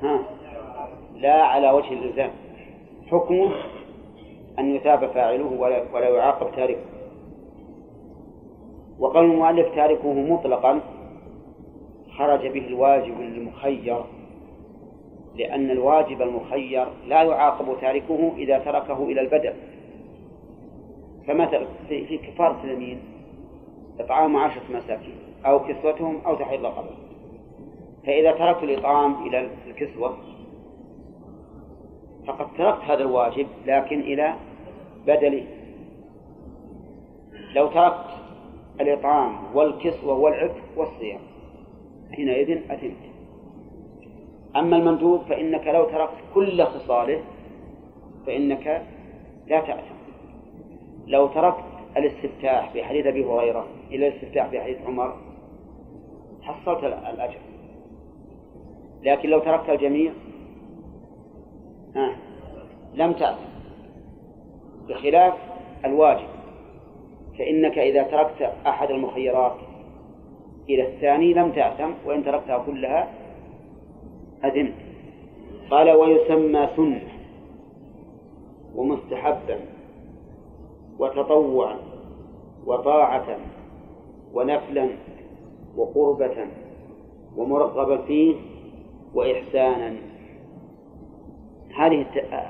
ها 0.03 0.23
لا 1.17 1.43
على 1.43 1.71
وجه 1.71 1.93
الإلزام. 1.93 2.31
حكمه 3.11 3.53
أن 4.59 4.75
يثاب 4.75 5.07
فاعله 5.07 5.61
ولا, 5.61 5.83
ولا 5.95 6.09
يعاقب 6.09 6.57
تاركه. 6.57 6.81
وقال 8.99 9.25
المؤلف 9.25 9.75
تاركه 9.75 10.13
مطلقا 10.13 10.81
خرج 12.19 12.47
به 12.47 12.67
الواجب 12.67 13.21
المخير 13.21 14.05
لأن 15.37 15.71
الواجب 15.71 16.23
المخير 16.23 16.87
لا 17.07 17.23
يعاقب 17.23 17.81
تاركه 17.81 18.33
إذا 18.37 18.59
تركه 18.59 19.03
إلى 19.05 19.21
البدء. 19.21 19.53
فمثلا 21.27 21.67
في 21.89 22.19
كفارة 22.19 22.65
اليمين 22.65 23.01
إطعام 24.01 24.37
عشرة 24.37 24.63
مساكين. 24.71 25.32
أو 25.47 25.59
كسوتهم 25.59 26.21
أو 26.27 26.35
تحرير 26.35 26.63
رقبة 26.63 26.91
فإذا 28.07 28.33
تركت 28.33 28.63
الإطعام 28.63 29.27
إلى 29.27 29.49
الكسوة 29.67 30.17
فقد 32.27 32.47
تركت 32.59 32.83
هذا 32.83 33.03
الواجب 33.03 33.47
لكن 33.67 34.01
إلى 34.01 34.35
بدله 35.07 35.45
لو 37.55 37.67
تركت 37.67 38.07
الإطعام 38.81 39.37
والكسوة 39.55 40.15
والعتق 40.15 40.63
والصيام 40.77 41.21
حينئذ 42.13 42.59
أتمت. 42.71 43.13
أما 44.57 44.77
المندوب 44.77 45.23
فإنك 45.23 45.67
لو 45.67 45.85
تركت 45.85 46.17
كل 46.35 46.65
خصاله 46.65 47.21
فإنك 48.27 48.83
لا 49.47 49.61
تأثم 49.61 49.95
لو 51.07 51.27
تركت 51.27 51.65
الاستفتاح 51.97 52.71
في 52.71 52.85
حديث 52.85 53.07
أبي 53.07 53.25
هريرة 53.25 53.67
إلى 53.91 54.09
الاستفتاح 54.09 54.47
في 54.47 54.61
حديث 54.61 54.77
عمر 54.87 55.32
حصلت 56.43 56.85
الأجر. 56.85 57.39
لكن 59.03 59.29
لو 59.29 59.39
تركت 59.39 59.71
الجميع 59.71 60.13
ها 61.97 62.17
لم 62.95 63.13
تأثم 63.13 63.53
بخلاف 64.89 65.35
الواجب 65.85 66.27
فإنك 67.39 67.79
إذا 67.79 68.03
تركت 68.03 68.53
أحد 68.67 68.91
المخيرات 68.91 69.57
إلى 70.69 70.89
الثاني 70.89 71.35
لم 71.35 71.53
تأثم 71.53 71.91
وإن 72.07 72.25
تركتها 72.25 72.59
كلها 72.59 73.09
أثمت 74.45 74.75
قال 75.71 75.91
ويسمى 75.91 76.69
سنة 76.77 77.09
ومستحبا 78.75 79.59
وتطوعا 80.99 81.77
وطاعة 82.67 83.39
ونفلا. 84.35 84.89
وقربة 85.77 86.47
ومرغبا 87.37 87.97
فيه 87.97 88.35
وإحسانا. 89.15 89.97
هذه 91.77 92.07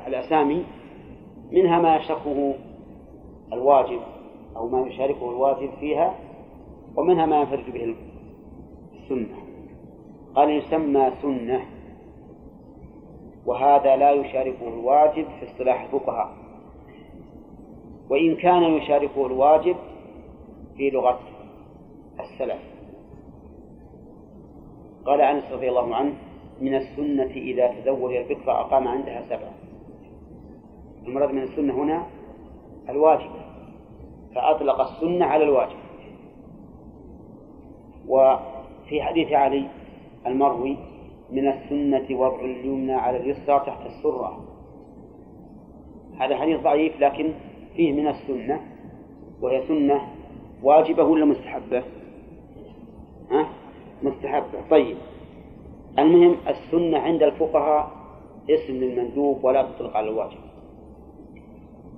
الأسامي 0.06 0.64
منها 1.52 1.80
ما 1.80 1.96
يشركه 1.96 2.54
الواجب 3.52 4.00
أو 4.56 4.68
ما 4.68 4.86
يشاركه 4.86 5.30
الواجب 5.30 5.70
فيها 5.80 6.14
ومنها 6.96 7.26
ما 7.26 7.40
ينفرد 7.40 7.72
به 7.72 7.94
السنة. 8.94 9.36
قال 10.34 10.50
يسمى 10.50 11.12
سنة 11.22 11.66
وهذا 13.46 13.96
لا 13.96 14.12
يشاركه 14.12 14.68
الواجب 14.68 15.24
في 15.24 15.50
اصطلاح 15.50 15.82
الفقهاء. 15.82 16.36
وإن 18.10 18.36
كان 18.36 18.62
يشاركه 18.62 19.26
الواجب 19.26 19.76
في 20.76 20.90
لغة 20.90 21.20
السلف. 22.20 22.71
قال 25.06 25.20
أنس 25.20 25.44
رضي 25.52 25.68
الله 25.68 25.94
عنه 25.94 26.12
من 26.60 26.74
السنة 26.74 27.30
إذا 27.30 27.66
تزوج 27.66 28.14
الفقه 28.16 28.60
أقام 28.60 28.88
عندها 28.88 29.22
سبعة 29.22 29.52
المراد 31.06 31.30
من 31.30 31.42
السنة 31.42 31.74
هنا 31.74 32.06
الواجب 32.88 33.30
فأطلق 34.34 34.80
السنة 34.80 35.24
على 35.24 35.44
الواجب 35.44 35.76
وفي 38.08 39.02
حديث 39.02 39.32
علي 39.32 39.68
المروي 40.26 40.76
من 41.30 41.48
السنة 41.48 42.18
وضع 42.20 42.40
اليمنى 42.40 42.92
على 42.92 43.16
اليسرى 43.16 43.62
تحت 43.66 43.86
السرة 43.86 44.44
هذا 46.18 46.36
حديث 46.36 46.60
ضعيف 46.60 47.00
لكن 47.00 47.32
فيه 47.76 47.92
من 47.92 48.08
السنة 48.08 48.60
وهي 49.40 49.66
سنة 49.68 50.00
واجبة 50.62 51.04
ولا 51.04 51.24
مستحبة؟ 51.24 51.82
ها؟ 53.30 53.61
مستحبة 54.02 54.68
طيب. 54.70 54.96
المهم 55.98 56.36
السنة 56.48 56.98
عند 56.98 57.22
الفقهاء 57.22 57.90
اسم 58.50 58.72
للمندوب 58.72 59.44
ولا 59.44 59.62
تطلق 59.62 59.96
على 59.96 60.08
الواجب. 60.08 60.38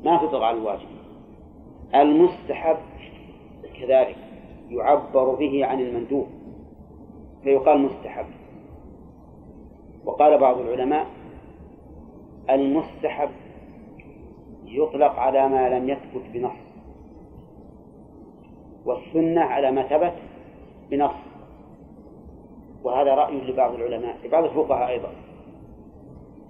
ما 0.04 0.16
تطلق 0.16 0.42
على 0.42 0.58
الواجب. 0.58 0.88
المستحب 1.94 2.76
كذلك 3.80 4.16
يعبر 4.70 5.34
به 5.34 5.66
عن 5.66 5.80
المندوب 5.80 6.26
فيقال 7.42 7.80
مستحب. 7.80 8.26
وقال 10.04 10.38
بعض 10.38 10.58
العلماء 10.58 11.06
المستحب 12.50 13.30
يطلق 14.66 15.18
على 15.18 15.48
ما 15.48 15.78
لم 15.78 15.88
يثبت 15.88 16.22
بنص 16.34 16.52
والسنة 18.84 19.40
على 19.40 19.70
ما 19.70 19.82
ثبت 19.82 20.14
بنص. 20.90 21.33
وهذا 22.84 23.14
رأي 23.14 23.40
لبعض 23.40 23.74
العلماء 23.74 24.16
لبعض 24.24 24.44
الفقهاء 24.44 24.88
أيضا. 24.88 25.08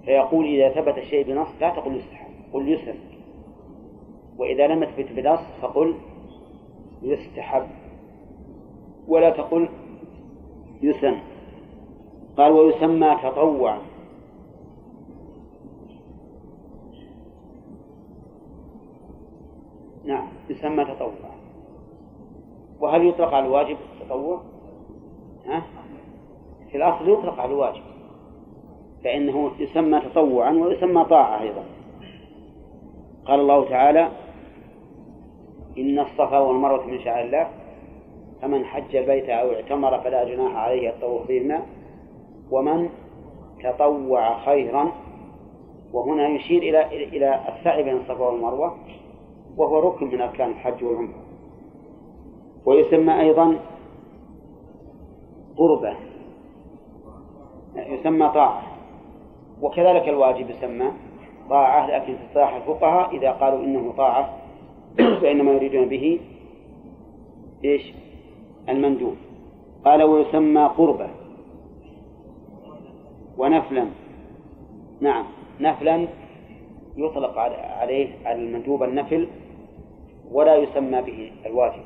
فيقول 0.05 0.45
إذا 0.45 0.69
ثبت 0.69 0.97
الشيء 0.97 1.25
بنص 1.25 1.47
لا 1.61 1.69
تقل 1.69 1.95
يستحب 1.95 2.31
قل 2.53 2.69
يسن 2.69 2.95
وإذا 4.37 4.67
لم 4.67 4.83
يثبت 4.83 5.11
بنص 5.11 5.39
فقل 5.61 5.95
يستحب. 7.01 7.67
ولا 9.07 9.29
تقل 9.29 9.69
يسن. 10.81 11.19
قال 12.37 12.51
ويسمى 12.51 13.17
تطوعا. 13.23 13.81
نعم 20.05 20.27
يسمى 20.49 20.85
تطوعا. 20.85 21.35
وهل 22.79 23.07
يطلق 23.07 23.33
على 23.33 23.45
الواجب 23.45 23.77
التطوع؟ 24.01 24.41
ها؟ 25.45 25.63
الأصل 26.75 27.09
يطلق 27.09 27.39
على 27.39 27.51
الواجب 27.51 27.81
فإنه 29.03 29.51
يسمى 29.59 29.99
تطوعا 29.99 30.51
ويسمى 30.51 31.05
طاعة 31.05 31.41
أيضا. 31.41 31.63
قال 33.25 33.39
الله 33.39 33.69
تعالى 33.69 34.09
إن 35.77 35.99
الصفا 35.99 36.39
والمروة 36.39 36.85
من 36.85 36.99
شعائر 36.99 37.25
الله 37.25 37.47
فمن 38.41 38.65
حج 38.65 38.95
البيت 38.95 39.29
أو 39.29 39.51
اعتمر 39.51 39.99
فلا 39.99 40.23
جناح 40.23 40.55
عليه 40.55 40.89
الطوف 40.89 41.27
بهما 41.27 41.61
ومن 42.51 42.89
تطوع 43.63 44.45
خيرا 44.45 44.91
وهنا 45.93 46.27
يشير 46.27 46.61
إلى 46.61 47.07
إلى 47.07 47.39
السعي 47.49 47.83
بين 47.83 47.97
الصفا 47.97 48.25
والمروة 48.25 48.75
وهو 49.57 49.79
ركن 49.79 50.07
من 50.07 50.21
أركان 50.21 50.49
الحج 50.51 50.83
والعمرة. 50.83 51.25
ويسمى 52.65 53.19
أيضا 53.21 53.59
قربة. 55.57 55.95
يسمى 57.75 58.29
طاعة. 58.29 58.63
وكذلك 59.61 60.09
الواجب 60.09 60.49
يسمى 60.49 60.91
طاعة 61.49 61.87
لكن 61.87 62.15
في 62.15 62.25
اصطلاح 62.29 62.55
الفقهاء 62.55 63.17
إذا 63.17 63.31
قالوا 63.31 63.63
إنه 63.63 63.93
طاعة 63.97 64.37
فإنما 65.21 65.51
يريدون 65.51 65.89
به 65.89 66.19
إيش؟ 67.65 67.93
المندوب. 68.69 69.15
قال 69.85 70.03
ويسمى 70.03 70.69
قربة. 70.77 71.09
ونفلا. 73.37 73.85
نعم. 75.01 75.25
نفلا 75.59 76.07
يطلق 76.97 77.37
عليه 77.79 78.09
على 78.25 78.39
المندوب 78.39 78.83
النفل 78.83 79.27
ولا 80.31 80.55
يسمى 80.55 81.01
به 81.01 81.31
الواجب 81.45 81.83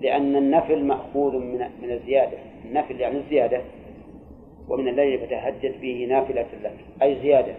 لأن 0.00 0.36
النفل 0.36 0.84
مأخوذ 0.84 1.36
من 1.36 1.58
من 1.82 1.90
الزيادة. 1.90 2.38
النفل 2.64 3.00
يعني 3.00 3.18
الزيادة. 3.18 3.60
ومن 4.68 4.88
الليل 4.88 5.26
فتهجد 5.26 5.80
به 5.80 6.06
نافلة 6.10 6.46
لك 6.62 6.84
أي 7.02 7.14
زيادة. 7.14 7.54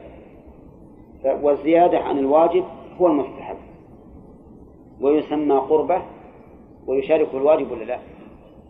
والزيادة 1.26 2.00
عن 2.00 2.18
الواجب 2.18 2.64
هو 3.02 3.08
المستحب. 3.08 3.58
ويسمى 5.02 5.56
قربة 5.56 6.02
ويشاركه 6.88 7.38
الواجب 7.38 7.72
ولا 7.72 7.84
لا؟ 7.84 8.00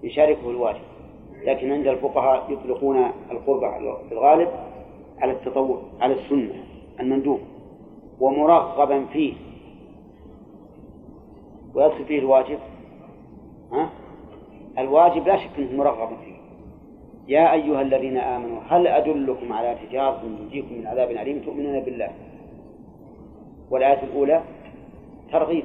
يشاركه 0.04 0.50
الواجب. 0.50 0.82
لكن 1.44 1.72
عند 1.72 1.88
الفقهاء 1.88 2.52
يطلقون 2.52 2.98
القربة 3.32 3.98
في 4.08 4.12
الغالب 4.12 4.50
على 5.20 5.32
التطوع 5.32 5.82
على 6.02 6.14
السنة 6.14 6.64
المندوب 7.00 7.40
ومرغبا 8.20 9.06
فيه. 9.06 9.34
ويدخل 11.76 12.06
فيه 12.06 12.20
الواجب 12.20 12.60
ها؟ 13.72 13.90
الواجب 14.78 15.28
لا 15.28 15.38
شك 15.38 15.50
إنه 15.58 15.78
مرغب 15.78 16.10
فيه. 16.26 16.37
يا 17.28 17.54
أيها 17.54 17.82
الذين 17.82 18.18
آمنوا 18.18 18.60
هل 18.68 18.88
أدلكم 18.88 19.54
على 19.54 19.76
تجارة 19.88 20.22
تنجيكم 20.22 20.74
من 20.76 20.88
عذاب 20.88 21.12
أليم؟ 21.12 21.40
تؤمنون 21.40 21.80
بالله. 21.80 22.10
والآية 23.72 24.04
الأولى 24.04 24.44
ترغيب. 25.32 25.64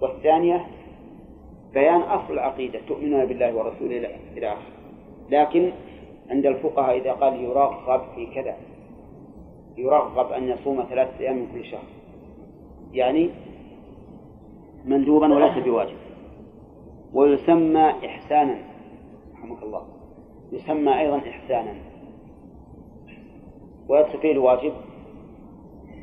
والثانية 0.00 0.66
بيان 1.74 2.00
أصل 2.00 2.32
العقيدة. 2.32 2.80
تؤمنون 2.88 3.24
بالله 3.24 3.56
ورسوله 3.56 3.96
إلى 4.36 4.46
آخره. 4.46 4.62
لكن 5.30 5.72
عند 6.30 6.46
الفقهاء 6.46 6.98
إذا 6.98 7.12
قال 7.12 7.44
يرغب 7.44 8.00
في 8.14 8.26
كذا 8.26 8.56
يرغب 9.76 10.32
أن 10.32 10.48
يصوم 10.48 10.82
ثلاثة 10.82 11.20
أيام 11.20 11.36
من 11.36 11.46
كل 11.52 11.64
شهر. 11.64 11.84
يعني 12.92 13.30
مندوبا 14.84 15.34
وليس 15.34 15.64
بواجب. 15.64 15.96
ويسمى 17.14 17.90
إحسانا. 18.06 18.58
رحمك 19.34 19.62
الله. 19.62 20.03
يسمى 20.52 21.00
أيضا 21.00 21.18
إحسانا. 21.18 21.74
ويدخل 23.88 24.18
فيه 24.18 24.32
الواجب. 24.32 24.72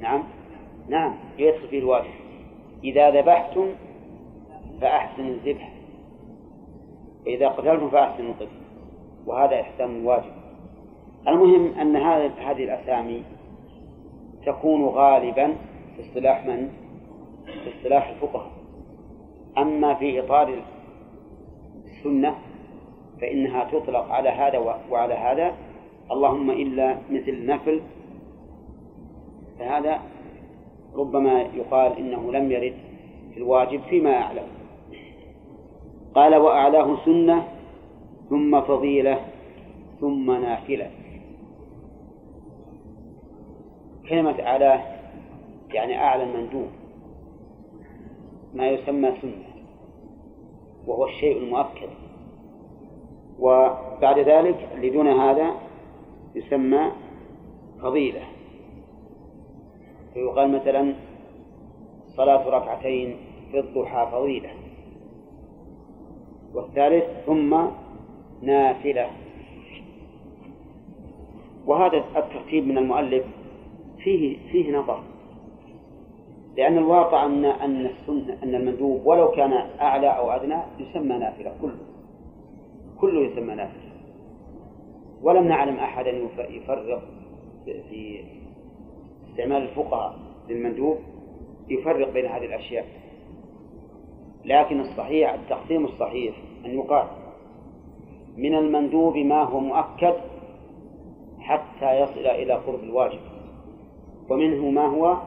نعم. 0.01 0.23
نعم 0.89 1.15
يدخل 1.37 1.67
فيه 1.67 1.79
الواجب. 1.79 2.11
إذا 2.83 3.21
ذبحتم 3.21 3.67
فأحسن 4.81 5.27
الذبح. 5.27 5.73
وإذا 7.25 7.47
قتلتم 7.47 7.89
فأحسن 7.89 8.25
القتل. 8.25 8.61
وهذا 9.25 9.61
إحسان 9.61 10.05
واجب. 10.05 10.31
المهم 11.27 11.73
أن 11.73 11.95
هذه 11.95 12.63
الأسامي 12.63 13.23
تكون 14.45 14.85
غالبا 14.85 15.55
في 15.95 16.01
اصطلاح 16.01 16.45
من؟ 16.45 16.69
في 17.45 17.77
اصطلاح 17.77 18.09
الفقهاء. 18.09 18.51
أما 19.57 19.93
في 19.93 20.19
إطار 20.19 20.61
السنة 21.85 22.35
فإنها 23.22 23.63
تطلق 23.63 24.11
على 24.11 24.30
هذا 24.30 24.57
وعلى 24.89 25.13
هذا. 25.13 25.53
اللهم 26.11 26.51
إلا 26.51 26.97
مثل 27.11 27.45
نفل. 27.45 27.82
فهذا 29.59 29.99
ربما 30.95 31.41
يقال 31.41 31.97
إنه 31.97 32.32
لم 32.32 32.51
يرد 32.51 32.74
في 33.34 33.38
الواجب 33.38 33.82
فيما 33.82 34.13
أعلم. 34.13 34.47
قال 36.15 36.36
وأعلاه 36.36 37.05
سنة 37.05 37.47
ثم 38.30 38.61
فضيلة 38.61 39.19
ثم 39.99 40.32
نافلة. 40.32 40.91
كلمة 44.09 44.41
أعلاه 44.41 44.82
يعني 45.74 45.97
أعلى 45.97 46.24
المندوب 46.24 46.67
ما 48.53 48.67
يسمى 48.67 49.11
سنة. 49.22 49.51
وهو 50.88 51.05
الشيء 51.05 51.38
المؤكد. 51.38 52.01
وبعد 53.39 54.19
ذلك 54.19 54.69
اللي 54.75 54.89
دون 54.89 55.07
هذا 55.07 55.51
يسمى 56.36 56.91
فضيلة. 57.82 58.21
فيقال 60.13 60.51
مثلا 60.51 60.93
صلاة 62.17 62.49
ركعتين 62.49 63.17
في 63.51 63.59
الضحى 63.59 64.11
فضيلة. 64.11 64.49
والثالث 66.53 67.05
ثم 67.25 67.57
نافلة. 68.41 69.07
وهذا 71.65 71.97
الترتيب 71.97 72.67
من 72.67 72.77
المؤلف 72.77 73.25
فيه 74.03 74.38
فيه 74.51 74.77
نظر. 74.77 75.03
لأن 76.57 76.77
الواقع 76.77 77.25
أن 77.25 77.45
أن 77.45 77.86
السنة 77.86 78.38
أن 78.43 78.55
المندوب 78.55 79.05
ولو 79.05 79.32
كان 79.32 79.53
أعلى 79.82 80.07
أو 80.07 80.32
أدنى 80.32 80.57
يسمى 80.79 81.17
نافلة 81.17 81.53
كله. 81.61 81.90
كله 83.02 83.22
يسمى 83.22 83.56
نافلة 83.56 83.91
ولم 85.22 85.47
نعلم 85.47 85.76
أحدا 85.76 86.10
يفرق 86.49 87.04
في 87.66 88.24
استعمال 89.30 89.62
الفقهاء 89.62 90.20
للمندوب 90.49 90.97
يفرق 91.70 92.14
بين 92.14 92.26
هذه 92.26 92.45
الأشياء. 92.45 92.86
لكن 94.45 94.80
الصحيح 94.80 95.34
التقسيم 95.34 95.86
الصحيح 95.86 96.36
أن 96.66 96.72
يقال 96.72 97.08
من 98.38 98.56
المندوب 98.56 99.18
ما 99.18 99.43
هو 99.43 99.60
مؤكد 99.60 100.14
حتى 101.39 101.99
يصل 101.99 102.26
إلى 102.26 102.54
قرب 102.54 102.84
الواجب 102.84 103.20
ومنه 104.30 104.70
ما 104.70 104.88
هو 104.88 105.18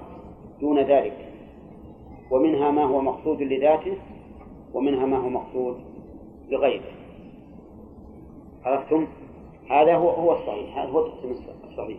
دون 0.61 0.79
ذلك 0.79 1.33
ومنها 2.31 2.71
ما 2.71 2.85
هو 2.85 3.01
مقصود 3.01 3.43
لذاته 3.43 3.97
ومنها 4.75 5.07
ما 5.07 5.17
هو 5.17 5.29
مقصود 5.29 5.81
لغيره. 6.51 7.04
عرفتم؟ 8.65 9.07
هذا 9.71 9.95
هو 9.95 10.11
هو 10.11 10.33
الصحيح. 10.33 10.79
هذا 10.79 10.89
هو 10.89 11.07
التقسيم 11.07 11.37
الصحيح. 11.71 11.99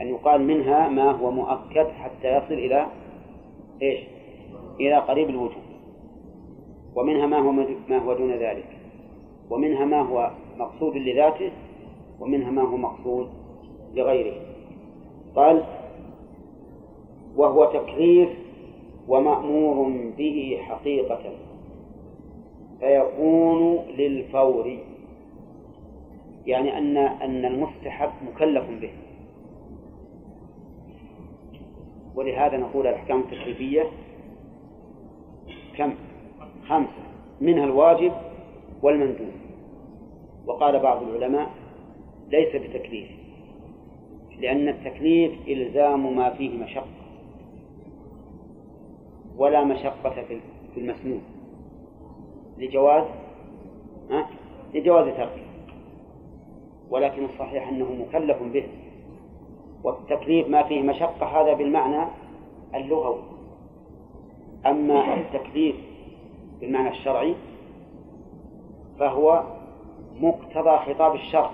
أن 0.00 0.08
يقال 0.08 0.42
منها 0.42 0.88
ما 0.88 1.10
هو 1.10 1.30
مؤكد 1.30 1.86
حتى 1.86 2.36
يصل 2.36 2.54
إلى 2.54 2.86
إيش؟ 3.82 4.00
إلى 4.80 4.96
قريب 4.96 5.30
الوجود. 5.30 5.62
ومنها 6.96 7.26
ما 7.26 7.38
هو 7.38 7.52
ما 7.88 7.98
هو 7.98 8.12
دون 8.12 8.32
ذلك. 8.32 8.78
ومنها 9.50 9.84
ما 9.84 10.00
هو 10.02 10.30
مقصود 10.58 10.96
لذاته 10.96 11.50
ومنها 12.20 12.50
ما 12.50 12.62
هو 12.62 12.76
مقصود 12.76 13.28
لغيره. 13.94 14.34
قال 15.36 15.62
وهو 17.36 17.64
تكليف 17.64 18.28
ومأمور 19.08 19.92
به 20.18 20.58
حقيقة. 20.62 21.22
فيكون 22.80 23.76
للفور. 23.98 24.78
يعني 26.46 26.78
أن 26.78 26.96
أن 26.96 27.44
المستحب 27.44 28.10
مكلف 28.26 28.64
به. 28.80 28.90
ولهذا 32.14 32.56
نقول 32.56 32.86
الأحكام 32.86 33.20
التكليفية 33.20 33.86
كم؟ 35.76 35.94
خمسة 36.68 37.02
منها 37.40 37.64
الواجب 37.64 38.12
والمندوب. 38.82 39.32
وقال 40.46 40.78
بعض 40.78 41.02
العلماء 41.02 41.50
ليس 42.28 42.56
بتكليف 42.56 43.08
لأن 44.40 44.68
التكليف 44.68 45.32
إلزام 45.48 46.16
ما 46.16 46.30
فيه 46.30 46.58
مشقة. 46.64 46.86
ولا 49.36 49.64
مشقة 49.64 50.10
في 50.74 50.80
المسنون 50.80 51.22
لجواز؟ 52.58 53.04
ها؟ 54.10 54.26
لجواز 54.74 55.06
تركه 55.16 55.51
ولكن 56.92 57.24
الصحيح 57.24 57.68
أنه 57.68 57.86
مكلف 58.08 58.42
به. 58.42 58.64
والتكليف 59.84 60.48
ما 60.48 60.62
فيه 60.62 60.82
مشقة 60.82 61.26
هذا 61.26 61.52
بالمعنى 61.52 62.08
اللغوي. 62.74 63.22
أما 64.66 65.14
التكليف 65.14 65.76
بالمعنى 66.60 66.88
الشرعي 66.88 67.34
فهو 68.98 69.42
مقتضى 70.20 70.78
خطاب 70.78 71.14
الشرع. 71.14 71.50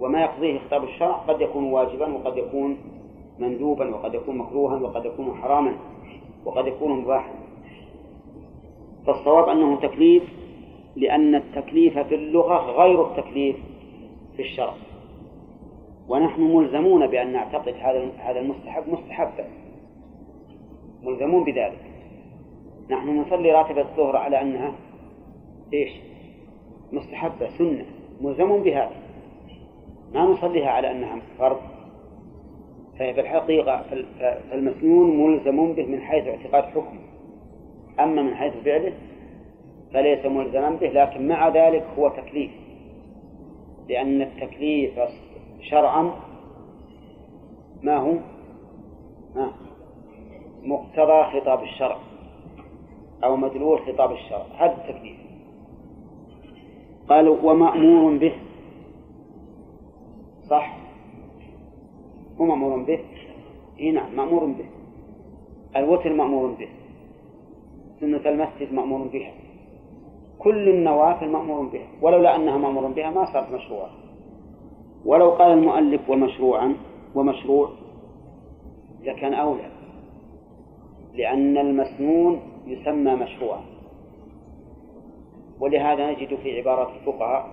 وما 0.00 0.20
يقضيه 0.22 0.58
خطاب 0.58 0.84
الشرع 0.84 1.12
قد 1.12 1.40
يكون 1.40 1.64
واجبا 1.64 2.14
وقد 2.14 2.36
يكون 2.36 2.76
مندوبا 3.38 3.94
وقد 3.94 4.14
يكون 4.14 4.38
مكروها 4.38 4.80
وقد 4.80 5.04
يكون 5.04 5.34
حراما 5.34 5.76
وقد 6.44 6.66
يكون 6.66 7.00
مباحا. 7.00 7.34
فالصواب 9.06 9.48
أنه 9.48 9.80
تكليف 9.80 10.22
لأن 10.96 11.34
التكليف 11.34 11.98
في 11.98 12.14
اللغة 12.14 12.56
غير 12.56 13.06
التكليف. 13.06 13.69
في 14.40 14.46
الشرع 14.46 14.74
ونحن 16.08 16.42
ملزمون 16.42 17.06
بأن 17.06 17.32
نعتقد 17.32 17.74
هذا 17.74 18.08
هذا 18.18 18.40
المستحب 18.40 18.82
مستحبا 18.88 19.44
ملزمون 21.02 21.44
بذلك. 21.44 21.78
نحن 22.90 23.18
نصلي 23.18 23.52
راتبة 23.52 23.80
الظهر 23.80 24.16
على 24.16 24.40
أنها 24.40 24.72
إيش؟ 25.72 25.90
مستحبة 26.92 27.48
سنة. 27.58 27.84
ملزمون 28.20 28.62
بهذا 28.62 28.92
ما 30.14 30.24
نصليها 30.24 30.70
على 30.70 30.90
أنها 30.90 31.18
فرض. 31.38 31.60
ففي 32.94 33.20
الحقيقة 33.20 33.84
فالمسنون 34.50 35.26
ملزم 35.26 35.72
به 35.72 35.86
من 35.86 36.00
حيث 36.00 36.26
اعتقاد 36.26 36.64
حكمه. 36.64 37.00
أما 38.00 38.22
من 38.22 38.34
حيث 38.34 38.52
فعله 38.64 38.92
فليس 39.92 40.26
ملزما 40.26 40.70
به 40.70 40.88
لكن 40.88 41.28
مع 41.28 41.48
ذلك 41.48 41.86
هو 41.98 42.08
تكليف. 42.08 42.50
لأن 43.90 44.22
التكليف 44.22 45.00
شرعا 45.60 46.12
ما 47.82 47.96
هو؟ 47.96 48.14
مقتضى 50.62 51.40
خطاب 51.40 51.62
الشرع 51.62 51.98
أو 53.24 53.36
مدلول 53.36 53.78
خطاب 53.78 54.12
الشرع 54.12 54.46
هذا 54.56 54.72
التكليف. 54.72 55.16
قالوا 57.08 57.36
ومأمور 57.42 58.18
به. 58.18 58.32
صح؟ 60.42 60.76
هو 62.40 62.44
مأمور 62.44 62.82
به. 62.82 63.00
إي 63.80 63.90
نعم 63.90 64.16
مأمور 64.16 64.44
به. 64.44 64.66
الوتر 65.76 66.12
مأمور 66.12 66.50
به. 66.50 66.68
سنة 68.00 68.28
المسجد 68.28 68.72
مأمور 68.72 69.08
بها. 69.08 69.32
كل 70.42 70.68
النوافل 70.68 71.28
مأمور 71.28 71.66
بها 71.66 71.86
ولولا 72.02 72.36
أنها 72.36 72.56
مأمور 72.56 72.86
بها 72.86 73.10
ما 73.10 73.32
صارت 73.32 73.52
مشروعة 73.52 73.90
ولو 75.04 75.30
قال 75.30 75.52
المؤلف 75.52 76.10
ومشروعا 76.10 76.76
ومشروع 77.14 77.70
لكان 79.02 79.34
أولى 79.34 79.70
لأن 81.14 81.58
المسنون 81.58 82.40
يسمى 82.66 83.14
مشروعا. 83.14 83.60
ولهذا 85.60 86.10
نجد 86.10 86.34
في 86.34 86.58
عبارة 86.58 86.90
الفقهاء 86.94 87.46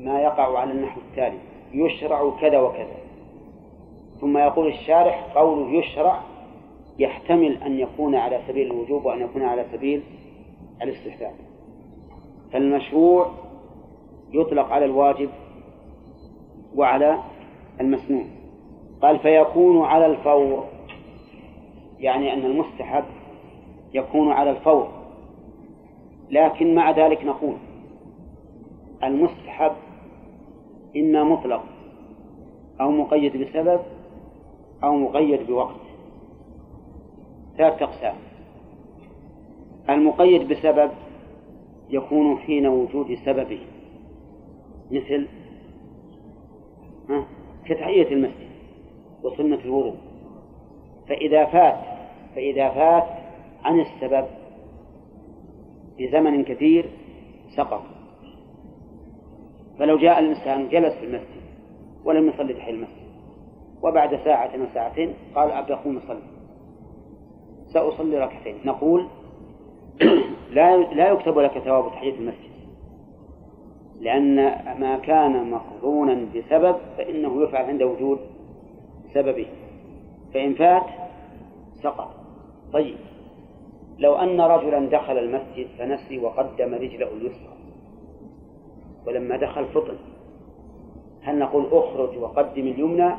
ما 0.00 0.20
يقع 0.20 0.58
على 0.58 0.72
النحو 0.72 1.00
التالي 1.00 1.38
يشرع 1.72 2.30
كذا 2.40 2.60
وكذا. 2.60 2.96
ثم 4.20 4.38
يقول 4.38 4.66
الشارح 4.66 5.32
قوله 5.34 5.70
يشرع 5.70 6.20
يحتمل 6.98 7.62
أن 7.62 7.78
يكون 7.78 8.14
على 8.14 8.40
سبيل 8.48 8.66
الوجوب 8.66 9.04
وأن 9.04 9.20
يكون 9.20 9.42
على 9.42 9.64
سبيل 9.72 10.02
الاستحباب. 10.84 11.34
فالمشروع 12.52 13.30
يطلق 14.32 14.66
على 14.72 14.84
الواجب 14.84 15.30
وعلى 16.76 17.18
المسنون 17.80 18.30
قال 19.02 19.18
فيكون 19.18 19.84
على 19.84 20.06
الفور. 20.06 20.64
يعني 21.98 22.32
أن 22.32 22.44
المستحب 22.44 23.04
يكون 23.94 24.32
على 24.32 24.50
الفور. 24.50 24.88
لكن 26.30 26.74
مع 26.74 26.90
ذلك 26.90 27.24
نقول 27.24 27.56
المستحب 29.04 29.72
إما 30.96 31.24
مطلق 31.24 31.62
أو 32.80 32.90
مقيد 32.90 33.36
بسبب 33.36 33.80
أو 34.84 34.96
مقيد 34.96 35.46
بوقت. 35.46 35.80
ثلاثة 37.56 37.84
أقسام. 37.84 38.14
المقيد 39.90 40.48
بسبب 40.48 40.90
يكون 41.90 42.38
حين 42.38 42.66
وجود 42.66 43.14
سببه. 43.24 43.60
مثل 44.90 45.28
كتحية 47.64 48.12
المسجد 48.12 48.48
وسنة 49.22 49.58
الوضوء. 49.64 49.94
فإذا 51.08 51.44
فات 51.44 51.80
فإذا 52.34 52.68
فات 52.68 53.04
عن 53.64 53.80
السبب 53.80 54.26
بزمن 55.98 56.44
كثير 56.44 56.90
سقط. 57.56 57.82
فلو 59.78 59.98
جاء 59.98 60.18
الإنسان 60.18 60.68
جلس 60.68 60.94
في 60.94 61.04
المسجد 61.04 61.44
ولم 62.04 62.28
يصلي 62.28 62.54
تحية 62.54 62.72
المسجد 62.72 63.04
وبعد 63.82 64.16
ساعة 64.24 64.50
أو 64.56 64.66
ساعتين 64.74 65.14
قال 65.34 65.50
أبي 65.50 65.74
أقوم 65.74 65.96
أصلي. 65.96 66.22
سأصلي 67.66 68.18
ركعتين. 68.18 68.54
نقول 68.64 69.06
لا 70.50 70.76
لا 70.76 71.08
يكتب 71.08 71.38
لك 71.38 71.58
ثواب 71.58 71.92
تحية 71.92 72.14
المسجد. 72.14 72.54
لأن 74.00 74.36
ما 74.80 74.98
كان 74.98 75.50
مقرونا 75.50 76.26
بسبب 76.34 76.76
فإنه 76.96 77.42
يفعل 77.42 77.64
عند 77.64 77.82
وجود 77.82 78.18
سببه. 79.14 79.46
فإن 80.34 80.54
فات 80.54 80.86
سقط. 81.82 82.10
طيب. 82.72 82.96
لو 83.98 84.14
أن 84.14 84.40
رجلا 84.40 84.86
دخل 84.88 85.18
المسجد 85.18 85.66
فنسي 85.78 86.18
وقدم 86.18 86.74
رجله 86.74 87.08
اليسرى. 87.08 87.54
ولما 89.06 89.36
دخل 89.36 89.64
فطن. 89.64 89.96
هل 91.22 91.38
نقول 91.38 91.66
أخرج 91.72 92.18
وقدم 92.18 92.62
اليمنى؟ 92.62 93.14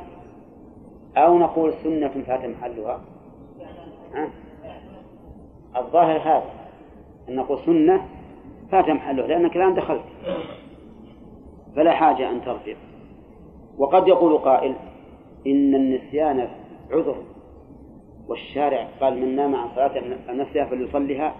أو 1.18 1.38
نقول 1.38 1.74
سنة 1.74 2.24
فات 2.28 2.46
محلها؟ 2.46 3.02
ها؟ 4.14 4.30
الظاهر 5.76 6.18
هذا. 6.18 6.65
أن 7.30 7.36
نقول 7.36 7.60
سنة 7.66 8.06
فات 8.72 8.90
محله 8.90 9.28
لأنك 9.28 9.56
الآن 9.58 9.74
دخلت. 9.74 10.04
فلا 11.76 11.92
حاجة 11.92 12.30
أن 12.30 12.42
ترجع 12.42 12.76
وقد 13.78 14.08
يقول 14.08 14.38
قائل 14.38 14.76
إن 15.48 15.76
النسيان 15.76 16.48
عذر. 16.92 17.16
والشارع 18.28 18.88
قال 19.02 19.22
من 19.22 19.36
نام 19.36 19.56
عن 19.56 19.70
صلاة 19.76 20.04
نفسها 20.30 20.66
فليصلها 20.66 21.36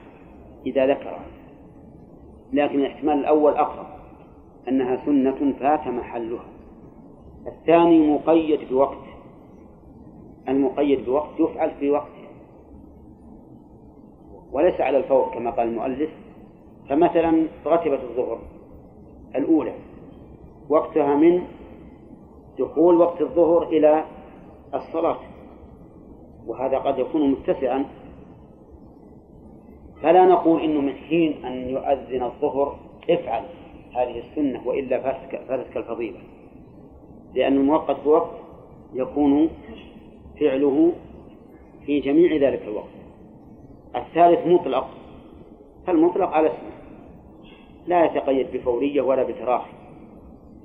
إذا 0.66 0.88
ذكرها 0.88 1.26
لكن 2.54 2.80
الاحتمال 2.80 3.20
الأول 3.20 3.54
أقرب 3.54 3.88
أنها 4.68 5.06
سنة 5.06 5.54
فات 5.60 5.88
محلها. 5.88 6.46
الثاني 7.48 8.14
مقيد 8.14 8.70
بوقت. 8.70 9.06
المقيد 10.50 11.06
بوقت 11.06 11.40
يفعل 11.40 11.72
في 11.80 11.90
وقته 11.90 12.15
وليس 14.56 14.82
على 14.82 14.98
الفور 14.98 15.32
كما 15.34 15.52
قال 15.52 15.68
المؤلف 15.68 16.10
فمثلا 16.90 17.48
رتبة 17.66 18.00
الظهر 18.04 18.40
الأولى 19.36 19.74
وقتها 20.70 21.16
من 21.16 21.44
دخول 22.60 22.96
وقت 22.96 23.22
الظهر 23.22 23.64
إلى 23.68 24.06
الصلاة 24.74 25.18
وهذا 26.48 26.78
قد 26.78 27.00
يكون 27.00 27.32
متسعا. 27.32 27.86
فلا 30.02 30.26
نقول 30.26 30.62
إنه 30.62 30.82
من 30.82 30.94
حين 30.94 31.46
أن 31.46 31.70
يؤذن 31.70 32.24
الظهر 32.24 32.80
افعل 33.10 33.44
هذه 33.96 34.20
السنة 34.20 34.68
وإلا 34.68 35.02
فاتتك 35.02 35.78
الفضيلة 35.78 36.20
لأن 37.34 37.54
المؤقت 37.58 38.04
بوقت 38.04 38.32
يكون 38.94 39.50
فعله 40.40 40.92
في 41.86 42.00
جميع 42.00 42.50
ذلك 42.50 42.62
الوقت. 42.62 42.95
الثالث 43.96 44.48
مطلق 44.48 44.88
فالمطلق 45.88 46.30
على 46.30 46.48
اسمه 46.48 46.76
لا 47.88 48.06
يتقيد 48.06 48.48
بفورية 48.54 49.02
ولا 49.02 49.24
بتراخي. 49.24 49.72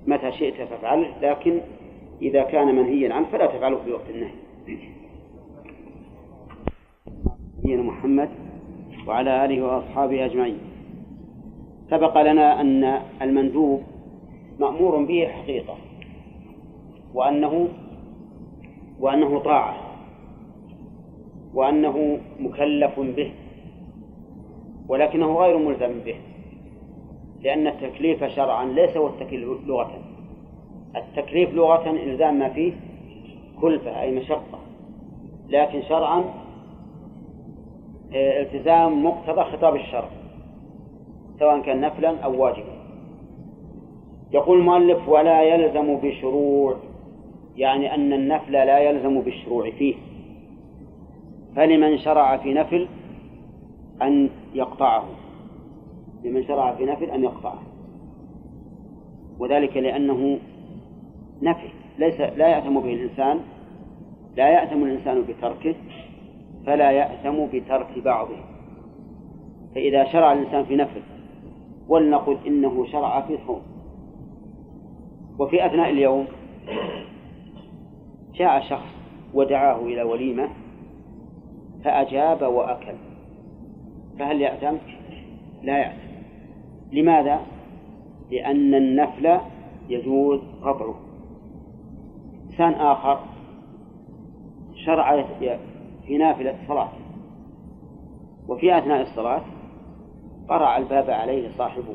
متى 0.07 0.33
شئت 0.33 0.55
فافعله 0.55 1.09
لكن 1.23 1.61
إذا 2.23 2.43
كان 2.43 2.75
منهيا 2.75 3.15
عنه 3.15 3.27
فلا 3.33 3.47
تفعله 3.47 3.77
في 3.85 3.93
وقت 3.93 4.11
النهي. 4.11 4.33
نبينا 7.59 7.83
محمد 7.83 8.29
وعلى 9.07 9.45
آله 9.45 9.63
وأصحابه 9.63 10.25
أجمعين. 10.25 10.59
سبق 11.91 12.23
لنا 12.23 12.61
أن 12.61 13.01
المندوب 13.23 13.83
مأمور 14.61 15.05
به 15.05 15.29
حقيقة 15.29 15.77
وأنه 17.15 17.69
وأنه 19.01 19.39
طاعة. 19.39 19.90
وأنه 21.55 22.19
مكلف 22.41 23.01
به 23.01 23.33
ولكنه 24.89 25.35
غير 25.39 25.59
ملزم 25.59 26.01
به 26.05 26.15
لأن 27.43 27.67
التكليف 27.67 28.25
شرعا 28.25 28.65
ليس 28.65 28.97
هو 28.97 29.07
التكليف 29.07 29.67
لغة. 29.67 29.99
التكليف 30.97 31.55
لغة 31.55 31.91
إلزام 31.91 32.39
ما 32.39 32.49
فيه 32.49 32.73
كلفة 33.61 34.01
أي 34.01 34.17
مشقة 34.17 34.59
لكن 35.49 35.83
شرعا 35.83 36.25
آه، 38.15 38.43
التزام 38.43 39.05
مقتضى 39.05 39.45
خطاب 39.45 39.77
الشرع 39.77 40.09
سواء 41.39 41.61
كان 41.61 41.81
نفلا 41.81 42.19
أو 42.21 42.43
واجبا. 42.43 42.81
يقول 44.33 44.59
المؤلف 44.59 45.09
ولا 45.09 45.43
يلزم 45.43 45.97
بشروع 45.97 46.77
يعني 47.57 47.95
أن 47.95 48.13
النفل 48.13 48.53
لا 48.53 48.79
يلزم 48.79 49.21
بالشروع 49.21 49.71
فيه. 49.71 49.95
فلمن 51.57 51.99
شرع 51.99 52.37
في 52.37 52.55
نفل 52.55 52.89
أن 54.03 54.31
يقطعه. 54.55 55.05
لمن 56.25 56.45
شرع 56.45 56.75
في 56.75 56.85
نفل 56.85 57.05
أن 57.05 57.25
يقطعه. 57.25 57.63
وذلك 59.39 59.77
لأنه 59.77 60.39
نفل. 61.43 61.69
ليس 61.99 62.21
لا 62.21 62.49
يأثم 62.49 62.81
به 62.81 62.95
الإنسان 62.95 63.41
لا 64.37 64.49
يأثم 64.49 64.85
الإنسان 64.85 65.23
بتركه 65.23 65.75
فلا 66.67 66.91
يأثم 66.91 67.47
بترك 67.47 67.99
بعضه. 68.05 68.37
فإذا 69.75 70.05
شرع 70.05 70.33
الإنسان 70.33 70.65
في 70.65 70.77
نفل 70.77 71.01
ولنقل 71.89 72.37
إنه 72.47 72.87
شرع 72.87 73.21
في 73.21 73.39
صوم. 73.47 73.63
وفي 75.39 75.67
أثناء 75.67 75.91
اليوم 75.91 76.27
جاء 78.35 78.61
شخص 78.61 78.89
ودعاه 79.35 79.81
إلى 79.81 80.03
وليمة 80.03 80.49
فأجاب 81.85 82.43
وأكل 82.43 82.95
فهل 84.19 84.41
يأثم؟ 84.41 84.77
لا 85.63 85.79
يأثم 85.79 86.11
لماذا؟ 86.93 87.41
لأن 88.31 88.75
النفل 88.75 89.41
يجوز 89.89 90.41
قطعه 90.63 90.95
إنسان 92.51 92.73
آخر 92.73 93.21
شرع 94.75 95.23
في 96.07 96.19
نافلة 96.19 96.63
الصلاة 96.63 96.89
وفي 98.49 98.79
أثناء 98.79 99.03
الصلاة 99.03 99.43
قرع 100.49 100.77
الباب 100.77 101.11
عليه 101.11 101.51
صاحبه 101.59 101.95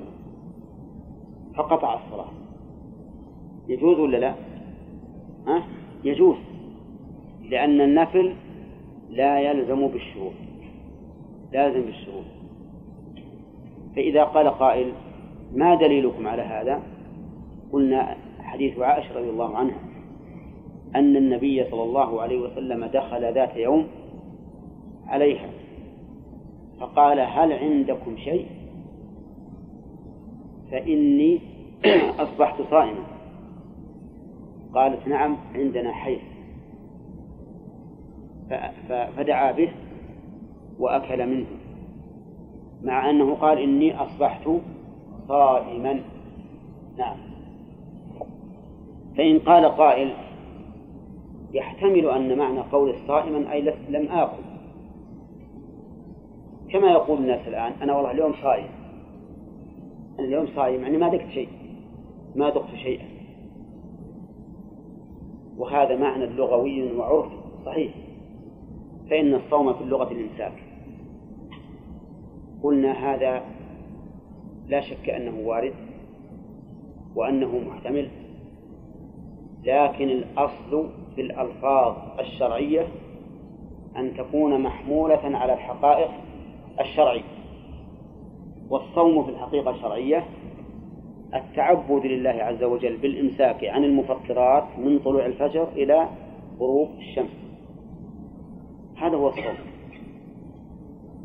فقطع 1.55 1.93
الصلاة 1.93 2.31
يجوز 3.67 3.99
ولا 3.99 4.17
لا؟ 4.17 4.33
ها؟ 5.47 5.63
يجوز 6.03 6.38
لأن 7.49 7.81
النفل 7.81 8.36
لا 9.09 9.39
يلزم 9.39 9.87
بالشروط 9.87 10.33
لازم 11.53 11.81
بالشروط 11.81 12.25
فإذا 13.95 14.23
قال 14.23 14.47
قائل 14.47 14.93
ما 15.53 15.75
دليلكم 15.75 16.27
على 16.27 16.41
هذا؟ 16.41 16.83
قلنا 17.73 18.17
حديث 18.39 18.79
عائشة 18.79 19.15
رضي 19.15 19.29
الله 19.29 19.57
عنها 19.57 19.79
أن 20.95 21.15
النبي 21.15 21.63
صلى 21.71 21.83
الله 21.83 22.21
عليه 22.21 22.39
وسلم 22.39 22.85
دخل 22.85 23.33
ذات 23.33 23.55
يوم 23.55 23.87
عليها 25.07 25.49
فقال 26.79 27.19
هل 27.19 27.53
عندكم 27.53 28.17
شيء؟ 28.17 28.45
فإني 30.71 31.41
أصبحت 32.19 32.61
صائما. 32.71 33.03
قالت 34.73 35.07
نعم 35.07 35.37
عندنا 35.55 35.91
حيث 35.91 36.34
فدعا 39.17 39.51
به 39.51 39.71
وأكل 40.79 41.27
منه 41.27 41.45
مع 42.83 43.09
أنه 43.09 43.35
قال 43.35 43.57
إني 43.59 44.01
أصبحت 44.01 44.49
صائما. 45.27 46.01
نعم. 46.97 47.17
فإن 49.17 49.39
قال 49.39 49.65
قائل 49.65 50.13
يحتمل 51.53 52.09
أن 52.09 52.37
معنى 52.37 52.59
قول 52.59 52.89
الصائما 52.89 53.51
أي 53.51 53.61
لم 53.89 54.07
آكل. 54.11 54.43
كما 56.69 56.91
يقول 56.91 57.17
الناس 57.17 57.47
الآن 57.47 57.73
أنا 57.81 57.95
والله 57.95 58.11
اليوم 58.11 58.33
صائم. 58.41 58.67
أنا 60.19 60.27
اليوم 60.27 60.47
صائم 60.55 60.81
يعني 60.81 60.97
ما 60.97 61.09
ذقت 61.09 61.29
شيء. 61.29 61.49
ما 62.35 62.49
ذقت 62.49 62.75
شيئا. 62.75 63.05
وهذا 65.57 65.97
معنى 65.97 66.25
لغوي 66.25 66.97
وعرفي 66.97 67.35
صحيح. 67.65 68.04
فإن 69.09 69.33
الصوم 69.33 69.73
في 69.73 69.81
اللغة 69.81 70.11
الإمساك. 70.11 70.53
قلنا 72.63 72.91
هذا 72.91 73.43
لا 74.67 74.81
شك 74.81 75.09
أنه 75.09 75.47
وارد 75.47 75.73
وأنه 77.15 77.59
محتمل 77.59 78.07
لكن 79.63 80.09
الأصل 80.09 80.89
في 81.15 81.21
الألفاظ 81.21 81.95
الشرعية 82.19 82.87
أن 83.97 84.13
تكون 84.17 84.61
محمولة 84.61 85.37
على 85.37 85.53
الحقائق 85.53 86.09
الشرعية. 86.79 87.35
والصوم 88.69 89.23
في 89.23 89.29
الحقيقة 89.29 89.71
الشرعية 89.71 90.25
التعبد 91.35 92.05
لله 92.05 92.29
عز 92.29 92.63
وجل 92.63 92.97
بالإمساك 92.97 93.65
عن 93.65 93.83
المفطرات 93.83 94.63
من 94.77 94.99
طلوع 94.99 95.25
الفجر 95.25 95.67
إلى 95.75 96.07
غروب 96.59 96.89
الشمس. 96.97 97.44
هذا 98.95 99.17
هو 99.17 99.29
الصوم 99.29 99.55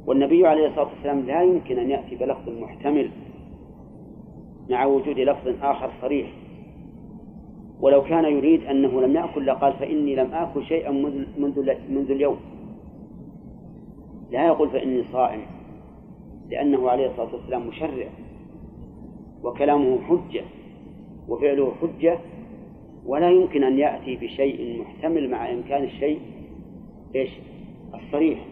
والنبي 0.06 0.46
عليه 0.46 0.66
الصلاة 0.66 0.88
والسلام 0.94 1.20
لا 1.20 1.42
يمكن 1.42 1.78
أن 1.78 1.90
يأتي 1.90 2.16
بلفظ 2.16 2.48
محتمل 2.48 3.10
مع 4.70 4.84
وجود 4.84 5.18
لفظ 5.18 5.48
آخر 5.62 5.90
صريح. 6.02 6.30
ولو 7.80 8.02
كان 8.02 8.24
يريد 8.24 8.64
أنه 8.64 9.00
لم 9.00 9.16
يأكل 9.16 9.46
لقال 9.46 9.72
فإني 9.72 10.16
لم 10.16 10.34
آكل 10.34 10.64
شيئا 10.64 10.90
منذ, 10.90 11.74
منذ 11.88 12.10
اليوم. 12.10 12.36
لا 14.30 14.46
يقول 14.46 14.70
فإني 14.70 15.04
صائم 15.12 15.40
لأنه 16.50 16.90
عليه 16.90 17.06
الصلاة 17.06 17.34
والسلام 17.34 17.66
مشرع 17.66 18.08
وكلامه 19.44 19.98
حجة 20.00 20.44
وفعله 21.28 21.72
حجة 21.82 22.18
ولا 23.06 23.30
يمكن 23.30 23.64
أن 23.64 23.78
يأتي 23.78 24.16
بشيء 24.16 24.80
محتمل 24.80 25.30
مع 25.30 25.52
إمكان 25.52 25.84
الشيء 25.84 26.20
إيش؟ 27.14 27.30
الصريح 28.10 28.46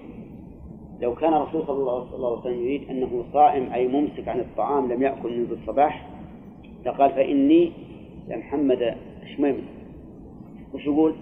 لو 1.01 1.15
كان 1.15 1.35
الرسول 1.35 1.67
صلى 1.67 1.77
الله 1.77 2.01
عليه 2.31 2.41
وسلم 2.41 2.65
يريد 2.65 2.91
أنه 2.91 3.25
صائم 3.33 3.73
أي 3.73 3.89
ممسك 3.89 4.29
عن 4.29 4.41
الطعام 4.41 4.93
لم 4.93 5.03
يأكل 5.03 5.39
منذ 5.39 5.53
الصباح 5.53 6.09
لقال 6.87 7.11
فإني 7.11 7.73
لمحمد 8.29 8.97
شميم 9.37 9.67
وش 10.75 10.87
يقول؟ 10.87 11.15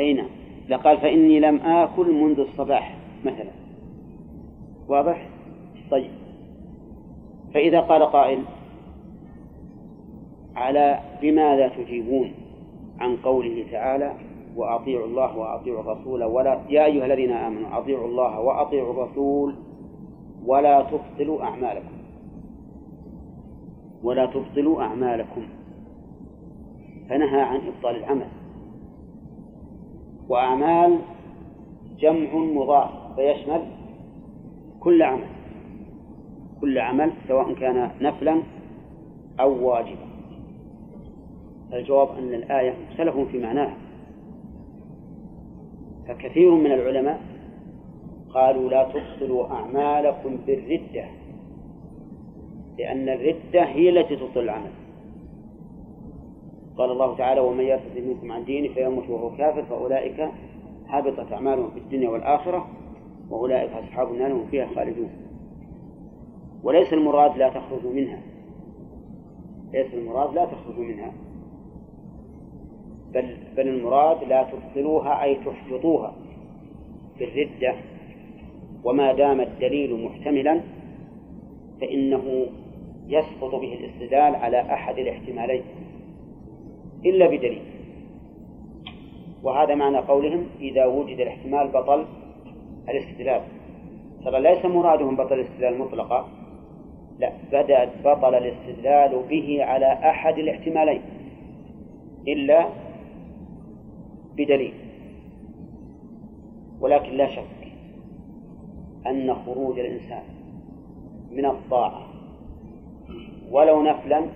أين؟ 0.00 0.24
لقال 0.68 0.98
فإني 0.98 1.40
لم 1.40 1.56
آكل 1.56 2.12
منذ 2.12 2.40
الصباح 2.40 2.96
مثلا 3.24 3.50
واضح؟ 4.88 5.28
طيب 5.90 6.23
فإذا 7.54 7.80
قال 7.80 8.02
قائل 8.02 8.44
على 10.56 11.00
بماذا 11.22 11.68
تجيبون 11.68 12.32
عن 13.00 13.16
قوله 13.16 13.64
تعالى 13.72 14.12
وأطيعوا 14.56 15.06
الله 15.06 15.38
وأطيعوا 15.38 15.80
الرسول 15.80 16.24
ولا 16.24 16.60
يا 16.68 16.84
أيها 16.84 17.06
الذين 17.06 17.32
آمنوا 17.32 17.78
أطيعوا 17.78 18.08
الله 18.08 18.40
وأطيعوا 18.40 18.92
الرسول 18.92 19.54
ولا 20.46 20.82
تبطلوا 20.82 21.42
أعمالكم. 21.42 21.94
ولا 24.02 24.26
تبطلوا 24.26 24.82
أعمالكم. 24.82 25.42
فنهى 27.08 27.40
عن 27.40 27.60
إبطال 27.66 27.96
العمل. 27.96 28.28
وأعمال 30.28 30.98
جمع 31.98 32.34
مضاف 32.34 32.90
فيشمل 33.16 33.62
كل 34.80 35.02
عمل. 35.02 35.33
كل 36.64 36.78
عمل 36.78 37.12
سواء 37.28 37.52
كان 37.52 37.90
نفلا 38.00 38.42
أو 39.40 39.68
واجبا. 39.68 40.06
الجواب 41.72 42.08
أن 42.18 42.34
الآية 42.34 42.74
مختلف 42.90 43.18
في 43.18 43.38
معناها. 43.38 43.76
فكثير 46.08 46.50
من 46.50 46.72
العلماء 46.72 47.20
قالوا 48.34 48.70
لا 48.70 48.88
تبطلوا 48.92 49.46
أعمالكم 49.46 50.36
بالردة 50.46 51.04
لأن 52.78 53.08
الردة 53.08 53.64
هي 53.64 53.88
التي 53.88 54.16
تبطل 54.16 54.40
العمل. 54.40 54.70
قال 56.76 56.90
الله 56.90 57.16
تعالى 57.16 57.40
ومن 57.40 57.64
يرتد 57.64 57.98
منكم 58.08 58.32
عن 58.32 58.44
دينه 58.44 58.74
فيموت 58.74 59.10
وهو 59.10 59.36
كافر 59.36 59.62
فأولئك 59.62 60.28
حبطت 60.86 61.32
أعمالهم 61.32 61.70
في 61.70 61.78
الدنيا 61.78 62.08
والآخرة 62.08 62.66
وأولئك 63.30 63.70
أصحاب 63.70 64.12
النار 64.12 64.32
هم 64.32 64.46
فيها 64.50 64.66
خالدون. 64.74 65.23
وليس 66.64 66.92
المراد 66.92 67.38
لا 67.38 67.48
تخرجوا 67.48 67.92
منها. 67.92 68.20
ليس 69.72 69.94
المراد 69.94 70.34
لا 70.34 70.44
تخرجوا 70.44 70.84
منها. 70.84 71.12
بل 73.12 73.36
بل 73.56 73.68
المراد 73.68 74.24
لا 74.28 74.42
تبطلوها 74.42 75.22
أي 75.22 75.34
تحبطوها 75.34 76.14
بالردة. 77.18 77.74
وما 78.84 79.12
دام 79.12 79.40
الدليل 79.40 80.04
محتملا 80.04 80.60
فإنه 81.80 82.46
يسقط 83.06 83.54
به 83.54 83.74
الاستدلال 83.74 84.34
على 84.34 84.60
أحد 84.60 84.98
الاحتمالين 84.98 85.62
إلا 87.04 87.26
بدليل. 87.26 87.62
وهذا 89.42 89.74
معنى 89.74 89.98
قولهم 89.98 90.46
إذا 90.60 90.86
وجد 90.86 91.20
الاحتمال 91.20 91.68
بطل 91.68 92.04
الاستدلال. 92.88 93.40
ترى 94.24 94.40
ليس 94.40 94.64
مرادهم 94.64 95.16
بطل 95.16 95.34
الاستدلال 95.34 95.78
مطلقا. 95.78 96.43
لا 97.18 97.32
بدأت 97.52 97.88
بطل 98.04 98.34
الاستدلال 98.34 99.22
به 99.28 99.64
على 99.64 99.86
أحد 99.86 100.38
الاحتمالين 100.38 101.02
إلا 102.28 102.66
بدليل 104.36 104.74
ولكن 106.80 107.12
لا 107.12 107.26
شك 107.30 107.72
أن 109.06 109.34
خروج 109.34 109.78
الإنسان 109.78 110.22
من 111.32 111.46
الطاعة 111.46 112.06
ولو 113.50 113.82
نفلا 113.82 114.26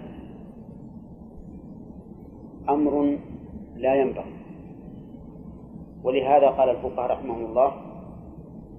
أمر 2.68 3.16
لا 3.76 3.94
ينبغي. 3.94 4.32
ولهذا 6.04 6.48
قال 6.48 6.68
الفقهاء 6.68 7.10
رحمهم 7.10 7.44
الله 7.44 7.72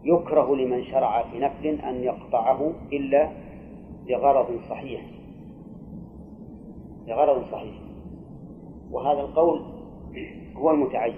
يكره 0.04 0.56
لمن 0.56 0.84
شرع 0.84 1.24
في 1.24 1.40
نفل 1.40 1.68
أن 1.68 2.04
يقطعه 2.04 2.72
إلا 2.94 3.30
لغرض 4.10 4.60
صحيح. 4.70 5.02
لغرض 7.08 7.44
صحيح. 7.52 7.74
وهذا 8.92 9.20
القول 9.20 9.62
هو 10.56 10.72
المتعين. 10.72 11.16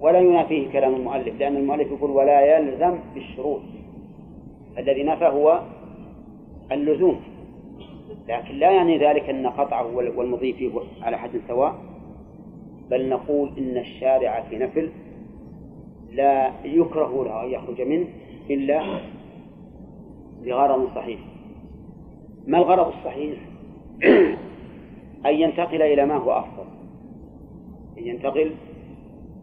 ولا 0.00 0.18
ينافيه 0.18 0.72
كلام 0.72 0.94
المؤلف 0.94 1.38
لأن 1.40 1.56
المؤلف 1.56 1.88
يقول 1.92 2.10
ولا 2.10 2.58
يلزم 2.58 2.98
بالشروط. 3.14 3.60
الذي 4.78 5.02
نفى 5.02 5.24
هو 5.24 5.62
اللزوم. 6.72 7.20
لكن 8.28 8.54
لا 8.54 8.70
يعني 8.70 8.98
ذلك 8.98 9.30
أن 9.30 9.46
قطعه 9.46 9.96
والمضي 9.96 10.52
فيه 10.52 10.70
على 11.02 11.18
حد 11.18 11.40
سواء. 11.48 11.74
بل 12.90 13.08
نقول 13.08 13.50
إن 13.58 13.76
الشارع 13.76 14.40
في 14.40 14.58
نفل 14.58 14.90
لا 16.12 16.52
يكره 16.64 17.24
له 17.24 17.44
أن 17.44 17.50
يخرج 17.50 17.80
منه 17.80 18.06
إلا 18.50 19.00
لغرض 20.42 20.88
صحيح. 20.94 21.20
ما 22.48 22.58
الغرض 22.58 22.86
الصحيح؟ 22.86 23.38
أن 25.26 25.34
ينتقل 25.34 25.82
إلى 25.82 26.06
ما 26.06 26.16
هو 26.16 26.32
أفضل. 26.32 26.64
أن 27.98 28.06
ينتقل 28.06 28.54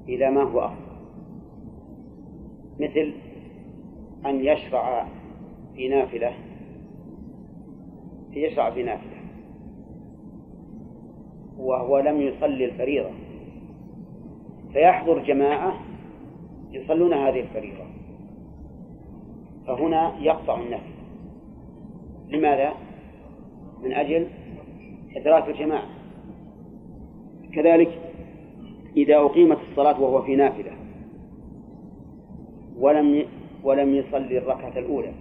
إلى 0.10 0.32
ما 0.32 0.44
هو 0.44 0.60
أفضل. 0.60 0.96
مثل 2.80 3.14
أن 4.26 4.46
يشرع 4.46 5.08
في 5.76 5.88
نافلة 5.88 6.34
يشرع 8.32 8.72
في 8.72 8.84
نافلة 8.84 9.22
وهو 11.58 12.00
لم 12.00 12.22
يصلي 12.22 12.66
الفريضة. 12.66 13.12
فيحضر 14.74 15.20
جماعة 15.20 15.74
يصلون 16.72 17.14
هذه 17.14 17.40
الفريضة. 17.40 17.86
فهنا 19.68 20.20
يقطع 20.20 20.60
النفل. 20.62 20.96
لماذا؟ 22.30 22.85
من 23.86 23.94
أجل 23.94 24.28
إدراك 25.16 25.50
الجماعة. 25.50 25.86
كذلك 27.54 28.00
إذا 28.98 29.18
أقيمت 29.18 29.58
الصلاة 29.72 30.02
وهو 30.02 30.22
في 30.22 30.36
نافلة 30.36 30.72
ولم 32.78 33.26
ولم 33.64 33.96
يصلي 33.96 34.38
الركعة 34.38 34.80
الأولى 34.80 35.12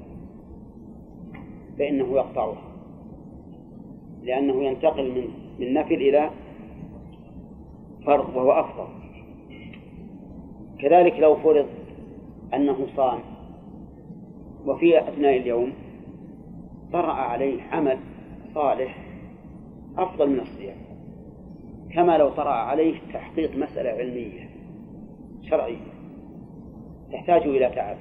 فإنه 1.79 2.17
يقطعها 2.17 2.63
لأنه 4.23 4.65
ينتقل 4.65 5.11
من 5.11 5.29
من 5.59 5.75
نفل 5.75 5.95
إلى 5.95 6.31
فرض 8.07 8.37
وهو 8.37 8.53
أفضل. 8.53 8.87
كذلك 10.79 11.19
لو 11.19 11.37
فرض 11.37 11.67
أنه 12.55 12.87
صام 12.97 13.19
وفي 14.67 14.99
أثناء 14.99 15.37
اليوم 15.37 15.73
طرأ 16.93 17.13
عليه 17.13 17.63
عمل 17.63 17.99
صالح 18.55 18.97
أفضل 19.99 20.31
من 20.31 20.41
الصيام. 20.41 20.77
كما 21.95 22.19
لو 22.19 22.29
طرأ 22.29 22.51
عليه 22.51 23.01
تحقيق 23.13 23.57
مسألة 23.57 23.91
علمية 23.91 24.49
شرعية. 25.51 25.95
تحتاج 27.13 27.43
إلى 27.43 27.71
تعب. 27.75 27.97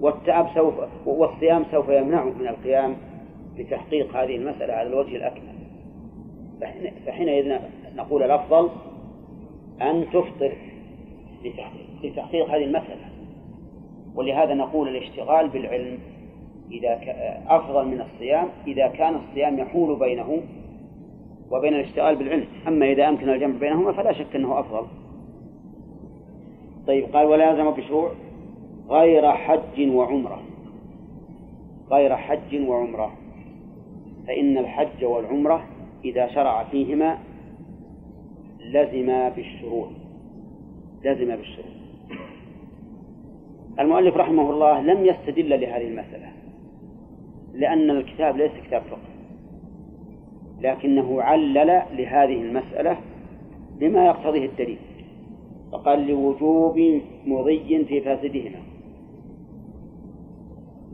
والتعب 0.00 0.48
سوف 0.54 0.74
والصيام 1.06 1.64
سوف 1.70 1.88
يمنعه 1.88 2.24
من 2.24 2.48
القيام 2.48 2.96
لتحقيق 3.56 4.16
هذه 4.16 4.36
المسألة 4.36 4.74
على 4.74 4.88
الوجه 4.88 5.16
الأكمل. 5.16 5.54
فحينئذ 7.06 7.58
نقول 7.96 8.22
الأفضل 8.22 8.70
أن 9.82 10.06
تفطر 10.12 10.52
لتحقيق 12.02 12.50
هذه 12.50 12.64
المسألة. 12.64 13.08
ولهذا 14.14 14.54
نقول 14.54 14.88
الاشتغال 14.88 15.48
بالعلم 15.48 15.98
إذا 16.70 17.00
أفضل 17.48 17.88
من 17.88 18.00
الصيام 18.00 18.48
إذا 18.66 18.88
كان 18.88 19.14
الصيام 19.14 19.58
يحول 19.58 19.98
بينه 19.98 20.42
وبين 21.50 21.74
الاشتغال 21.74 22.16
بالعلم. 22.16 22.46
أما 22.68 22.92
إذا 22.92 23.08
أمكن 23.08 23.28
الجمع 23.28 23.58
بينهما 23.58 23.92
فلا 23.92 24.12
شك 24.12 24.36
أنه 24.36 24.60
أفضل. 24.60 24.86
طيب 26.86 27.04
قال 27.16 27.26
ولا 27.26 27.50
يلزم 27.50 27.70
بشروع 27.70 28.10
غير 28.88 29.32
حج 29.32 29.88
وعمرة. 29.88 30.42
غير 31.90 32.16
حج 32.16 32.68
وعمرة. 32.68 33.12
فإن 34.26 34.58
الحج 34.58 35.04
والعمرة 35.04 35.64
إذا 36.04 36.28
شرع 36.28 36.64
فيهما 36.64 37.18
لزم 38.60 39.30
بالشروع. 39.36 39.88
لزم 41.04 41.36
بالشروع. 41.36 41.74
المؤلف 43.78 44.16
رحمه 44.16 44.50
الله 44.50 44.80
لم 44.80 45.04
يستدل 45.04 45.60
لهذه 45.60 45.88
المسألة. 45.88 46.33
لأن 47.54 47.90
الكتاب 47.90 48.36
ليس 48.36 48.52
كتاب 48.66 48.82
فقه. 48.82 48.98
لكنه 50.60 51.22
علل 51.22 51.82
لهذه 51.92 52.42
المسألة 52.42 52.96
بما 53.78 54.06
يقتضيه 54.06 54.46
الدليل 54.46 54.78
فقال 55.72 56.06
لوجوب 56.06 57.00
مضي 57.26 57.84
في 57.84 58.00
فاسدهما. 58.00 58.58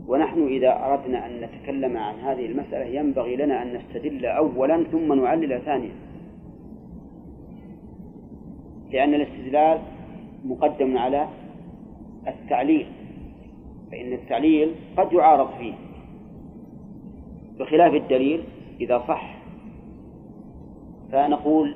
ونحن 0.07 0.47
إذا 0.47 0.85
أردنا 0.85 1.25
أن 1.25 1.41
نتكلم 1.41 1.97
عن 1.97 2.15
هذه 2.15 2.45
المسألة 2.45 2.85
ينبغي 2.85 3.35
لنا 3.35 3.61
أن 3.61 3.73
نستدل 3.73 4.25
أولا 4.25 4.83
ثم 4.83 5.13
نعلل 5.13 5.61
ثانيا. 5.61 5.91
لأن 8.91 9.13
الاستدلال 9.13 9.79
مقدم 10.45 10.97
على 10.97 11.27
التعليل 12.27 12.87
فإن 13.91 14.13
التعليل 14.13 14.71
قد 14.97 15.13
يعارض 15.13 15.49
فيه. 15.57 15.73
بخلاف 17.59 17.93
الدليل 17.93 18.43
إذا 18.81 19.03
صح. 19.07 19.41
فنقول 21.11 21.75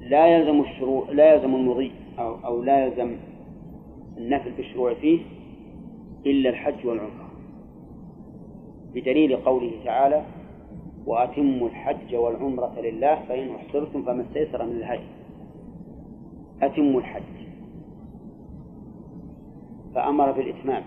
لا 0.00 0.26
يلزم 0.26 0.60
الشروع 0.60 1.10
لا 1.10 1.34
يلزم 1.34 1.54
المضي 1.54 1.92
أو, 2.18 2.34
أو 2.44 2.62
لا 2.62 2.86
يلزم 2.86 3.16
النفل 4.16 4.50
بالشروع 4.50 4.94
فيه 4.94 5.20
إلا 6.26 6.50
الحج 6.50 6.86
والعمرة. 6.86 7.30
بدليل 8.94 9.36
قوله 9.36 9.72
تعالى 9.84 10.24
وأتموا 11.06 11.68
الحج 11.68 12.14
والعمرة 12.14 12.80
لله 12.80 13.14
فإن 13.28 13.54
أحصرتم 13.54 14.02
فما 14.02 14.22
استيسر 14.22 14.66
من 14.66 14.76
الهدي. 14.76 15.08
أتموا 16.62 17.00
الحج. 17.00 17.22
فأمر 19.94 20.32
بالإتمام. 20.32 20.82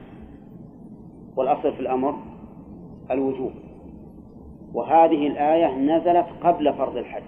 والأصل 1.36 1.74
في 1.74 1.80
الأمر 1.80 2.16
الوجوب. 3.12 3.52
وهذه 4.74 5.28
الآية 5.28 5.76
نزلت 5.76 6.26
قبل 6.42 6.74
فرض 6.74 6.98
الحج 6.98 7.24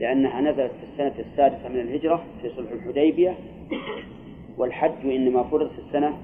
لأنها 0.00 0.40
نزلت 0.40 0.72
في 0.72 0.84
السنة 0.92 1.24
السادسة 1.26 1.68
من 1.68 1.80
الهجرة 1.80 2.24
في 2.42 2.50
صلح 2.50 2.70
الحديبية 2.70 3.34
والحج 4.58 5.06
إنما 5.06 5.42
فرض 5.42 5.70
في 5.70 5.78
السنة 5.78 6.18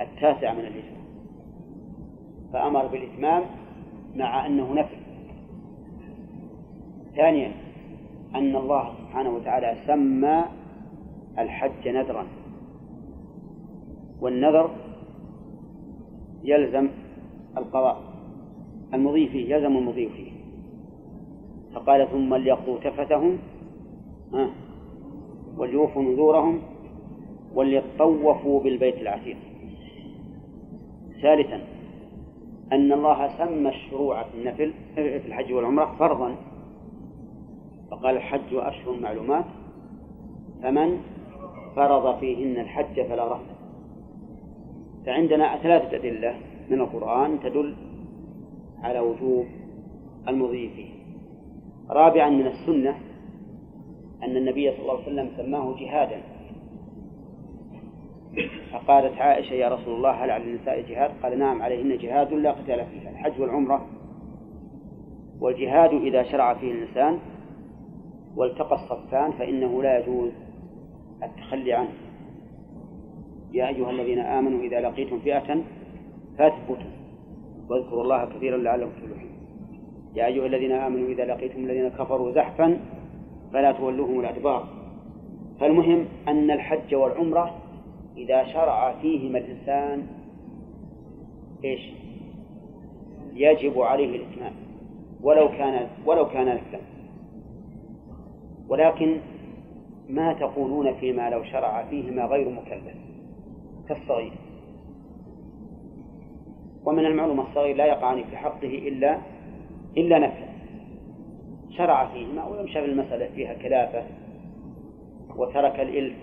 التاسعة 0.00 0.52
من 0.52 0.60
الهجرة. 0.60 1.00
فأمر 2.52 2.86
بالإتمام 2.86 3.42
مع 4.14 4.46
أنه 4.46 4.74
نفل. 4.74 4.96
ثانيا 7.16 7.52
أن 8.34 8.56
الله 8.56 8.94
سبحانه 8.98 9.30
وتعالى 9.30 9.76
سمى 9.86 10.44
الحج 11.38 11.88
نذرا. 11.88 12.26
والنذر 14.20 14.70
يلزم 16.44 16.88
القضاء 17.56 18.02
المضي 18.94 19.28
فيه 19.28 19.54
يلزم 19.54 19.76
المضي 19.76 20.08
فيه. 20.08 20.30
فقال 21.74 22.08
ثم 22.10 22.34
ليقضوا 22.34 22.78
تفتهم 22.78 23.38
وليوفوا 25.56 26.02
نذورهم 26.02 26.58
وليطوفوا 27.54 28.60
بالبيت 28.60 28.94
العتيق. 28.94 29.36
ثالثا 31.22 31.60
أن 32.72 32.92
الله 32.92 33.38
سمى 33.38 33.68
الشروع 33.68 34.22
في 34.22 34.38
النفل 34.38 34.72
في 34.94 35.26
الحج 35.26 35.52
والعمرة 35.52 35.96
فرضا. 35.98 36.36
فقال 37.90 38.16
الحج 38.16 38.54
أشهر 38.54 39.00
معلومات 39.00 39.44
فمن 40.62 41.00
فرض 41.76 42.18
فيهن 42.18 42.60
الحج 42.60 43.02
فلا 43.02 43.32
رفث. 43.32 43.49
فعندنا 45.06 45.56
ثلاثة 45.62 45.96
أدلة 45.96 46.34
من 46.70 46.80
القرآن 46.80 47.40
تدل 47.40 47.76
على 48.82 49.00
وجوب 49.00 49.46
المضي 50.28 50.68
فيه. 50.68 50.90
رابعا 51.90 52.30
من 52.30 52.46
السنة 52.46 52.96
أن 54.22 54.36
النبي 54.36 54.70
صلى 54.70 54.80
الله 54.80 54.92
عليه 54.92 55.02
وسلم 55.02 55.30
سماه 55.36 55.76
جهادا. 55.80 56.22
فقالت 58.72 59.18
عائشة 59.18 59.52
يا 59.52 59.68
رسول 59.68 59.94
الله 59.94 60.10
هل 60.10 60.30
على 60.30 60.44
النساء 60.44 60.80
جهاد؟ 60.80 61.10
قال 61.22 61.38
نعم 61.38 61.62
عليهن 61.62 61.98
جهاد 61.98 62.32
لا 62.32 62.52
قتال 62.52 62.86
فيه 62.86 63.10
الحج 63.10 63.40
والعمرة. 63.40 63.86
والجهاد 65.40 65.94
إذا 65.94 66.22
شرع 66.22 66.54
فيه 66.54 66.72
الإنسان 66.72 67.18
والتقى 68.36 68.74
الصفان 68.74 69.32
فإنه 69.32 69.82
لا 69.82 69.98
يجوز 69.98 70.32
التخلي 71.22 71.72
عنه. 71.72 72.09
يا 73.52 73.68
أيها 73.68 73.90
الذين 73.90 74.18
آمنوا 74.18 74.60
إذا 74.60 74.80
لقيتم 74.80 75.18
فئة 75.18 75.62
فاثبتوا 76.38 76.90
واذكروا 77.68 78.02
الله 78.02 78.24
كثيرا 78.24 78.56
لعلكم 78.56 78.90
تفلحون. 78.90 79.30
يا 80.14 80.26
أيها 80.26 80.46
الذين 80.46 80.72
آمنوا 80.72 81.08
إذا 81.08 81.24
لقيتم 81.24 81.64
الذين 81.64 81.88
كفروا 81.88 82.32
زحفا 82.32 82.78
فلا 83.52 83.72
تولوهم 83.72 84.20
الأدبار. 84.20 84.66
فالمهم 85.60 86.06
أن 86.28 86.50
الحج 86.50 86.94
والعمرة 86.94 87.56
إذا 88.16 88.44
شرع 88.44 88.92
فيهما 88.92 89.38
الإنسان 89.38 90.06
إيش؟ 91.64 91.80
يجب 93.34 93.80
عليه 93.80 94.16
الإتمام 94.16 94.52
ولو 95.22 95.48
كان 95.48 95.86
ولو 96.06 96.28
كان 96.28 96.46
نفلا 96.46 96.80
ولكن 98.68 99.16
ما 100.08 100.32
تقولون 100.32 100.94
فيما 100.94 101.30
لو 101.30 101.44
شرع 101.44 101.84
فيهما 101.84 102.24
غير 102.24 102.48
مكلف. 102.48 103.09
كالصغير. 103.90 104.32
ومن 106.84 107.06
المعلوم 107.06 107.40
الصغير 107.40 107.76
لا 107.76 107.86
يقعان 107.86 108.24
في 108.24 108.36
حقه 108.36 108.68
إلا 108.88 109.18
إلا 109.96 110.18
نفلا 110.18 110.50
شرع 111.70 112.12
فيهما 112.12 112.44
ولم 112.44 112.66
شاف 112.66 112.84
المسألة 112.84 113.28
فيها 113.34 113.54
كلافة 113.54 114.04
وترك 115.36 115.80
الإلف 115.80 116.16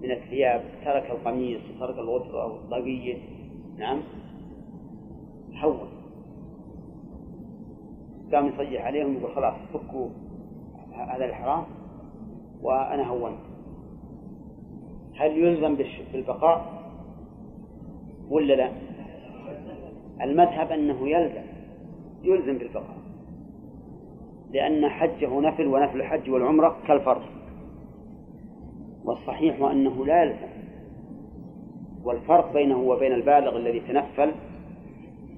من 0.00 0.10
الثياب 0.10 0.64
ترك 0.84 1.10
القميص 1.10 1.60
وترك 1.76 1.98
الغترة 1.98 2.42
أو 2.42 2.56
الطاقية 2.56 3.16
نعم. 3.78 4.00
هون 5.54 5.88
قام 8.32 8.46
يصيح 8.46 8.86
عليهم 8.86 9.16
يقول 9.16 9.34
خلاص 9.34 9.54
فكوا 9.72 10.08
هذا 10.92 11.24
الحرام 11.24 11.64
وأنا 12.62 13.08
هونت. 13.08 13.38
هل 15.16 15.38
يلزم 15.38 15.76
بالبقاء؟ 16.12 16.83
ولا 18.30 18.54
لا؟ 18.54 18.70
المذهب 20.22 20.72
أنه 20.72 21.08
يلزم 21.08 21.42
يلزم 22.24 22.58
بالبقاء 22.58 22.96
لأن 24.52 24.88
حجه 24.88 25.40
نفل 25.40 25.66
ونفل 25.66 26.00
الحج 26.00 26.30
والعمرة 26.30 26.76
كالفرض 26.88 27.22
والصحيح 29.04 29.60
أنه 29.60 30.06
لا 30.06 30.22
يلزم 30.22 30.54
والفرق 32.04 32.52
بينه 32.52 32.78
وبين 32.78 33.12
البالغ 33.12 33.56
الذي 33.56 33.80
تنفل 33.80 34.32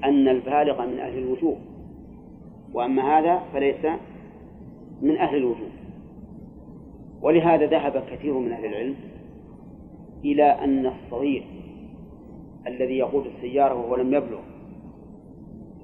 أن 0.04 0.28
البالغ 0.28 0.86
من 0.86 0.98
أهل 0.98 1.18
الوجوب 1.18 1.56
وأما 2.72 3.18
هذا 3.18 3.42
فليس 3.52 3.86
من 5.02 5.16
أهل 5.16 5.36
الوجوب 5.36 5.70
ولهذا 7.22 7.66
ذهب 7.66 8.04
كثير 8.10 8.34
من 8.34 8.52
أهل 8.52 8.64
العلم 8.64 8.94
إلى 10.24 10.44
أن 10.44 10.86
الصغير 10.86 11.55
الذي 12.66 12.98
يقود 12.98 13.26
السيارة 13.26 13.74
وهو 13.74 13.97
لم 13.97 14.14
يبلغ. 14.14 14.40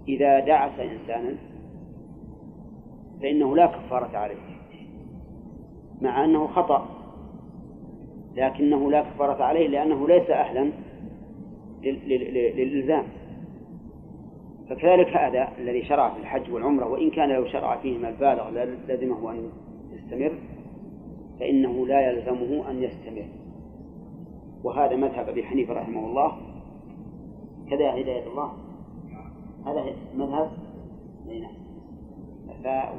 إذا 0.08 0.40
دعس 0.40 0.78
إنسانا 0.78 1.34
فإنه 3.22 3.56
لا 3.56 3.66
كفارة 3.66 4.16
عليه 4.16 4.36
مع 6.00 6.24
أنه 6.24 6.46
خطأ 6.46 6.88
لكنه 8.36 8.90
لا 8.90 9.02
كفارة 9.02 9.44
عليه 9.44 9.68
لأنه 9.68 10.08
ليس 10.08 10.30
أهلا 10.30 10.72
للإلزام. 11.82 13.04
فكذلك 14.70 15.08
هذا 15.08 15.48
الذي 15.58 15.84
شرع 15.84 16.10
في 16.14 16.20
الحج 16.20 16.52
والعمرة 16.52 16.88
وإن 16.88 17.10
كان 17.10 17.28
لو 17.28 17.46
شرع 17.46 17.76
فيهما 17.76 18.08
البالغ 18.08 18.50
لازمه 18.88 19.30
أن 19.30 19.50
يستمر 19.92 20.32
فإنه 21.40 21.86
لا 21.86 22.10
يلزمه 22.10 22.70
أن 22.70 22.82
يستمر. 22.82 23.24
وهذا 24.64 24.96
مذهب 24.96 25.28
أبي 25.28 25.44
حنيفة 25.44 25.74
رحمه 25.74 26.06
الله. 26.06 26.51
كذا 27.72 27.90
هداية 27.90 28.26
الله. 28.26 28.52
هذا 29.66 29.84
مذهب 30.16 30.50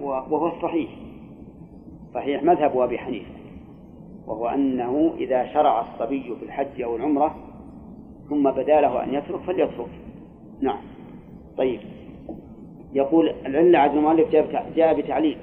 وهو 0.03 0.47
الصحيح. 0.47 0.89
صحيح 2.13 2.43
مذهب 2.43 2.77
أبي 2.77 2.97
حنيفة. 2.97 3.31
وهو 4.27 4.47
أنه 4.47 5.13
إذا 5.17 5.53
شرع 5.53 5.81
الصبي 5.81 6.35
في 6.39 6.45
الحج 6.45 6.81
أو 6.81 6.95
العمرة 6.95 7.35
ثم 8.29 8.51
بدا 8.51 8.81
له 8.81 9.03
أن 9.03 9.13
يترك 9.13 9.39
فليترك. 9.39 9.89
نعم. 10.61 10.81
طيب. 11.57 11.79
يقول 12.93 13.29
العلة 13.45 13.79
عز 13.79 13.91
المؤلف 13.91 14.29
جاء 14.75 15.01
بتعليل. 15.01 15.37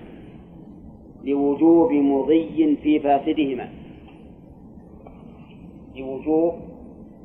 لوجوب 1.24 1.92
مضي 1.92 2.76
في 2.76 3.00
فاسدهما. 3.00 3.68
لوجوب 5.96 6.54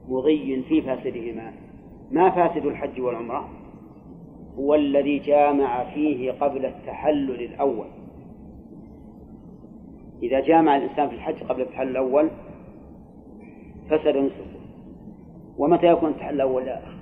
مضي 0.10 0.62
في 0.62 0.82
فاسدهما. 0.82 1.65
ما 2.12 2.30
فاسد 2.30 2.66
الحج 2.66 3.02
والعمرة 3.02 3.50
هو 4.58 4.76
الذي 4.76 5.20
جامع 5.20 5.84
فيه 5.94 6.32
قبل 6.32 6.66
التحلل 6.66 7.42
الأول. 7.44 7.88
إذا 10.24 10.40
جامع 10.40 10.78
الإنسان 10.78 11.10
في 11.10 11.16
الحج 11.16 11.44
قبل 11.44 11.62
التحلل 11.62 11.92
الأول 11.92 12.30
فسد 13.90 14.18
نسكه 14.18 14.46
ومتى 15.58 15.88
يكون 15.88 16.10
التحلل 16.10 16.36
الأول 16.36 16.68
يا 16.68 16.78
أخي؟ 16.84 16.96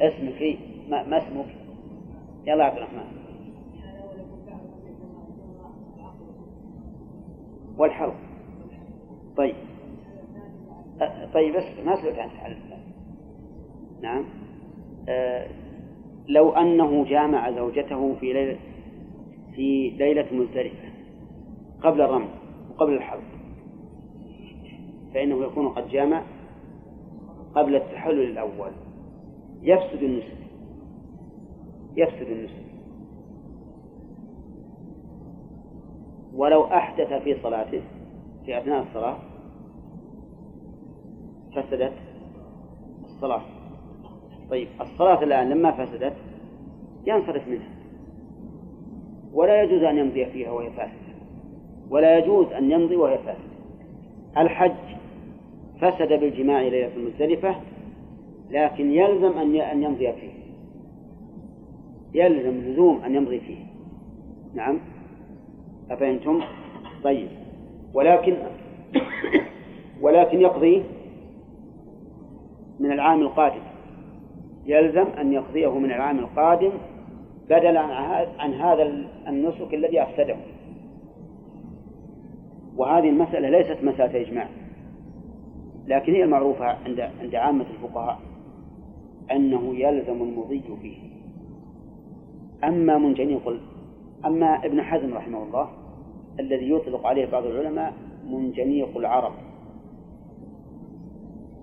اسمك 0.00 0.40
إيه؟ 0.40 0.56
ما, 0.90 1.02
ما 1.08 1.18
اسمك؟ 1.18 1.46
يلا 2.46 2.64
عبد 2.64 2.76
الرحمن. 2.76 3.04
والحلق 7.78 8.14
طيب. 9.36 9.54
طيب 11.34 11.56
بس 11.56 11.64
ما 11.84 11.96
سألت 11.96 12.18
عن 12.18 12.28
التحلل 12.28 12.56
نعم. 14.02 14.24
أه 15.08 15.46
لو 16.28 16.50
أنه 16.50 17.04
جامع 17.04 17.50
زوجته 17.50 18.14
في 18.20 18.32
ليلة 18.32 18.58
في 19.54 19.90
ليلة 19.90 20.26
مزدلفة 20.32 20.88
قبل 21.82 22.00
الرمل 22.00 22.28
وقبل 22.70 22.92
الحلق 22.92 23.22
فإنه 25.14 25.44
يكون 25.44 25.68
قد 25.68 25.88
جامع 25.88 26.22
قبل 27.54 27.76
التحلل 27.76 28.30
الأول. 28.30 28.70
يفسد 29.62 30.02
النسك 30.02 30.36
يفسد 31.96 32.30
النسك 32.30 32.62
ولو 36.34 36.64
أحدث 36.64 37.12
في 37.12 37.42
صلاته 37.42 37.82
في 38.46 38.58
أثناء 38.58 38.82
الصلاة 38.82 39.18
فسدت 41.54 41.92
الصلاة. 43.04 43.42
طيب 44.50 44.68
الصلاة 44.80 45.22
الآن 45.22 45.48
لما 45.48 45.70
فسدت 45.70 46.16
ينصرف 47.06 47.48
منها. 47.48 47.68
ولا 49.32 49.62
يجوز 49.62 49.82
أن 49.82 49.98
يمضي 49.98 50.26
فيها 50.26 50.50
وهي 50.50 50.70
فاسدة. 50.70 51.12
ولا 51.90 52.18
يجوز 52.18 52.46
أن 52.46 52.70
يمضي 52.70 52.96
وهي 52.96 53.18
فاسدة. 53.18 53.52
الحج 54.38 54.72
فسد 55.80 56.08
بالجماع 56.08 56.62
ليلة 56.62 56.96
المزدلفة 56.96 57.56
لكن 58.50 58.92
يلزم 58.92 59.38
أن 59.38 59.56
أن 59.56 59.82
يمضي 59.82 60.12
فيه. 60.12 60.32
يلزم 62.14 62.60
لزوم 62.60 63.02
أن 63.04 63.14
يمضي 63.14 63.40
فيه. 63.40 63.64
نعم؟ 64.54 64.78
أفهمتم؟ 65.90 66.40
طيب. 67.04 67.28
ولكن 67.94 68.36
ولكن 70.00 70.40
يقضي 70.40 70.82
من 72.80 72.92
العام 72.92 73.20
القادم. 73.20 73.62
يلزم 74.66 75.06
أن 75.20 75.32
يقضيه 75.32 75.78
من 75.78 75.92
العام 75.92 76.18
القادم 76.18 76.72
بدلا 77.44 77.80
عن 78.38 78.54
هذا 78.54 78.82
النسك 79.28 79.74
الذي 79.74 80.02
أفسده. 80.02 80.36
وهذه 82.76 83.08
المسألة 83.08 83.48
ليست 83.48 83.84
مسألة 83.84 84.20
إجماع. 84.20 84.48
لكن 85.86 86.12
هي 86.12 86.24
المعروفة 86.24 86.64
عند 86.64 87.00
عند 87.20 87.34
عامة 87.34 87.66
الفقهاء 87.70 88.18
أنه 89.32 89.74
يلزم 89.74 90.22
المضي 90.22 90.62
فيه. 90.82 91.12
أما 92.64 92.98
منجنيق 92.98 93.60
أما 94.24 94.66
ابن 94.66 94.82
حزم 94.82 95.14
رحمه 95.14 95.42
الله 95.42 95.68
الذي 96.40 96.70
يطلق 96.70 97.06
عليه 97.06 97.26
بعض 97.26 97.46
العلماء 97.46 97.92
منجنيق 98.26 98.96
العرب 98.96 99.32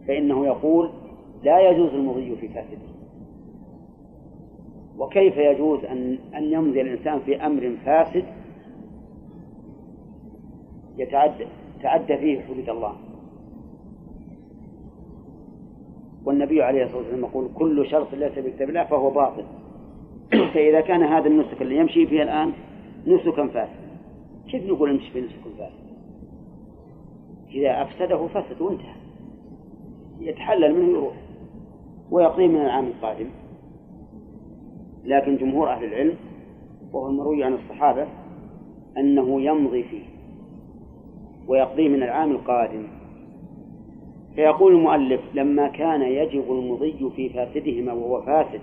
فإنه 0.07 0.45
يقول 0.45 0.90
لا 1.44 1.70
يجوز 1.70 1.94
المضي 1.94 2.36
في 2.36 2.48
فاسده. 2.48 2.90
وكيف 4.98 5.38
يجوز 5.38 5.86
أن 5.86 6.18
أن 6.36 6.44
يمضي 6.44 6.82
الإنسان 6.82 7.20
في 7.20 7.45
أمر 7.45 7.76
فاسد؟ 7.86 8.26
يتعدى 10.98 11.45
تعدى 11.84 12.18
فيه 12.18 12.41
حدود 12.41 12.70
الله. 12.70 12.95
والنبي 16.26 16.64
عليه 16.64 16.84
الصلاة 16.84 16.98
والسلام 16.98 17.20
يقول 17.20 17.49
كل 17.56 17.90
شرط 17.90 18.14
ليس 18.14 18.40
بكتاب 18.40 18.70
الله 18.70 18.84
فهو 18.84 19.10
باطل. 19.10 19.44
فإذا 20.53 20.82
كان 20.82 21.03
هذا 21.03 21.28
النسك 21.28 21.61
اللي 21.61 21.78
يمشي 21.78 22.07
فيه 22.07 22.24
الآن 22.24 22.52
نسكا 23.07 23.48
فاسد 23.48 23.90
كيف 24.52 24.66
نقول 24.66 24.90
امشي 24.90 25.11
في 25.11 25.22
نسك 25.22 25.36
فاسد؟ 25.57 25.90
إذا 27.52 27.82
أفسده 27.82 28.28
فسد 28.28 28.61
وانتهى. 28.61 28.95
يتحلل 30.20 30.76
منه 30.76 30.90
يروح 30.98 31.14
ويقضي 32.11 32.48
من 32.48 32.61
العام 32.61 32.88
القادم. 32.88 33.30
لكن 35.06 35.38
جمهور 35.38 35.69
أهل 35.69 35.84
العلم 35.84 36.15
وهو 36.94 37.07
المروي 37.07 37.44
عن 37.44 37.53
الصحابة 37.53 38.07
أنه 38.98 39.41
يمضي 39.41 39.84
فيه 39.84 40.03
ويقضيه 41.48 41.90
من 41.90 42.03
العام 42.03 42.31
القادم. 42.31 42.88
فيقول 44.36 44.73
المؤلف 44.73 45.22
لما 45.34 45.68
كان 45.68 46.02
يجب 46.02 46.52
المضي 46.52 47.11
في 47.15 47.30
فاسدهما 47.30 47.94
وهو 47.94 48.22
فاسد 48.22 48.61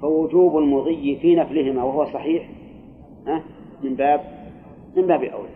فوجوب 0.00 0.58
المضي 0.58 1.16
في 1.16 1.34
نفلهما 1.34 1.84
وهو 1.84 2.04
صحيح. 2.04 2.48
ها؟ 3.26 3.42
من 3.82 3.94
باب 3.94 4.20
من 4.96 5.06
باب 5.06 5.22
أولى 5.22 5.48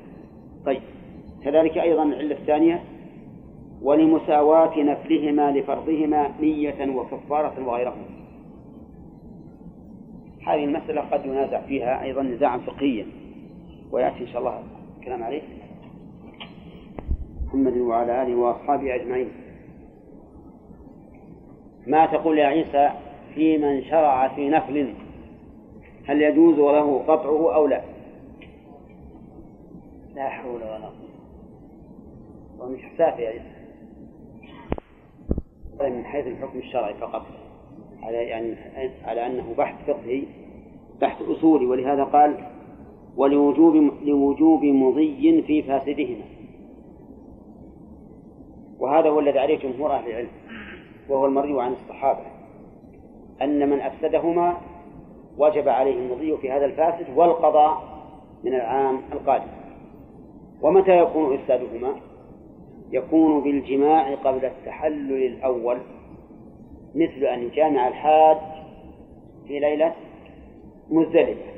طيب. 0.66 0.80
كذلك 1.44 1.78
أيضا 1.78 2.02
العلة 2.02 2.34
الثانية 2.34 2.82
ولمساواة 3.82 4.78
نفلهما 4.78 5.50
لفرضهما 5.50 6.30
نية 6.40 6.96
وكفارة 6.96 7.66
وغيرهما. 7.66 8.04
هذه 10.46 10.64
المسألة 10.64 11.00
قد 11.00 11.26
ينازع 11.26 11.60
فيها 11.60 12.02
أيضا 12.02 12.22
نزاعا 12.22 12.58
فقهيا 12.58 13.06
ويأتي 13.92 14.20
إن 14.20 14.26
شاء 14.26 14.38
الله 14.38 14.62
الكلام 14.98 15.22
عليه. 15.22 15.42
محمد 17.46 17.76
وعلى 17.76 18.22
آله 18.22 18.34
وأصحابه 18.36 18.94
أجمعين. 18.94 19.28
ما 21.86 22.06
تقول 22.06 22.38
يا 22.38 22.46
عيسى 22.46 22.90
في 23.34 23.58
من 23.58 23.84
شرع 23.84 24.28
في 24.28 24.48
نفل؟ 24.48 24.94
هل 26.06 26.22
يجوز 26.22 26.58
له 26.58 26.98
قطعه 26.98 27.54
أو 27.54 27.66
لا؟ 27.66 27.82
لا 30.14 30.28
حول 30.28 30.62
ولا 30.62 30.76
قوة. 30.76 31.08
ومش 32.58 32.80
حسافي 32.82 33.22
يا 33.22 33.28
عيسى. 33.28 33.57
من 35.82 36.04
حيث 36.04 36.26
الحكم 36.26 36.58
الشرعي 36.58 36.94
فقط. 36.94 37.22
على 38.02 38.16
يعني 38.16 38.54
على 39.04 39.26
أنه 39.26 39.54
بحث 39.58 39.90
فقهي 39.90 40.22
بحث 41.00 41.22
أصولي 41.22 41.66
ولهذا 41.66 42.04
قال 42.04 42.34
ولوجوب 43.16 43.74
لوجوب 44.04 44.64
مضي 44.64 45.42
في 45.42 45.62
فاسدهما. 45.62 46.24
وهذا 48.78 49.08
هو 49.08 49.20
الذي 49.20 49.38
عليه 49.38 49.58
جمهور 49.58 49.92
أهل 49.92 50.10
العلم 50.10 50.28
وهو 51.08 51.26
المروي 51.26 51.62
عن 51.62 51.72
الصحابة. 51.72 52.22
أن 53.42 53.70
من 53.70 53.80
أفسدهما 53.80 54.56
وجب 55.38 55.68
عليه 55.68 55.94
المضي 55.94 56.36
في 56.36 56.50
هذا 56.50 56.64
الفاسد 56.64 57.06
والقضاء 57.16 57.82
من 58.44 58.54
العام 58.54 59.00
القادم. 59.12 59.48
ومتى 60.62 60.98
يكون 60.98 61.34
إفسادهما؟ 61.34 62.07
يكون 62.92 63.42
بالجماع 63.42 64.14
قبل 64.14 64.44
التحلل 64.44 65.26
الأول 65.26 65.78
مثل 66.94 67.24
أن 67.24 67.42
يجامع 67.42 67.88
الحاج 67.88 68.36
في 69.48 69.58
ليلة 69.58 69.94
مزدلفة 70.90 71.52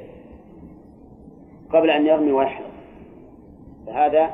قبل 1.73 1.91
أن 1.91 2.07
يرمي 2.07 2.33
ويحلق 2.33 2.71
فهذا 3.87 4.31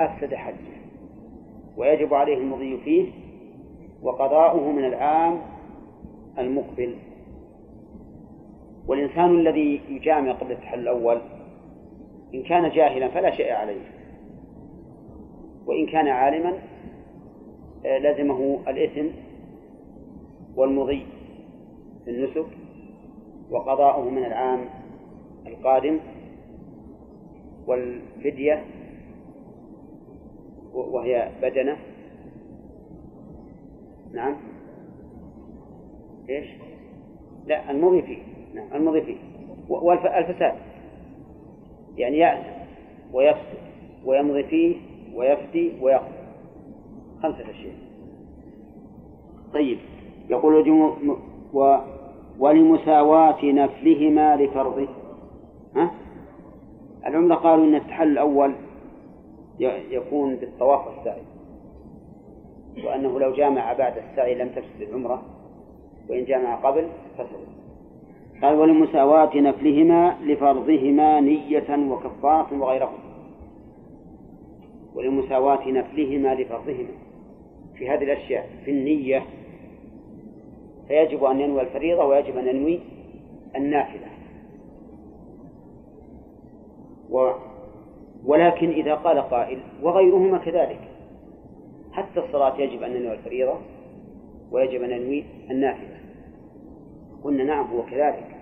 أفسد 0.00 0.34
حجه 0.34 0.76
ويجب 1.76 2.14
عليه 2.14 2.36
المضي 2.36 2.78
فيه 2.78 3.12
وقضاؤه 4.02 4.72
من 4.72 4.84
العام 4.84 5.40
المقبل. 6.38 6.94
والإنسان 8.88 9.38
الذي 9.38 9.80
يجامع 9.88 10.32
قبل 10.32 10.52
التحلل 10.52 10.82
الأول 10.82 11.20
إن 12.34 12.42
كان 12.42 12.70
جاهلا 12.70 13.08
فلا 13.08 13.30
شيء 13.30 13.52
عليه. 13.52 13.95
وإن 15.66 15.86
كان 15.86 16.08
عالما 16.08 16.52
آه، 17.86 17.98
لزمه 17.98 18.60
الإثم 18.68 19.06
والمضي 20.56 21.06
في 22.04 22.10
النسك 22.10 22.46
وقضاؤه 23.50 24.10
من 24.10 24.24
العام 24.24 24.64
القادم 25.46 25.98
والفدية 27.66 28.64
وهي 30.74 31.30
بدنة. 31.42 31.76
نعم. 34.12 34.36
إيش؟ 36.28 36.46
لا 37.46 37.70
المضي 37.70 38.02
فيه. 38.02 38.18
نعم 38.54 38.68
المضي 38.74 39.02
فيه. 39.02 39.16
والفساد 39.68 40.54
يعني 41.96 42.18
يأثم 42.18 42.56
ويفسد 43.12 43.58
ويمضي 44.04 44.42
فيه 44.42 44.76
ويفدي 45.16 45.72
ويقضي 45.80 46.16
خمسة 47.22 47.50
أشياء. 47.50 47.74
طيب 49.54 49.78
يقول 50.30 50.70
و 51.52 51.76
ولمساواة 52.38 53.44
نفلهما 53.44 54.36
لفرضه. 54.36 54.88
ها؟ 55.76 55.90
العمرة 57.06 57.34
قالوا 57.34 57.64
أن 57.64 57.74
التحلل 57.74 58.12
الأول 58.12 58.52
يكون 59.90 60.36
بالطواف 60.36 60.86
والسعي. 60.86 61.22
وأنه 62.84 63.20
لو 63.20 63.32
جامع 63.32 63.72
بعد 63.72 63.94
السعي 63.98 64.34
لم 64.34 64.48
تفسد 64.48 64.82
العمرة 64.82 65.22
وإن 66.10 66.24
جامع 66.24 66.54
قبل 66.54 66.88
فسد. 67.18 67.46
قال 68.42 68.58
ولمساواة 68.58 69.36
نفلهما 69.36 70.16
لفرضهما 70.22 71.20
نية 71.20 71.90
وكفارة 71.90 72.60
وغيرهما. 72.60 73.05
ولمساواة 74.96 75.68
نفلهما 75.68 76.34
لفرضهما. 76.34 76.88
في 77.74 77.88
هذه 77.88 78.04
الأشياء 78.04 78.48
في 78.64 78.70
النية 78.70 79.22
فيجب 80.88 81.24
أن 81.24 81.40
ينوي 81.40 81.60
الفريضة 81.60 82.04
ويجب 82.04 82.38
أن 82.38 82.48
ينوي 82.48 82.80
النافلة. 83.56 84.06
و 87.10 87.30
ولكن 88.26 88.70
إذا 88.70 88.94
قال 88.94 89.18
قائل 89.18 89.58
وغيرهما 89.82 90.38
كذلك. 90.38 90.80
حتى 91.92 92.20
الصلاة 92.20 92.60
يجب 92.60 92.82
أن 92.82 92.90
ننوي 92.90 93.12
الفريضة 93.12 93.54
ويجب 94.52 94.82
أن 94.82 94.90
ننوي 94.90 95.24
النافلة. 95.50 95.96
قلنا 97.24 97.44
نعم 97.44 97.66
هو 97.66 97.82
كذلك. 97.82 98.36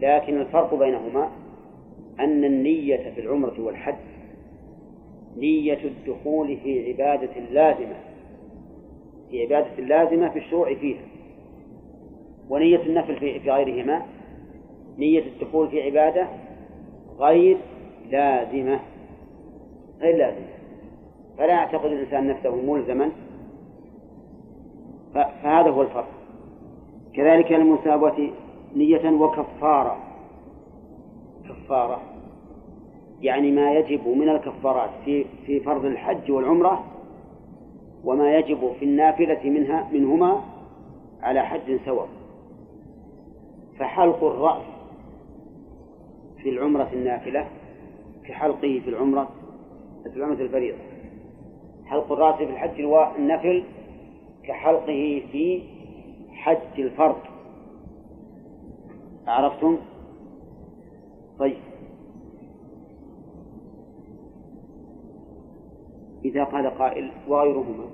لكن 0.00 0.40
الفرق 0.40 0.74
بينهما 0.74 1.30
أن 2.20 2.44
النية 2.44 3.12
في 3.14 3.20
العمرة 3.20 3.60
والحج 3.60 4.09
نية 5.36 5.84
الدخول 5.84 6.56
في 6.56 6.92
عبادة 6.92 7.40
لازمة 7.50 7.96
في 9.30 9.42
عبادة 9.42 9.82
لازمة 9.82 10.28
في 10.28 10.38
الشروع 10.38 10.74
فيها. 10.74 11.02
ونية 12.48 12.82
النفل 12.82 13.16
في 13.16 13.50
غيرهما 13.50 14.02
نية 14.98 15.22
الدخول 15.26 15.68
في 15.68 15.82
عبادة 15.82 16.28
غير 17.18 17.56
لازمة 18.10 18.80
غير 20.00 20.16
لازمة. 20.16 20.46
فلا 21.38 21.52
يعتقد 21.52 21.92
الإنسان 21.92 22.28
نفسه 22.28 22.56
ملزما. 22.56 23.10
فهذا 25.14 25.70
هو 25.70 25.82
الفرق. 25.82 26.08
كذلك 27.14 27.52
المسابة 27.52 28.30
نية 28.76 29.10
وكفارة. 29.10 29.96
كفارة. 31.48 32.09
يعني 33.20 33.50
ما 33.50 33.72
يجب 33.72 34.08
من 34.08 34.28
الكفارات 34.28 34.90
في 35.04 35.24
في 35.46 35.60
فرض 35.60 35.84
الحج 35.84 36.30
والعمرة 36.30 36.84
وما 38.04 38.36
يجب 38.36 38.72
في 38.78 38.84
النافلة 38.84 39.50
منها 39.50 39.88
منهما 39.92 40.40
على 41.22 41.42
حد 41.42 41.80
سواء. 41.84 42.08
فحلق 43.78 44.24
الرأس 44.24 44.62
في 46.42 46.48
العمرة 46.48 46.88
النافلة 46.92 47.46
كحلقه 48.24 48.80
في 48.84 48.88
العمرة 48.88 49.28
في 50.02 50.16
العمرة 50.16 50.42
الفريضة. 50.42 50.78
حلق 51.86 52.12
الرأس 52.12 52.36
في 52.36 52.44
الحج 52.44 52.80
النفل 53.18 53.62
كحلقه 54.44 55.22
في 55.32 55.62
حج 56.32 56.80
الفرض. 56.80 57.16
عرفتم؟ 59.26 59.76
طيب. 61.38 61.69
إذا 66.24 66.44
قال 66.44 66.66
قائل 66.66 67.10
وغيرهما. 67.28 67.84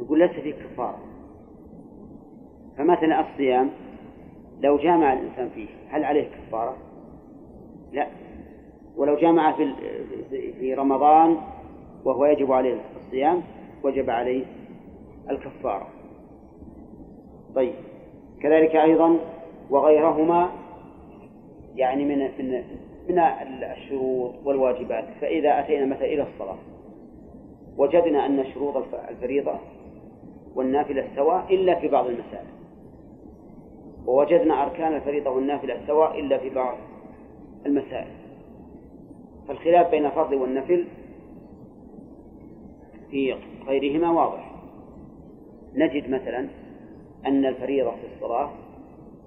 نقول 0.00 0.18
ليس 0.18 0.30
فيه 0.30 0.54
كفارة 0.54 0.98
فمثلا 2.78 3.20
الصيام 3.20 3.70
لو 4.60 4.76
جامع 4.76 5.12
الإنسان 5.12 5.48
فيه 5.48 5.68
هل 5.88 6.04
عليه 6.04 6.28
كفارة؟ 6.28 6.76
لا. 7.92 8.06
ولو 8.96 9.16
جامع 9.16 9.56
في 9.56 9.74
في 10.60 10.74
رمضان 10.74 11.36
وهو 12.04 12.26
يجب 12.26 12.52
عليه 12.52 12.80
الصيام 12.96 13.42
وجب 13.82 14.10
عليه 14.10 14.44
الكفارة. 15.30 15.88
طيب. 17.54 17.74
كذلك 18.40 18.76
أيضا 18.76 19.18
وغيرهما 19.70 20.50
يعني 21.74 22.04
من 22.04 22.18
من 22.18 22.64
من 23.08 23.18
الشروط 23.18 24.34
والواجبات 24.44 25.04
فإذا 25.20 25.60
أتينا 25.60 25.86
مثلا 25.86 26.04
إلى 26.04 26.22
الصلاة 26.22 26.58
وجدنا 27.76 28.26
أن 28.26 28.44
شروط 28.54 28.84
الفريضة 29.08 29.54
والنافلة 30.54 31.08
سواء 31.16 31.54
إلا 31.54 31.74
في 31.74 31.88
بعض 31.88 32.06
المسائل. 32.06 32.46
ووجدنا 34.06 34.62
أركان 34.62 34.94
الفريضة 34.94 35.30
والنافلة 35.30 35.80
سواء 35.86 36.20
إلا 36.20 36.38
في 36.38 36.50
بعض 36.50 36.76
المسائل. 37.66 38.08
فالخلاف 39.48 39.90
بين 39.90 40.06
الفرض 40.06 40.32
والنفل 40.32 40.84
في 43.10 43.34
غيرهما 43.66 44.10
واضح. 44.10 44.50
نجد 45.74 46.10
مثلا 46.10 46.48
أن 47.26 47.46
الفريضة 47.46 47.90
في 47.90 48.06
الصلاة 48.16 48.50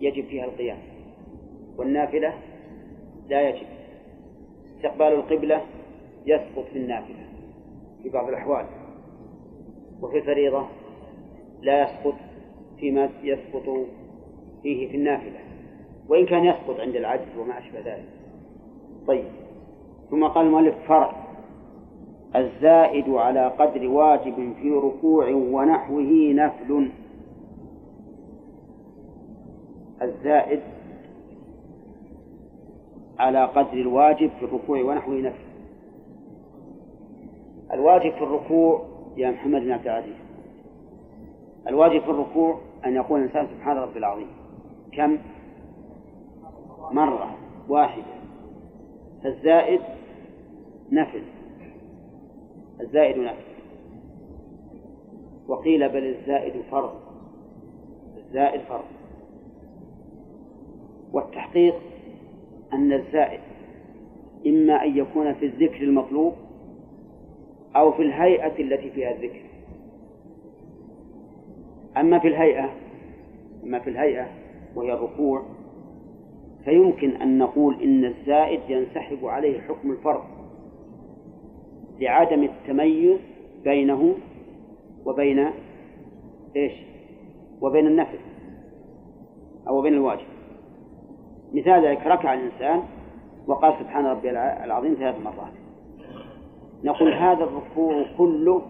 يجب 0.02 0.26
فيها 0.26 0.46
القيام 0.46 0.78
والنافلة 1.78 2.34
لا 3.32 3.50
يجب 3.50 3.68
استقبال 4.78 5.08
القبلة 5.08 5.62
يسقط 6.26 6.66
في 6.74 6.80
النافلة 6.80 7.26
في 8.04 8.10
بعض 8.10 8.28
الأحوال 8.30 8.66
وفي 10.02 10.18
الفريضة 10.18 10.66
لا 11.62 11.84
يسقط 11.84 12.16
فيما 12.80 13.10
يسقط 13.24 13.88
فيه 14.64 14.90
في 14.90 14.98
النافلة 14.98 15.40
وإن 16.10 16.26
كان 16.26 16.46
يسقط 16.46 16.80
عند 16.80 16.96
العجز 16.96 17.38
وما 17.38 17.60
أشبه 17.60 17.80
ذلك. 17.80 18.10
طيب 19.08 19.26
ثم 20.10 20.28
قال 20.28 20.46
المؤلف 20.46 20.76
فرع 20.88 21.16
الزائد 22.36 23.10
على 23.10 23.48
قدر 23.48 23.88
واجب 23.88 24.54
في 24.62 24.72
ركوع 24.72 25.28
ونحوه 25.28 26.34
نفل. 26.34 26.90
الزائد 30.02 30.62
على 33.22 33.46
قدر 33.46 33.74
الواجب 33.74 34.30
في 34.40 34.46
الركوع 34.46 34.82
ونحوه 34.82 35.16
نفل 35.16 35.52
الواجب 37.74 38.12
في 38.12 38.24
الركوع 38.24 38.86
يا 39.18 39.32
محمد 39.32 39.62
بن 39.62 39.72
عبد 39.72 39.88
العزيز. 39.88 40.16
الواجب 41.68 42.02
في 42.02 42.10
الركوع 42.10 42.60
أن 42.86 42.96
يقول 42.96 43.20
الإنسان 43.20 43.48
سبحان 43.48 43.78
ربي 43.78 44.00
العظيم. 44.00 44.28
كم؟ 44.92 45.18
مرة 46.92 47.36
واحدة. 47.70 48.04
فالزائد 49.24 49.82
نفل. 50.92 51.24
الزائد 52.82 53.18
نفل. 53.18 53.52
وقيل 55.48 55.90
بل 55.90 56.16
الزائد 56.16 56.62
فرض. 56.72 56.94
الزائد 58.18 58.62
فرض. 58.62 58.86
والتحقيق 61.14 61.91
أن 62.74 62.94
الزائد 62.94 63.40
إما 64.48 64.84
أن 64.84 64.98
يكون 64.98 65.34
في 65.34 65.46
الذكر 65.46 65.84
المطلوب 65.84 66.34
أو 67.76 67.92
في 67.92 68.02
الهيئة 68.02 68.60
التي 68.60 68.90
فيها 68.92 69.12
الذكر 69.12 69.42
أما 71.98 72.20
في 72.20 72.28
الهيئة 72.28 72.70
أما 73.64 73.80
في 73.80 73.90
الهيئة 73.90 74.28
وهي 74.76 74.94
الركوع 74.94 75.44
فيمكن 76.66 77.10
أن 77.10 77.38
نقول 77.38 77.82
إن 77.84 78.06
الزائد 78.06 78.60
ينسحب 78.70 79.26
عليه 79.26 79.62
حكم 79.62 79.92
الفرض 79.92 80.24
لعدم 82.00 82.44
التميز 82.44 83.20
بينه 83.64 84.16
وبين 85.06 85.50
إيش؟ 86.56 86.74
وبين 87.62 87.88
النفل 87.88 88.18
أو 89.68 89.82
بين 89.82 89.94
الواجب 89.94 90.26
مثال 91.54 91.86
ذلك 91.86 92.08
ركع 92.08 92.34
الإنسان 92.34 92.84
وقال 93.48 93.74
سبحان 93.80 94.06
ربي 94.06 94.30
العظيم 94.64 94.94
ثلاث 94.94 95.16
مرات. 95.24 95.54
نقول 96.84 97.14
هذا 97.14 97.44
الركوع 97.44 98.06
كله 98.18 98.62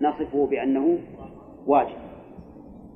نصفه 0.00 0.46
بأنه 0.46 0.98
واجب. 1.66 1.96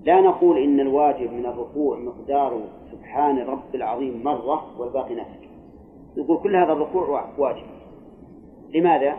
لا 0.04 0.20
نقول 0.20 0.58
إن 0.58 0.80
الواجب 0.80 1.32
من 1.32 1.46
الركوع 1.46 1.98
مقدار 1.98 2.60
سبحان 2.92 3.38
رب 3.38 3.74
العظيم 3.74 4.22
مرة 4.24 4.80
والباقي 4.80 5.14
نفل 5.14 5.48
نقول 6.16 6.38
كل 6.42 6.56
هذا 6.56 6.72
الركوع 6.72 7.28
واجب. 7.38 7.66
لماذا؟ 8.74 9.14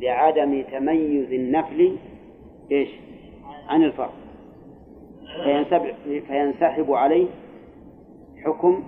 لعدم 0.00 0.62
تميز 0.62 1.32
النفل 1.32 1.96
إيش؟ 2.72 2.88
عن 3.68 3.82
الفرض. 3.82 4.10
فينسحب 6.26 6.92
عليه 6.92 7.26
حكم 8.44 8.82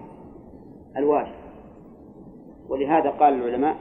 الواجب. 0.97 1.35
ولهذا 2.69 3.11
قال 3.11 3.35
العلماء 3.35 3.77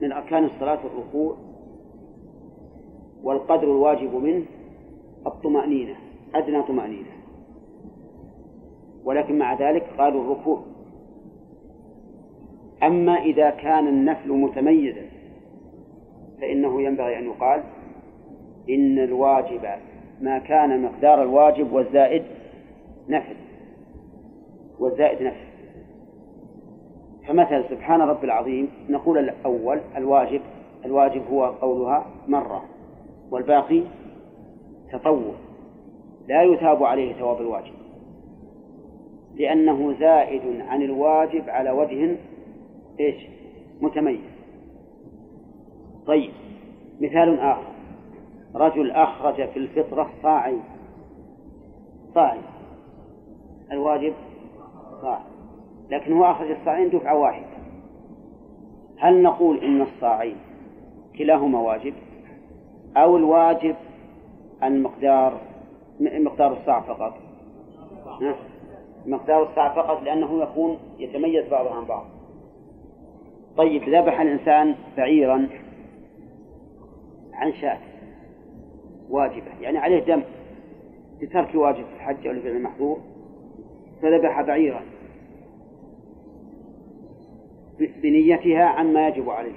من 0.00 0.12
أركان 0.12 0.44
الصلاة 0.44 0.78
الركوع 0.86 1.36
والقدر 3.22 3.64
الواجب 3.64 4.14
منه 4.14 4.44
الطمأنينة 5.26 5.94
أدنى 6.34 6.62
طمأنينة. 6.62 7.10
ولكن 9.04 9.38
مع 9.38 9.54
ذلك 9.54 9.82
قالوا 9.98 10.22
الركوع. 10.22 10.62
أما 12.82 13.12
إذا 13.12 13.50
كان 13.50 13.88
النفل 13.88 14.32
متميزا 14.32 15.02
فإنه 16.40 16.82
ينبغي 16.82 17.18
أن 17.18 17.24
يقال 17.24 17.62
إن 18.70 18.98
الواجب 18.98 19.62
ما 20.20 20.38
كان 20.38 20.82
مقدار 20.82 21.22
الواجب 21.22 21.72
والزائد 21.72 22.22
نفل. 23.08 23.36
والزائد 24.82 25.22
نفل 25.22 25.52
فمثلا 27.28 27.68
سبحان 27.68 28.00
رب 28.00 28.24
العظيم 28.24 28.68
نقول 28.88 29.18
الأول 29.18 29.80
الواجب 29.96 30.40
الواجب 30.84 31.22
هو 31.30 31.44
قولها 31.44 32.06
مرة 32.28 32.64
والباقي 33.30 33.82
تطوع 34.92 35.34
لا 36.28 36.42
يثاب 36.42 36.84
عليه 36.84 37.14
ثواب 37.14 37.40
الواجب. 37.40 37.72
لأنه 39.34 39.98
زائد 39.98 40.60
عن 40.60 40.82
الواجب 40.82 41.50
على 41.50 41.70
وجه 41.70 42.16
إيش؟ 43.00 43.26
متميز. 43.80 44.20
طيب 46.06 46.30
مثال 47.00 47.40
آخر. 47.40 47.72
رجل 48.54 48.90
أخرج 48.90 49.48
في 49.48 49.58
الفطرة 49.58 50.10
صاعين 50.22 50.62
صاعين 52.14 52.42
الواجب 53.72 54.12
صاع 55.02 55.20
لكن 55.90 56.12
هو 56.12 56.24
أخرج 56.24 56.50
الصاعين 56.50 56.90
دفعة 56.90 57.18
واحدة. 57.18 57.46
هل 58.98 59.22
نقول 59.22 59.58
إن 59.58 59.82
الصاعين 59.82 60.36
كلاهما 61.18 61.60
واجب؟ 61.60 61.94
أو 62.96 63.16
الواجب 63.16 63.76
المقدار 64.62 65.40
مقدار 66.00 66.52
الصاع 66.52 66.80
فقط؟ 66.80 67.14
مقدار 69.06 69.42
الصاع 69.42 69.74
فقط 69.74 70.02
لأنه 70.02 70.42
يكون 70.42 70.78
يتميز 70.98 71.48
بعضه 71.48 71.74
عن 71.74 71.84
بعض. 71.84 72.04
طيب 73.56 73.88
ذبح 73.88 74.20
الإنسان 74.20 74.74
بعيرا 74.96 75.48
عن 77.32 77.52
شاة. 77.52 77.78
واجبة. 79.10 79.60
يعني 79.60 79.78
عليه 79.78 80.04
دم. 80.04 80.22
لترك 81.20 81.54
واجب 81.54 81.84
في 81.84 81.96
الحج 81.96 82.26
أو 82.26 82.32
لفعل 82.32 82.56
المحظور 82.56 83.00
فذبح 84.02 84.42
بعيرا. 84.42 84.91
بنيتها 88.02 88.64
عما 88.64 89.08
يجب 89.08 89.30
عليه. 89.30 89.52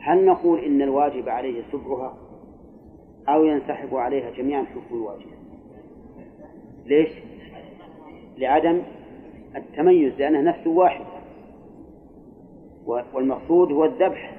هل 0.00 0.24
نقول 0.24 0.58
إن 0.58 0.82
الواجب 0.82 1.28
عليه 1.28 1.62
سبعها 1.72 2.18
أو 3.28 3.44
ينسحب 3.44 3.94
عليها 3.94 4.30
جميعا 4.30 4.62
حكم 4.62 4.94
الواجب؟ 4.94 5.26
ليش؟ 6.86 7.10
لعدم 8.38 8.82
التميز 9.56 10.12
لأنه 10.18 10.40
نفس 10.40 10.66
واحد. 10.66 11.04
والمقصود 13.14 13.72
هو 13.72 13.84
الذبح 13.84 14.36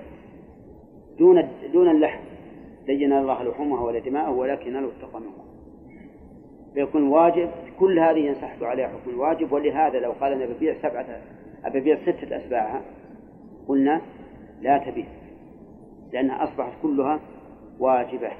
دون 1.19 1.49
دون 1.73 1.90
اللحم. 1.90 2.23
لين 2.88 3.14
الله 3.14 3.44
لحومها 3.44 3.81
ولا 3.81 3.99
دماءه 3.99 4.31
ولكن 4.31 4.73
لو 4.73 4.90
التقى 4.90 5.22
فيكون 6.73 7.07
واجب 7.07 7.49
كل 7.80 7.99
هذه 7.99 8.19
ينسحب 8.19 8.64
عليها 8.64 8.88
حكم 8.88 9.10
الواجب 9.10 9.52
ولهذا 9.52 9.99
لو 9.99 10.11
قال 10.11 10.34
أنا 10.34 10.45
ببيع 10.45 10.76
سبعة 10.81 11.22
أبيع 11.65 11.98
ستة 12.02 12.38
أسباعها. 12.38 12.81
قلنا 13.68 14.02
لا 14.61 14.77
تبيع 14.77 15.06
لأنها 16.14 16.44
أصبحت 16.44 16.72
كلها 16.81 17.19
واجبة. 17.80 18.31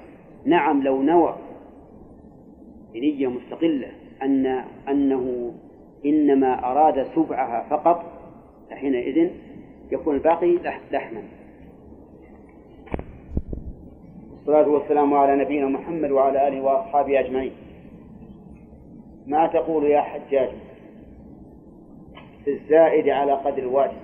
نعم 0.46 0.84
لو 0.84 1.02
نوى 1.02 1.36
بنية 2.94 3.28
مستقلة 3.28 3.92
أن 4.22 4.64
أنه 4.90 5.54
إنما 6.06 6.72
أراد 6.72 7.08
سبعها 7.16 7.70
فقط 7.70 8.06
فحينئذ 8.70 9.30
يكون 9.92 10.16
الباقي 10.16 10.58
لحما. 10.92 11.22
والصلاة 14.32 14.70
والسلام 14.70 15.14
على 15.14 15.36
نبينا 15.44 15.68
محمد 15.68 16.12
وعلى 16.12 16.48
آله 16.48 16.62
وأصحابه 16.62 17.20
أجمعين. 17.20 17.52
ما 19.28 19.48
تقول 19.48 19.84
يا 19.84 20.02
حجاج؟ 20.02 20.50
في 22.46 22.52
الزائد 22.52 23.10
على 23.10 23.34
قدر 23.34 23.58
الواجب. 23.58 23.98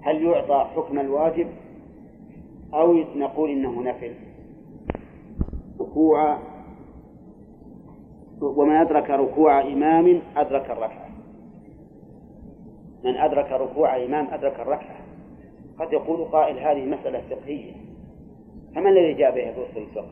هل 0.00 0.22
يعطى 0.22 0.70
حكم 0.76 0.98
الواجب؟ 0.98 1.46
أو 2.74 2.92
نقول 2.92 3.50
إنه 3.50 3.82
نفل. 3.82 4.14
ركوع 5.80 6.38
ومن 8.40 8.76
أدرك 8.76 9.10
ركوع 9.10 9.60
إمام 9.60 10.20
أدرك 10.36 10.70
الركعة. 10.70 11.08
من 13.04 13.16
أدرك 13.16 13.52
ركوع 13.52 13.96
إمام 14.04 14.26
أدرك 14.30 14.60
الركعة. 14.60 15.00
قد 15.78 15.92
يقول 15.92 16.24
قائل 16.24 16.58
هذه 16.58 16.84
مسألة 16.84 17.22
فقهية. 17.30 17.72
فمن 18.74 18.86
الذي 18.86 19.14
جاء 19.14 19.34
بها 19.34 19.52
في 19.52 19.78
الفقه؟ 19.78 20.10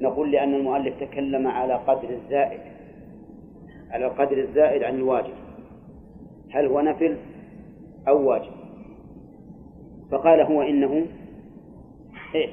نقول 0.00 0.32
لأن 0.32 0.54
المؤلف 0.54 1.00
تكلم 1.00 1.46
على 1.46 1.74
قدر 1.74 2.10
الزائد. 2.10 2.73
على 3.94 4.06
القدر 4.06 4.38
الزائد 4.38 4.82
عن 4.82 4.94
الواجب. 4.94 5.34
هل 6.50 6.66
هو 6.66 6.80
نفل 6.80 7.16
أو 8.08 8.28
واجب؟ 8.28 8.52
فقال 10.10 10.40
هو 10.40 10.62
إنه 10.62 11.06
إيش؟ 12.34 12.50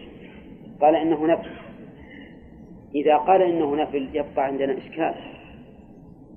قال 0.81 0.95
إنه 0.95 1.27
نفل. 1.27 1.49
إذا 2.95 3.17
قال 3.17 3.41
إنه 3.41 3.75
نفل 3.75 4.09
يبقى 4.13 4.45
عندنا 4.45 4.77
إشكال 4.77 5.15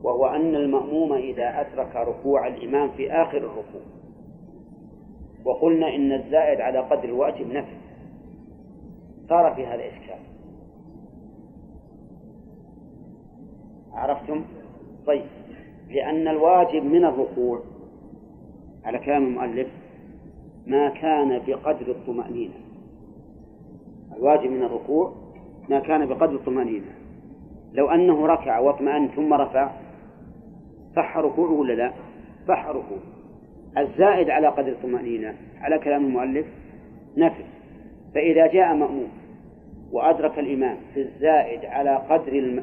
وهو 0.03 0.27
أن 0.27 0.55
المأموم 0.55 1.13
إذا 1.13 1.61
أدرك 1.61 1.97
ركوع 1.97 2.47
الإمام 2.47 2.91
في 2.91 3.13
آخر 3.13 3.39
الركوع 3.39 3.83
وقلنا 5.45 5.95
إن 5.95 6.13
الزائد 6.13 6.61
على 6.61 6.79
قدر 6.79 7.05
الواجب 7.05 7.53
نفل. 7.53 7.77
صار 9.29 9.55
في 9.55 9.67
هذا 9.67 9.87
إشكال. 9.87 10.19
عرفتم؟ 13.93 14.45
طيب. 15.07 15.25
لأن 15.91 16.29
الواجب 16.29 16.85
من 16.85 17.05
الركوع 17.05 17.63
على 18.85 18.99
كلام 18.99 19.27
المؤلف 19.27 19.69
ما 20.67 20.89
كان 20.89 21.41
بقدر 21.47 21.91
الطمأنينة. 21.91 22.55
الواجب 24.17 24.51
من 24.51 24.63
الركوع 24.63 25.13
ما 25.69 25.81
كان 25.81 26.07
بقدر 26.07 26.35
الطمأنينة. 26.35 26.93
لو 27.73 27.89
أنه 27.89 28.27
ركع 28.27 28.59
واطمأن 28.59 29.09
ثم 29.09 29.35
رفع 29.35 29.71
صح 30.97 31.17
ركوعه 31.17 31.53
ولا 31.53 31.73
لا؟ 31.73 31.93
صح 32.49 32.67
ركوعه. 32.67 33.15
الزائد 33.79 34.31
على 34.31 34.49
قدر 34.49 34.69
الطمأنينة 34.69 35.35
على 35.61 35.79
كلام 35.79 36.05
المؤلف 36.05 36.47
نفل 37.17 37.45
فإذا 38.15 38.47
جاء 38.47 38.75
مأموم 38.75 39.09
وأدرك 39.93 40.39
الإمام 40.39 40.77
في 40.95 41.01
الزائد 41.01 41.65
على 41.65 41.97
قدر 41.97 42.63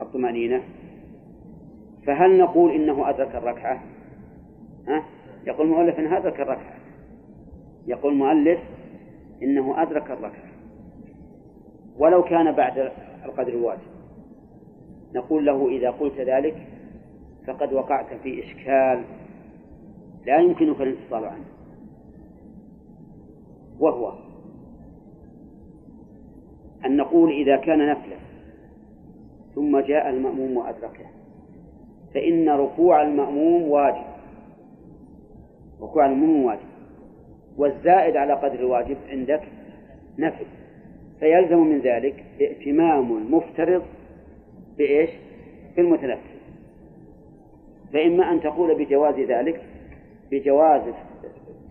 الطمأنينة 0.00 0.62
فهل 2.06 2.38
نقول 2.38 2.72
إنه 2.72 3.08
أدرك 3.08 3.34
الركعة؟ 3.34 3.82
ها؟ 4.88 5.04
يقول 5.46 5.66
المؤلف 5.66 5.98
إنه 5.98 6.16
أدرك 6.16 6.40
الركعة. 6.40 6.74
يقول 7.86 8.12
المؤلف 8.12 8.60
إنه 9.42 9.82
أدرك 9.82 10.10
الركعة. 10.10 10.48
ولو 11.98 12.22
كان 12.22 12.52
بعد 12.52 12.92
القدر 13.24 13.52
الواجب. 13.52 13.80
نقول 15.14 15.46
له 15.46 15.68
إذا 15.68 15.90
قلت 15.90 16.20
ذلك 16.20 16.66
فقد 17.46 17.72
وقعت 17.72 18.14
في 18.22 18.44
إشكال 18.44 19.04
لا 20.26 20.38
يمكنك 20.38 20.80
الانفصال 20.80 21.24
عنه. 21.24 21.44
وهو 23.80 24.12
أن 26.86 26.96
نقول 26.96 27.32
إذا 27.32 27.56
كان 27.56 27.90
نفلا 27.90 28.16
ثم 29.54 29.78
جاء 29.80 30.10
المأموم 30.10 30.56
وأدركه. 30.56 31.17
فإن 32.14 32.48
ركوع 32.48 33.02
المأموم 33.02 33.62
واجب. 33.62 34.04
ركوع 35.82 36.06
المأموم 36.06 36.44
واجب. 36.44 36.68
والزائد 37.56 38.16
على 38.16 38.32
قدر 38.32 38.58
الواجب 38.58 38.96
عندك 39.08 39.42
نفل 40.18 40.46
فيلزم 41.20 41.58
من 41.58 41.80
ذلك 41.80 42.24
ائتمام 42.40 43.16
المفترض 43.16 43.82
بإيش؟ 44.78 45.10
بالمتنفل. 45.76 46.38
فإما 47.92 48.32
أن 48.32 48.40
تقول 48.40 48.84
بجواز 48.84 49.14
ذلك 49.14 49.62
بجواز 50.30 50.82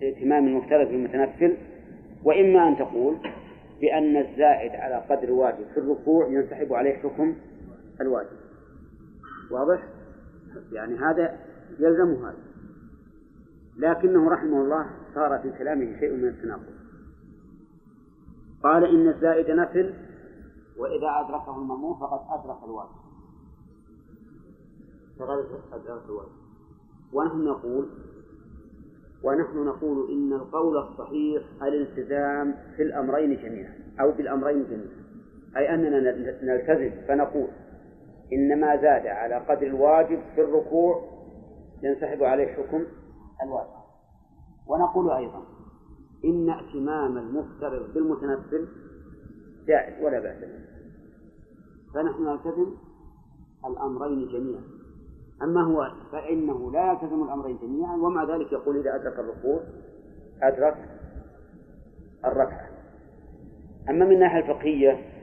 ائتمام 0.04 0.48
المفترض 0.48 0.88
بالمتنفل 0.88 1.58
وإما 2.24 2.68
أن 2.68 2.78
تقول 2.78 3.18
بأن 3.82 4.18
الزائد 4.18 4.72
على 4.72 4.96
قدر 5.10 5.24
الواجب 5.24 5.66
في 5.74 5.78
الركوع 5.78 6.28
ينسحب 6.28 6.74
عليه 6.74 6.96
حكم 6.96 7.36
الواجب. 8.02 8.38
واضح؟ 9.52 9.80
يعني 10.72 10.96
هذا 10.96 11.40
يلزم 11.80 12.26
هذا. 12.26 12.38
لكنه 13.78 14.30
رحمه 14.30 14.62
الله 14.62 14.90
صار 15.16 15.40
في 15.40 15.52
كلامه 15.58 16.00
شيء 16.00 16.16
من 16.16 16.28
التناقض. 16.28 16.78
قال 18.64 18.86
إن 18.86 19.08
الزائد 19.08 19.52
نفل 19.52 19.94
وإذا 20.78 21.08
أدركه 21.20 21.62
المأموم 21.62 22.00
فقد 22.00 22.40
أدرك 22.40 22.64
الواجب. 22.64 22.90
فقد 25.20 25.46
أدرك 25.74 26.06
الواجب. 26.06 26.32
ونحن 27.14 27.44
نقول 27.44 27.90
ونحن 29.24 29.58
نقول 29.58 30.12
إن 30.12 30.34
القول 30.34 30.78
الصحيح 30.78 31.44
الالتزام 31.64 32.56
في 32.76 32.84
الأمرين 32.84 33.42
جميعا 33.42 33.74
أو 34.00 34.12
بالأمرين 34.12 34.64
جميعا. 34.64 35.08
أي 35.58 35.74
أننا 35.74 36.00
نلتزم 36.42 37.08
فنقول 37.08 37.48
إن 38.34 38.60
ما 38.60 38.76
زاد 38.76 39.08
على 39.08 39.36
قدر 39.36 39.68
الواجب 39.68 40.20
في 40.36 40.42
الركوع 40.42 41.04
ينسحب 41.84 42.24
عليه 42.24 42.54
حكم 42.54 42.84
الواجب. 43.44 43.78
ونقول 44.68 45.12
أيضا 45.12 45.44
إن 46.26 46.50
ائتمام 46.50 47.18
المفترض 47.18 47.94
بالمتنفل 47.94 48.68
جائز 49.68 50.04
ولا 50.04 50.20
بأس 50.20 50.38
به. 50.38 50.66
فنحن 51.94 52.24
نلتزم 52.24 52.74
الأمرين 53.66 54.28
جميعا. 54.28 54.64
أما 55.44 55.64
هو 55.64 55.92
فإنه 56.12 56.72
لا 56.72 56.92
يلتزم 56.92 57.24
الأمرين 57.24 57.58
جميعا 57.62 57.96
ومع 57.96 58.24
ذلك 58.24 58.52
يقول 58.52 58.78
إذا 58.78 58.96
أدرك 58.96 59.20
الركوع 59.20 59.60
أدرك 60.42 60.78
الركعة. 62.26 62.68
أما 63.90 64.06
من 64.06 64.12
الناحية 64.12 64.40
الفقهية 64.40 65.17